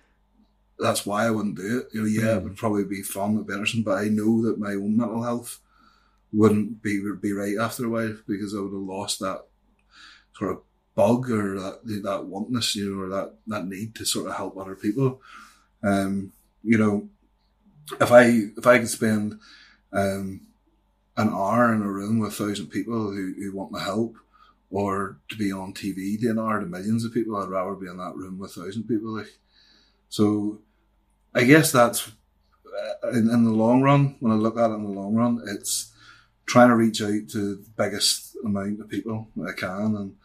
that's 0.78 1.06
why 1.06 1.20
I 1.26 1.30
wouldn't 1.34 1.56
do 1.56 1.70
it. 1.78 1.86
You 1.94 2.00
know, 2.02 2.06
yeah, 2.18 2.36
it 2.36 2.40
Mm. 2.40 2.44
would 2.44 2.56
probably 2.62 2.84
be 2.84 3.02
fun 3.02 3.38
at 3.38 3.46
Benderson, 3.46 3.82
but 3.82 3.98
I 4.04 4.08
know 4.08 4.42
that 4.44 4.58
my 4.66 4.74
own 4.82 4.96
mental 4.96 5.22
health 5.22 5.60
wouldn't 6.32 6.82
be 6.82 6.94
be 7.26 7.32
right 7.32 7.58
after 7.66 7.82
a 7.86 7.88
while 7.94 8.16
because 8.32 8.54
I 8.54 8.60
would 8.60 8.72
have 8.78 8.90
lost 8.96 9.20
that 9.20 9.40
sort 10.36 10.52
of 10.52 10.62
bug 10.94 11.30
or 11.30 11.58
that 11.60 11.80
that 12.08 12.22
wantness, 12.32 12.74
you 12.74 12.86
know, 12.94 13.02
or 13.04 13.08
that 13.08 13.34
that 13.46 13.66
need 13.66 13.94
to 13.96 14.04
sort 14.04 14.28
of 14.28 14.36
help 14.36 14.56
other 14.58 14.76
people. 14.76 15.20
Um, 15.82 16.32
you 16.62 16.78
know, 16.78 17.08
if 18.00 18.10
I 18.12 18.22
if 18.58 18.66
I 18.66 18.78
could 18.78 18.88
spend 18.88 19.38
um, 19.92 20.45
an 21.16 21.30
hour 21.30 21.72
in 21.72 21.82
a 21.82 21.88
room 21.88 22.18
with 22.18 22.32
a 22.32 22.44
thousand 22.44 22.68
people 22.68 23.10
who, 23.10 23.34
who 23.38 23.52
want 23.54 23.72
my 23.72 23.82
help, 23.82 24.16
or 24.70 25.18
to 25.28 25.36
be 25.36 25.52
on 25.52 25.72
TV 25.72 26.18
doing 26.18 26.38
an 26.38 26.38
hour 26.38 26.60
to 26.60 26.66
millions 26.66 27.04
of 27.04 27.14
people, 27.14 27.36
I'd 27.36 27.48
rather 27.48 27.74
be 27.74 27.86
in 27.86 27.96
that 27.98 28.16
room 28.16 28.38
with 28.38 28.56
a 28.56 28.60
thousand 28.60 28.84
people. 28.84 29.16
Like, 29.16 29.38
so 30.08 30.60
I 31.34 31.44
guess 31.44 31.72
that's 31.72 32.10
uh, 33.02 33.08
in, 33.10 33.30
in 33.30 33.44
the 33.44 33.50
long 33.50 33.82
run. 33.82 34.16
When 34.20 34.32
I 34.32 34.36
look 34.36 34.58
at 34.58 34.70
it 34.70 34.74
in 34.74 34.84
the 34.84 34.90
long 34.90 35.14
run, 35.14 35.42
it's 35.46 35.92
trying 36.46 36.68
to 36.68 36.76
reach 36.76 37.02
out 37.02 37.28
to 37.30 37.56
the 37.56 37.70
biggest 37.76 38.36
amount 38.44 38.80
of 38.80 38.88
people 38.88 39.28
I 39.48 39.52
can, 39.52 39.96
and 39.96 40.16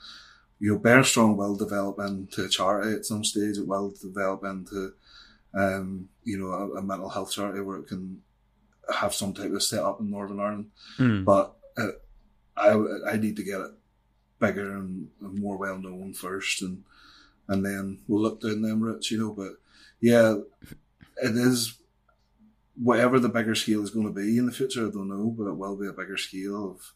you 0.60 0.74
know, 0.74 0.80
Bear 0.80 1.04
Strong 1.04 1.38
will 1.38 1.56
develop 1.56 2.00
into 2.00 2.46
a 2.46 2.50
charity 2.50 2.94
at 2.96 3.06
some 3.06 3.24
stage. 3.24 3.58
It 3.58 3.68
will 3.68 3.92
develop 4.00 4.44
into 4.44 4.94
um, 5.54 6.10
you 6.24 6.38
know, 6.38 6.48
a, 6.48 6.78
a 6.78 6.82
mental 6.82 7.10
health 7.10 7.32
charity 7.32 7.62
where 7.62 7.78
it 7.80 7.88
can 7.88 8.22
have 8.94 9.14
some 9.14 9.34
type 9.34 9.52
of 9.52 9.64
setup 9.64 10.00
in 10.00 10.10
Northern 10.10 10.39
Ireland. 10.39 10.72
Mm. 10.98 11.26
But 11.26 11.56
uh, 11.78 11.92
I 12.58 13.14
I 13.14 13.18
need 13.18 13.36
to 13.38 13.44
get 13.44 13.62
it 13.62 13.72
bigger 14.39 14.76
and, 14.76 15.10
and 15.22 15.39
more 15.39 15.58
well 15.58 15.78
known 15.78 16.14
first, 16.14 16.62
and 16.62 16.84
and 17.48 17.66
then 17.66 18.00
we'll 18.08 18.22
look 18.22 18.42
down 18.42 18.62
them 18.62 18.82
routes, 18.82 19.12
you 19.12 19.20
know. 19.20 19.32
But 19.32 19.54
yeah, 20.00 20.36
it 21.18 21.36
is 21.36 21.78
whatever 22.76 23.20
the 23.20 23.30
bigger 23.30 23.56
scale 23.56 23.84
is 23.84 23.92
going 23.92 24.08
to 24.08 24.14
be 24.14 24.38
in 24.38 24.46
the 24.46 24.52
future. 24.52 24.88
I 24.88 24.92
don't 24.92 25.10
know, 25.10 25.34
but 25.38 25.48
it 25.48 25.58
will 25.58 25.76
be 25.76 25.88
a 25.88 25.94
bigger 25.94 26.18
scale 26.18 26.72
of 26.72 26.94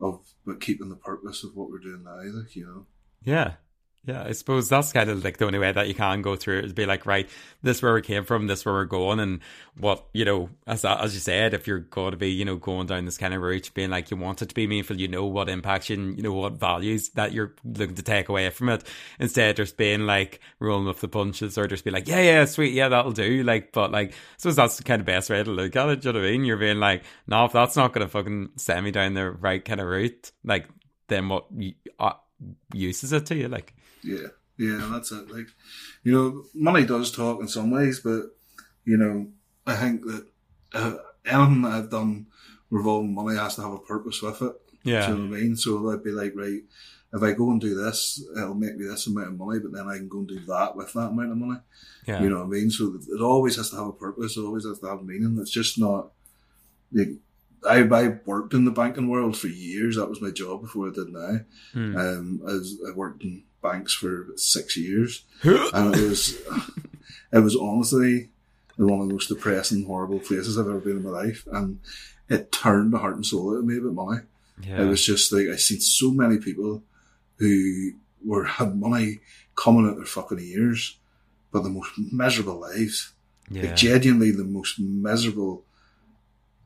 of 0.00 0.20
but 0.46 0.60
keeping 0.60 0.88
the 0.88 0.96
purpose 0.96 1.44
of 1.44 1.56
what 1.56 1.70
we're 1.70 1.78
doing 1.78 2.04
now, 2.04 2.16
like 2.16 2.56
you 2.56 2.66
know. 2.66 2.86
Yeah. 3.22 3.54
Yeah, 4.06 4.22
I 4.22 4.32
suppose 4.32 4.70
that's 4.70 4.92
kind 4.92 5.10
of 5.10 5.22
like 5.22 5.36
the 5.36 5.44
only 5.44 5.58
way 5.58 5.70
that 5.70 5.86
you 5.86 5.94
can 5.94 6.22
go 6.22 6.34
through 6.34 6.60
it 6.60 6.64
is 6.64 6.72
be 6.72 6.86
like, 6.86 7.04
right, 7.04 7.28
this 7.62 7.78
is 7.78 7.82
where 7.82 7.92
we 7.92 8.00
came 8.00 8.24
from, 8.24 8.46
this 8.46 8.60
is 8.60 8.64
where 8.64 8.76
we're 8.76 8.84
going, 8.86 9.20
and 9.20 9.40
what 9.76 10.06
you 10.14 10.24
know, 10.24 10.48
as 10.66 10.82
as 10.84 11.12
you 11.12 11.20
said, 11.20 11.52
if 11.52 11.66
you're 11.66 11.80
going 11.80 12.12
to 12.12 12.16
be, 12.16 12.30
you 12.30 12.46
know, 12.46 12.56
going 12.56 12.86
down 12.86 13.04
this 13.04 13.18
kind 13.18 13.34
of 13.34 13.42
route, 13.42 13.70
being 13.74 13.90
like 13.90 14.10
you 14.10 14.16
want 14.16 14.40
it 14.40 14.48
to 14.48 14.54
be 14.54 14.66
meaningful, 14.66 14.98
you 14.98 15.08
know 15.08 15.26
what 15.26 15.50
impacts 15.50 15.90
you, 15.90 15.96
and 15.96 16.16
you 16.16 16.22
know 16.22 16.32
what 16.32 16.54
values 16.54 17.10
that 17.10 17.32
you're 17.32 17.54
looking 17.64 17.96
to 17.96 18.02
take 18.02 18.30
away 18.30 18.48
from 18.48 18.70
it, 18.70 18.82
instead 19.18 19.56
just 19.56 19.76
being 19.76 20.06
like 20.06 20.40
rolling 20.58 20.86
with 20.86 21.00
the 21.00 21.08
punches, 21.08 21.58
or 21.58 21.66
just 21.66 21.84
be 21.84 21.90
like, 21.90 22.08
yeah, 22.08 22.22
yeah, 22.22 22.44
sweet, 22.46 22.72
yeah, 22.72 22.88
that'll 22.88 23.12
do, 23.12 23.42
like, 23.42 23.72
but 23.72 23.92
like, 23.92 24.12
I 24.12 24.14
suppose 24.38 24.56
that's 24.56 24.76
the 24.78 24.84
kind 24.84 25.00
of 25.00 25.06
best 25.06 25.28
way 25.28 25.42
to 25.42 25.50
look 25.50 25.76
at 25.76 25.88
it. 25.90 26.00
Do 26.00 26.08
you 26.08 26.12
know 26.14 26.20
what 26.20 26.28
I 26.28 26.30
mean? 26.30 26.44
You're 26.46 26.56
being 26.56 26.80
like, 26.80 27.02
no, 27.26 27.44
if 27.44 27.52
that's 27.52 27.76
not 27.76 27.92
gonna 27.92 28.08
fucking 28.08 28.50
send 28.56 28.86
me 28.86 28.90
down 28.90 29.12
the 29.12 29.30
right 29.32 29.62
kind 29.62 29.80
of 29.82 29.86
route, 29.88 30.32
like, 30.44 30.66
then 31.08 31.28
what 31.28 31.46
uh, 31.98 32.12
uses 32.72 33.12
it 33.12 33.26
to 33.26 33.36
you, 33.36 33.48
like. 33.48 33.74
Yeah, 34.02 34.28
yeah, 34.56 34.88
that's 34.92 35.12
it. 35.12 35.30
Like, 35.30 35.48
you 36.02 36.12
know, 36.12 36.44
money 36.54 36.84
does 36.84 37.10
talk 37.10 37.40
in 37.40 37.48
some 37.48 37.70
ways, 37.70 38.00
but 38.00 38.34
you 38.84 38.96
know, 38.96 39.28
I 39.66 39.76
think 39.76 40.04
that 40.06 40.26
uh, 40.72 40.94
anything 41.26 41.62
that 41.62 41.72
I've 41.72 41.90
done 41.90 42.26
revolving 42.70 43.14
money 43.14 43.36
has 43.36 43.56
to 43.56 43.62
have 43.62 43.72
a 43.72 43.78
purpose 43.78 44.22
with 44.22 44.42
it. 44.42 44.52
Yeah, 44.84 45.06
do 45.06 45.12
you 45.12 45.18
know 45.18 45.30
what 45.30 45.38
I 45.38 45.40
mean? 45.40 45.56
So 45.56 45.90
I'd 45.90 46.04
be 46.04 46.10
like, 46.10 46.32
right, 46.34 46.62
if 47.12 47.22
I 47.22 47.32
go 47.32 47.50
and 47.50 47.60
do 47.60 47.74
this, 47.74 48.24
it'll 48.36 48.54
make 48.54 48.76
me 48.76 48.86
this 48.86 49.06
amount 49.06 49.28
of 49.28 49.38
money, 49.38 49.60
but 49.60 49.72
then 49.72 49.88
I 49.88 49.96
can 49.96 50.08
go 50.08 50.18
and 50.18 50.28
do 50.28 50.40
that 50.46 50.76
with 50.76 50.92
that 50.92 51.08
amount 51.08 51.32
of 51.32 51.38
money. 51.38 51.60
Yeah, 52.06 52.22
you 52.22 52.30
know 52.30 52.38
what 52.38 52.46
I 52.46 52.48
mean. 52.48 52.70
So 52.70 52.98
it 53.08 53.20
always 53.20 53.56
has 53.56 53.70
to 53.70 53.76
have 53.76 53.86
a 53.86 53.92
purpose. 53.92 54.36
It 54.36 54.42
always 54.42 54.64
has 54.64 54.78
to 54.80 54.86
have 54.86 55.04
meaning. 55.04 55.38
It's 55.40 55.50
just 55.50 55.78
not. 55.78 56.12
Like, 56.92 57.10
I, 57.68 57.82
I 57.82 58.18
worked 58.24 58.54
in 58.54 58.64
the 58.64 58.70
banking 58.70 59.08
world 59.08 59.36
for 59.36 59.48
years. 59.48 59.96
That 59.96 60.08
was 60.08 60.22
my 60.22 60.30
job 60.30 60.62
before 60.62 60.88
I 60.88 60.92
did 60.92 61.08
now. 61.08 61.40
Hmm. 61.72 61.96
Um, 61.96 62.40
I, 62.46 62.52
was, 62.52 62.78
I 62.88 62.94
worked 62.94 63.22
in 63.24 63.42
banks 63.62 63.94
for 63.94 64.26
six 64.36 64.76
years, 64.76 65.24
and 65.42 65.94
it 65.94 66.08
was 66.08 66.38
it 67.32 67.38
was 67.38 67.56
honestly 67.56 68.30
one 68.76 69.00
of 69.00 69.08
the 69.08 69.14
most 69.14 69.28
depressing, 69.28 69.84
horrible 69.84 70.20
places 70.20 70.58
I've 70.58 70.66
ever 70.66 70.78
been 70.78 70.98
in 70.98 71.02
my 71.02 71.10
life, 71.10 71.46
and 71.50 71.80
it 72.28 72.52
turned 72.52 72.92
the 72.92 72.98
heart 72.98 73.16
and 73.16 73.26
soul 73.26 73.54
out 73.54 73.58
of 73.58 73.64
me 73.64 73.78
about 73.78 73.94
money. 73.94 74.20
Yeah. 74.62 74.82
It 74.82 74.86
was 74.86 75.04
just 75.04 75.32
like 75.32 75.48
I 75.48 75.56
seen 75.56 75.80
so 75.80 76.10
many 76.10 76.38
people 76.38 76.82
who 77.36 77.92
were 78.24 78.44
had 78.44 78.76
money 78.76 79.20
coming 79.54 79.88
out 79.88 79.96
their 79.96 80.04
fucking 80.04 80.38
ears, 80.38 80.96
but 81.52 81.62
the 81.62 81.70
most 81.70 81.90
miserable 82.12 82.60
lives, 82.60 83.12
yeah. 83.50 83.62
like 83.62 83.76
genuinely 83.76 84.30
the 84.30 84.44
most 84.44 84.78
miserable, 84.78 85.64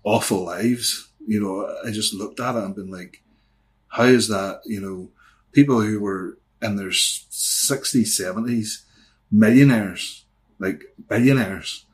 awful 0.05 0.45
lives. 0.45 1.09
You 1.26 1.40
know, 1.40 1.74
I 1.86 1.90
just 1.90 2.14
looked 2.14 2.40
at 2.40 2.57
it 2.57 2.64
and 2.64 2.74
been 2.74 2.90
like, 2.90 3.22
how 3.88 4.05
is 4.05 4.28
that? 4.28 4.62
You 4.66 4.80
know, 4.80 5.09
people 5.53 5.80
who 5.80 6.01
were 6.01 6.38
in 6.62 6.76
their 6.76 6.88
60s, 6.88 8.20
70s, 8.20 8.84
millionaires, 9.30 10.24
like 10.58 10.82
billionaires, 11.08 11.86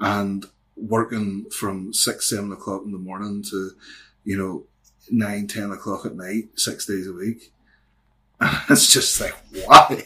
and 0.00 0.46
working 0.76 1.46
from 1.50 1.92
six, 1.92 2.28
seven 2.28 2.52
o'clock 2.52 2.82
in 2.84 2.92
the 2.92 2.98
morning 2.98 3.42
to, 3.50 3.72
you 4.24 4.36
know, 4.36 4.64
nine, 5.10 5.46
ten 5.46 5.70
o'clock 5.70 6.06
at 6.06 6.16
night, 6.16 6.48
six 6.56 6.86
days 6.86 7.06
a 7.06 7.12
week. 7.12 7.52
It's 8.68 8.92
just 8.92 9.20
like, 9.20 9.34
why? 9.64 10.04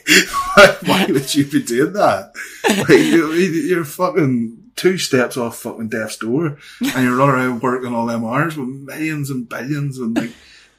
why 0.84 1.06
would 1.06 1.34
you 1.34 1.46
be 1.46 1.62
doing 1.62 1.92
that? 1.94 2.32
Like, 2.68 2.88
you're 2.88 3.84
fucking 3.84 4.70
two 4.76 4.96
steps 4.96 5.36
off 5.36 5.58
fucking 5.58 5.88
death's 5.88 6.16
door 6.16 6.56
and 6.80 7.04
you're 7.04 7.16
running 7.16 7.34
around 7.34 7.62
working 7.62 7.92
all 7.94 8.06
them 8.06 8.24
hours 8.24 8.56
with 8.56 8.68
millions 8.68 9.28
and 9.28 9.48
billions 9.48 9.98
and 9.98 10.16
like 10.16 10.30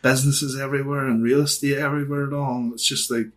businesses 0.02 0.60
everywhere 0.60 1.06
and 1.08 1.24
real 1.24 1.42
estate 1.42 1.78
everywhere 1.78 2.24
and 2.26 2.34
all. 2.34 2.56
And 2.56 2.74
it's 2.74 2.88
just 2.88 3.12
like, 3.12 3.28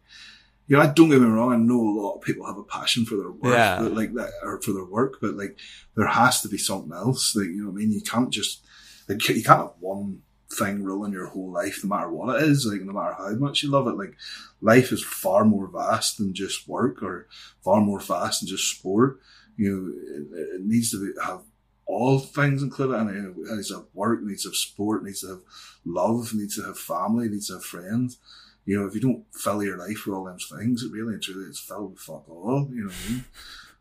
you 0.67 0.77
know, 0.77 0.83
I 0.83 0.87
don't 0.87 1.11
get 1.11 1.21
me 1.21 1.27
wrong. 1.27 1.53
I 1.53 1.57
know 1.57 1.81
a 1.81 2.01
lot 2.01 2.15
of 2.17 2.23
people 2.23 2.47
have 2.47 2.57
a 2.57 2.63
passion 2.65 3.05
for 3.05 3.17
their 3.17 3.31
work, 3.31 3.53
Yeah. 3.53 3.81
but 3.83 3.93
like 3.93 4.15
that, 4.15 4.31
or 4.43 4.61
for 4.63 4.73
their 4.73 4.85
work, 4.85 5.19
but 5.21 5.35
like 5.35 5.59
there 5.95 6.07
has 6.07 6.41
to 6.41 6.49
be 6.49 6.57
something 6.59 6.93
else. 6.93 7.37
Like, 7.37 7.47
you 7.49 7.63
know 7.63 7.71
what 7.71 7.77
I 7.77 7.79
mean? 7.81 7.93
You 7.93 8.01
can't 8.01 8.31
just, 8.31 8.65
like, 9.09 9.29
you 9.29 9.43
can't 9.43 9.59
have 9.59 9.73
one 9.81 10.23
thing 10.51 10.83
ruling 10.83 11.13
your 11.13 11.27
whole 11.27 11.51
life, 11.51 11.81
no 11.85 11.89
matter 11.95 12.11
what 12.11 12.41
it 12.43 12.49
is, 12.49 12.65
like, 12.67 12.81
no 12.83 12.93
matter 12.93 13.15
how 13.15 13.31
much 13.35 13.63
you 13.63 13.71
love 13.71 13.87
it. 13.89 13.97
Like, 13.99 14.17
life 14.61 14.91
is 14.93 15.05
far 15.05 15.45
more 15.45 15.67
vast 15.67 16.17
than 16.19 16.33
just 16.33 16.67
work 16.69 17.03
or 17.03 17.29
far 17.63 17.81
more 17.83 18.01
vast 18.01 18.41
than 18.41 18.49
just 18.49 18.71
sport. 18.79 19.21
You 19.57 19.71
know, 19.71 20.37
it, 20.39 20.55
it 20.57 20.61
needs 20.65 20.91
to 20.93 21.05
be, 21.05 21.21
have 21.23 21.43
all 21.87 22.19
things 22.21 22.63
included 22.63 22.95
and 22.97 23.11
it 23.11 23.37
needs 23.55 23.69
to 23.69 23.75
have 23.75 23.87
work, 23.93 24.23
needs 24.23 24.45
to 24.45 24.49
have 24.49 24.57
sport, 24.57 25.05
needs 25.05 25.21
to 25.21 25.29
have 25.29 25.41
love, 25.85 26.35
needs 26.35 26.57
to 26.57 26.63
have 26.63 26.79
family, 26.79 27.29
needs 27.29 27.49
to 27.49 27.55
have 27.55 27.65
friends. 27.65 28.19
You 28.65 28.81
know, 28.81 28.87
if 28.87 28.95
you 28.95 29.01
don't 29.01 29.25
fill 29.35 29.63
your 29.63 29.77
life 29.77 30.07
with 30.07 30.15
all 30.15 30.25
those 30.25 30.51
things, 30.51 30.83
it 30.83 30.93
really 30.93 31.15
and 31.15 31.23
truly 31.23 31.47
it's 31.49 31.61
filled 31.61 31.93
with 31.93 32.01
fuck 32.01 32.29
all, 32.29 32.69
you 32.73 32.83
know 32.83 32.87
what 32.87 32.97
I 33.07 33.11
mean? 33.11 33.25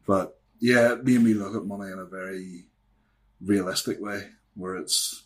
But 0.06 0.40
yeah, 0.60 0.96
me 0.96 1.16
and 1.16 1.26
me 1.26 1.34
look 1.34 1.56
at 1.56 1.66
money 1.66 1.92
in 1.92 2.00
a 2.00 2.06
very 2.06 2.66
realistic 3.42 4.02
way 4.02 4.28
where 4.56 4.76
it's, 4.76 5.24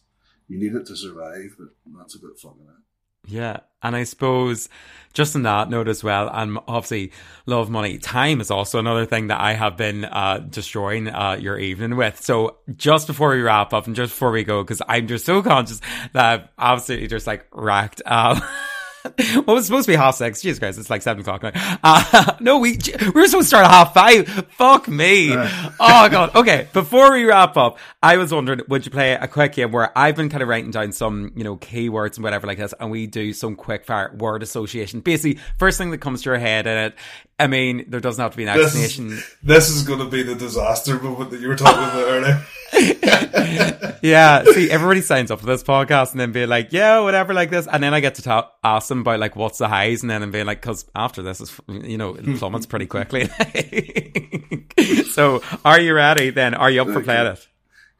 you 0.47 0.59
need 0.59 0.75
it 0.75 0.85
to 0.87 0.95
survive, 0.95 1.55
but 1.57 1.69
that's 1.97 2.15
a 2.15 2.19
bit 2.19 2.37
fucking 2.39 2.61
it. 2.61 2.83
Yeah. 3.27 3.59
And 3.83 3.95
I 3.95 4.03
suppose 4.05 4.69
just 5.13 5.35
on 5.35 5.43
that 5.43 5.69
note 5.69 5.87
as 5.87 6.03
well, 6.03 6.29
and 6.31 6.59
obviously 6.67 7.11
love 7.45 7.69
money, 7.69 7.97
time 7.97 8.41
is 8.41 8.51
also 8.51 8.79
another 8.79 9.05
thing 9.05 9.27
that 9.27 9.39
I 9.39 9.53
have 9.53 9.77
been 9.77 10.05
uh, 10.05 10.45
destroying 10.49 11.07
uh, 11.07 11.37
your 11.39 11.57
evening 11.57 11.95
with. 11.95 12.21
So 12.21 12.57
just 12.75 13.07
before 13.07 13.31
we 13.31 13.41
wrap 13.41 13.73
up 13.73 13.87
and 13.87 13.95
just 13.95 14.13
before 14.13 14.31
we 14.31 14.43
go, 14.43 14.63
because 14.63 14.81
I'm 14.87 15.07
just 15.07 15.25
so 15.25 15.41
conscious 15.41 15.81
that 16.13 16.25
I've 16.25 16.47
absolutely 16.57 17.07
just 17.07 17.27
like 17.27 17.45
racked 17.51 18.01
up. 18.05 18.43
well, 19.45 19.57
it's 19.57 19.67
supposed 19.67 19.85
to 19.85 19.91
be 19.91 19.95
half 19.95 20.15
six. 20.15 20.41
Jesus 20.41 20.59
Christ, 20.59 20.79
it's 20.79 20.89
like 20.89 21.01
seven 21.01 21.21
o'clock 21.21 21.43
now. 21.43 21.51
Uh, 21.83 22.33
no, 22.39 22.59
we 22.59 22.77
we 23.01 23.11
were 23.11 23.27
supposed 23.27 23.31
to 23.31 23.43
start 23.45 23.65
at 23.65 23.71
half 23.71 23.93
five. 23.93 24.27
Fuck 24.51 24.87
me. 24.87 25.33
oh 25.33 26.09
god. 26.09 26.35
Okay, 26.35 26.67
before 26.73 27.11
we 27.11 27.25
wrap 27.25 27.57
up, 27.57 27.77
I 28.01 28.17
was 28.17 28.33
wondering, 28.33 28.61
would 28.67 28.85
you 28.85 28.91
play 28.91 29.13
a 29.13 29.27
quick 29.27 29.53
game 29.53 29.71
where 29.71 29.97
I've 29.97 30.15
been 30.15 30.29
kind 30.29 30.43
of 30.43 30.49
writing 30.49 30.71
down 30.71 30.91
some, 30.91 31.31
you 31.35 31.43
know, 31.43 31.57
keywords 31.57 32.15
and 32.15 32.23
whatever 32.23 32.47
like 32.47 32.57
this, 32.57 32.73
and 32.79 32.91
we 32.91 33.07
do 33.07 33.33
some 33.33 33.55
quick 33.55 33.85
fire 33.85 34.13
word 34.17 34.43
association. 34.43 34.99
Basically, 34.99 35.41
first 35.57 35.77
thing 35.77 35.91
that 35.91 35.99
comes 35.99 36.23
to 36.23 36.29
your 36.29 36.39
head 36.39 36.67
in 36.67 36.77
it. 36.77 36.95
I 37.39 37.45
mean, 37.47 37.85
there 37.87 37.99
doesn't 37.99 38.21
have 38.21 38.31
to 38.31 38.37
be 38.37 38.45
an 38.45 38.57
This 38.57 38.75
explanation. 38.75 39.23
this 39.43 39.69
is 39.69 39.83
going 39.83 39.99
to 39.99 40.05
be 40.09 40.23
the 40.23 40.33
disaster 40.33 40.99
moment 40.99 41.29
that 41.31 41.39
you 41.39 41.47
were 41.47 41.55
talking 41.55 41.83
about 41.83 41.95
earlier. 42.07 42.43
yeah, 44.01 44.43
see, 44.43 44.71
everybody 44.71 45.01
signs 45.01 45.29
up 45.29 45.39
for 45.39 45.45
this 45.45 45.61
podcast 45.63 46.11
and 46.11 46.19
then 46.19 46.31
be 46.31 46.47
like, 46.47 46.73
yeah, 46.73 46.99
whatever, 46.99 47.33
like 47.35 47.51
this. 47.51 47.67
And 47.67 47.83
then 47.83 47.93
I 47.93 47.99
get 47.99 48.15
to 48.15 48.23
ta- 48.23 48.51
ask 48.63 48.87
them 48.89 49.01
about, 49.01 49.19
like, 49.19 49.35
what's 49.35 49.59
the 49.59 49.67
highs? 49.67 50.01
And 50.01 50.09
then 50.09 50.23
I'm 50.23 50.31
being 50.31 50.47
like, 50.47 50.61
because 50.61 50.85
after 50.95 51.21
this 51.21 51.39
is, 51.39 51.53
you 51.67 51.97
know, 51.99 52.15
it 52.15 52.25
plummets 52.39 52.65
pretty 52.65 52.87
quickly. 52.87 53.29
so, 55.11 55.43
are 55.63 55.79
you 55.79 55.93
ready 55.93 56.31
then? 56.31 56.55
Are 56.55 56.71
you 56.71 56.81
up 56.81 56.87
for 56.87 56.95
Okay. 56.97 57.03
playing 57.05 57.27
it? 57.33 57.47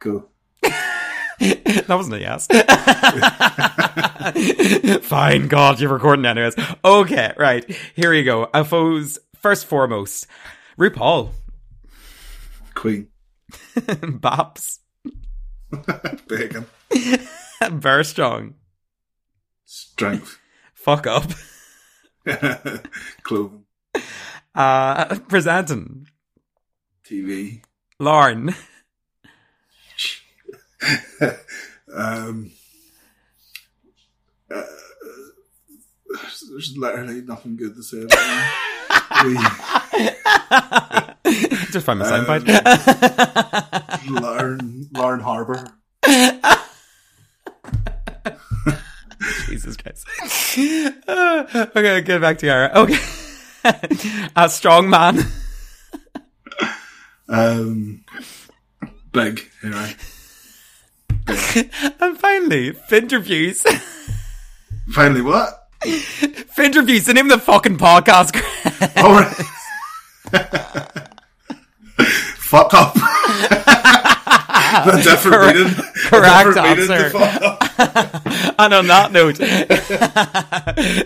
Cool. 0.00 0.28
That 1.40 1.94
wasn't 1.96 2.16
a 2.16 2.20
yes. 2.20 2.48
Fine, 5.06 5.48
God, 5.48 5.80
you're 5.80 5.92
recording 5.92 6.26
anyways. 6.26 6.54
Okay, 6.84 7.32
right. 7.38 7.64
Here 7.94 8.12
you 8.12 8.24
go. 8.24 8.48
I 8.52 8.62
suppose, 8.64 9.18
first 9.40 9.66
foremost, 9.66 10.26
RuPaul, 10.78 11.30
Queen. 12.74 13.08
Baps, 13.76 14.78
Bacon. 16.28 16.66
Bear 17.72 18.04
Strong, 18.04 18.54
Strength. 19.64 20.38
Fuck 20.74 21.06
Up, 21.06 21.30
Clothing. 23.22 23.64
uh, 24.54 25.18
Presenting, 25.28 26.06
TV. 27.04 27.62
Larne, 28.00 28.54
um, 31.92 32.52
uh, 34.54 34.62
there's 36.48 36.74
literally 36.76 37.22
nothing 37.22 37.56
good 37.56 37.74
to 37.74 37.82
say 37.82 38.02
about. 38.02 38.54
We- 39.24 39.38
just 41.72 41.84
find 41.86 41.98
my 41.98 42.06
Um, 42.10 42.24
soundbite. 42.26 44.10
Larne, 44.20 44.86
Larne 44.92 45.20
Harbour. 45.20 45.64
Jesus 49.46 49.76
Christ. 49.76 50.06
Uh, 51.08 51.66
okay, 51.76 52.00
get 52.02 52.20
back 52.20 52.38
to 52.38 52.46
Yara. 52.46 52.70
Okay. 52.74 52.98
A 54.36 54.48
strong 54.48 54.88
man. 54.88 55.18
Um, 57.28 58.04
big, 59.12 59.50
you 59.62 59.70
know. 59.70 59.88
And 62.00 62.16
finally, 62.18 62.72
Finterviews. 62.72 63.66
Finally, 64.92 65.20
what? 65.22 65.67
Finterviews, 65.82 67.06
the 67.06 67.14
name 67.14 67.30
of 67.30 67.38
the 67.38 67.44
fucking 67.44 67.76
podcast. 67.78 68.34
All 69.02 69.12
right. 69.12 69.34
Fuck 72.38 72.74
up. 72.74 72.94
A 74.70 75.02
different 75.02 75.36
Correct- 75.36 75.58
meaning. 75.58 75.74
Correct 76.08 76.56
answer. 76.56 77.10
and 78.58 78.74
on 78.74 78.86
that 78.88 79.12
note, 79.12 79.38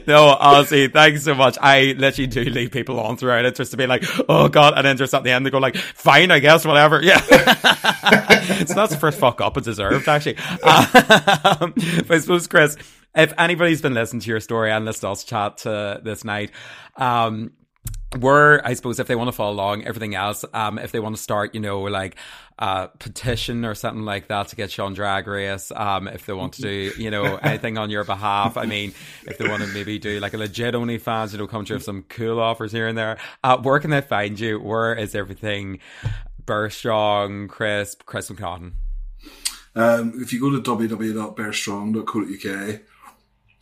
no, 0.06 0.36
honestly, 0.38 0.88
thanks 0.88 1.24
so 1.24 1.34
much. 1.34 1.58
I 1.60 1.94
literally 1.98 2.26
do 2.26 2.44
leave 2.44 2.70
people 2.70 2.98
on 3.00 3.16
throughout 3.16 3.44
it 3.44 3.54
just 3.56 3.70
to 3.72 3.76
be 3.76 3.86
like, 3.86 4.04
oh 4.28 4.48
god, 4.48 4.74
and 4.76 4.86
then 4.86 4.96
just 4.96 5.14
at 5.14 5.22
the 5.22 5.30
end 5.30 5.44
they 5.46 5.50
go 5.50 5.58
like, 5.58 5.76
fine, 5.76 6.30
I 6.30 6.38
guess, 6.38 6.64
whatever. 6.64 7.02
Yeah. 7.02 7.18
so 7.20 8.74
that's 8.74 8.92
the 8.92 8.98
first 8.98 9.18
fuck 9.18 9.40
up 9.40 9.56
it 9.56 9.64
deserved, 9.64 10.08
actually. 10.08 10.36
Um, 10.62 11.72
but 11.74 12.10
I 12.10 12.18
suppose, 12.18 12.46
Chris, 12.46 12.76
if 13.14 13.32
anybody's 13.38 13.82
been 13.82 13.94
listening 13.94 14.20
to 14.20 14.30
your 14.30 14.40
story 14.40 14.70
and 14.70 14.84
listened 14.84 15.02
to 15.02 15.10
us 15.10 15.24
chat 15.24 15.58
to 15.58 16.00
this 16.02 16.24
night, 16.24 16.50
um, 16.96 17.52
were 18.18 18.60
I 18.64 18.74
suppose 18.74 19.00
if 19.00 19.06
they 19.06 19.16
want 19.16 19.28
to 19.28 19.32
follow 19.32 19.52
along, 19.52 19.84
everything 19.84 20.14
else, 20.14 20.44
um, 20.52 20.78
if 20.78 20.92
they 20.92 21.00
want 21.00 21.16
to 21.16 21.22
start, 21.22 21.54
you 21.54 21.60
know, 21.60 21.80
like 21.82 22.16
a 22.58 22.88
petition 22.98 23.64
or 23.64 23.74
something 23.74 24.04
like 24.04 24.28
that 24.28 24.48
to 24.48 24.56
get 24.56 24.76
you 24.76 24.84
on 24.84 24.92
Drag 24.94 25.26
Race, 25.26 25.72
um, 25.74 26.08
if 26.08 26.26
they 26.26 26.32
want 26.32 26.54
to 26.54 26.62
do, 26.62 26.92
you 26.98 27.10
know, 27.10 27.36
anything 27.42 27.78
on 27.78 27.90
your 27.90 28.04
behalf. 28.04 28.56
I 28.56 28.66
mean, 28.66 28.92
if 29.26 29.38
they 29.38 29.48
want 29.48 29.62
to 29.62 29.68
maybe 29.68 29.98
do 29.98 30.20
like 30.20 30.34
a 30.34 30.38
legit 30.38 30.74
OnlyFans, 30.74 31.32
you 31.32 31.38
know, 31.38 31.46
come 31.46 31.64
through 31.64 31.76
with 31.76 31.84
some 31.84 32.04
cool 32.08 32.40
offers 32.40 32.72
here 32.72 32.86
and 32.86 32.98
there. 32.98 33.18
Uh, 33.42 33.56
where 33.58 33.80
can 33.80 33.90
they 33.90 34.02
find 34.02 34.38
you? 34.38 34.60
Where 34.60 34.94
is 34.94 35.14
everything? 35.14 35.78
Bearstrong, 36.44 37.48
Crisp, 37.48 38.04
Chris 38.04 38.30
McNaughton. 38.30 38.72
Um, 39.74 40.12
if 40.16 40.34
you 40.34 40.40
go 40.40 40.50
to 40.50 40.60
www.bearstrong.co.uk, 40.60 42.80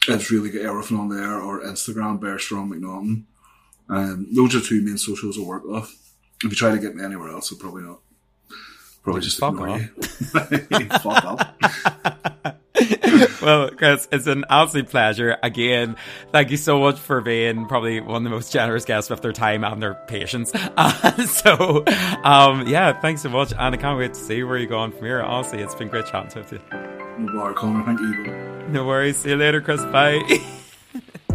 it's 0.08 0.30
really 0.30 0.50
got 0.50 0.62
everything 0.62 0.98
on 0.98 1.08
there, 1.08 1.40
or 1.40 1.60
Instagram, 1.62 2.20
Bearstrong 2.20 2.70
McNaughton. 2.70 3.24
Um, 3.88 4.28
those 4.34 4.54
are 4.54 4.60
two 4.60 4.82
main 4.82 4.98
socials 4.98 5.38
I 5.38 5.42
work 5.42 5.64
off. 5.66 5.94
If 6.42 6.50
you 6.50 6.56
try 6.56 6.70
to 6.70 6.78
get 6.78 6.94
me 6.94 7.04
anywhere 7.04 7.30
else, 7.30 7.52
I'll 7.52 7.58
probably 7.58 7.82
not. 7.82 8.00
Probably 9.02 9.22
just 9.22 9.38
fuck 9.38 9.54
ignore 9.54 9.78
you. 9.78 9.88
fuck 11.00 11.24
up. 11.24 11.56
well, 13.42 13.70
Chris, 13.70 14.08
it's 14.12 14.26
an 14.26 14.44
absolute 14.48 14.88
pleasure. 14.88 15.36
Again, 15.42 15.96
thank 16.32 16.50
you 16.50 16.56
so 16.56 16.78
much 16.78 16.98
for 16.98 17.20
being 17.20 17.66
probably 17.66 18.00
one 18.00 18.18
of 18.18 18.24
the 18.24 18.30
most 18.30 18.52
generous 18.52 18.84
guests 18.84 19.10
with 19.10 19.22
their 19.22 19.32
time 19.32 19.64
and 19.64 19.82
their 19.82 19.94
patience. 20.06 20.52
Uh, 20.54 21.26
so, 21.26 21.84
um, 22.24 22.66
yeah, 22.66 22.98
thanks 23.00 23.22
so 23.22 23.30
much. 23.30 23.52
And 23.52 23.74
I 23.74 23.76
can't 23.76 23.98
wait 23.98 24.14
to 24.14 24.20
see 24.20 24.42
where 24.42 24.58
you're 24.58 24.68
going 24.68 24.92
from 24.92 25.04
here. 25.04 25.22
Honestly, 25.22 25.60
it's 25.60 25.74
been 25.74 25.88
great 25.88 26.06
chatting 26.06 26.42
with 26.42 26.52
you. 26.52 26.99
No 27.20 27.32
bother, 27.34 27.52
Connor. 27.52 27.84
Thank 27.84 28.00
you. 28.00 28.68
No 28.72 28.86
worries. 28.86 29.18
See 29.18 29.30
you 29.30 29.36
later, 29.36 29.60
Chris. 29.60 29.84
Bye. 29.86 30.22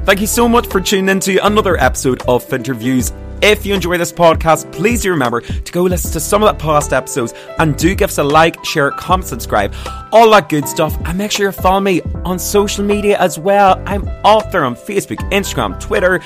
Thank 0.06 0.20
you 0.20 0.28
so 0.28 0.50
much 0.50 0.68
for 0.68 0.82
tuning 0.82 1.10
in 1.10 1.20
to 1.22 1.38
another 1.46 1.78
episode 1.78 2.22
of 2.28 2.44
Finterviews. 2.44 3.12
If 3.46 3.64
you 3.64 3.76
enjoy 3.76 4.00
this 4.00 4.12
podcast, 4.12 4.72
please 4.72 5.04
do 5.04 5.12
remember 5.12 5.42
to 5.42 5.72
go 5.72 5.84
listen 5.84 6.12
to 6.14 6.20
some 6.20 6.42
of 6.42 6.48
the 6.48 6.60
past 6.60 6.92
episodes 6.92 7.36
and 7.60 7.78
do 7.78 7.94
give 7.94 8.10
us 8.10 8.18
a 8.18 8.24
like, 8.24 8.66
share, 8.66 8.90
comment, 8.90 9.28
subscribe, 9.28 9.72
all 10.12 10.32
that 10.32 10.50
good 10.50 10.68
stuff. 10.68 10.98
And 11.06 11.16
make 11.20 11.32
sure 11.32 11.46
you 11.46 11.52
follow 11.52 11.80
me 11.80 12.02
on 12.24 12.40
social 12.40 12.84
media 12.84 13.20
as 13.20 13.38
well. 13.38 13.80
I'm 13.86 14.08
off 14.26 14.52
there 14.52 14.66
on 14.66 14.76
Facebook, 14.76 15.18
Instagram, 15.32 15.80
Twitter, 15.80 16.22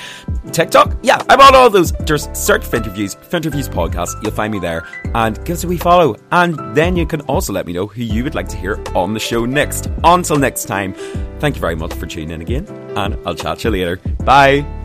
TikTok. 0.50 0.96
Yeah, 1.02 1.22
I'm 1.28 1.42
on 1.42 1.54
all 1.54 1.68
those. 1.68 1.92
Just 2.04 2.34
search 2.34 2.64
for 2.64 2.76
interviews, 2.76 3.16
Finterviews, 3.16 3.68
Finterviews 3.68 3.68
podcast. 3.68 4.22
You'll 4.22 4.32
find 4.32 4.50
me 4.50 4.58
there 4.58 4.86
and 5.14 5.36
give 5.44 5.58
us 5.58 5.64
a 5.64 5.68
wee 5.68 5.76
follow. 5.76 6.16
And 6.32 6.74
then 6.74 6.96
you 6.96 7.04
can 7.04 7.20
also 7.22 7.52
let 7.52 7.66
me 7.66 7.74
know 7.74 7.86
who 7.86 8.02
you 8.02 8.24
would 8.24 8.34
like 8.34 8.48
to 8.48 8.56
hear 8.56 8.82
on 8.94 9.12
the 9.12 9.20
show 9.20 9.44
next. 9.44 9.90
Until 10.04 10.38
next 10.38 10.64
time, 10.64 10.94
thank 11.38 11.54
you 11.54 11.60
very 11.60 11.76
much 11.76 11.92
for 11.92 12.06
tuning 12.06 12.30
in 12.30 12.40
again, 12.40 12.66
and 12.96 13.18
I'll 13.26 13.34
chat 13.34 13.58
to 13.58 13.68
you 13.68 13.72
later. 13.72 13.96
Bye. 14.24 14.79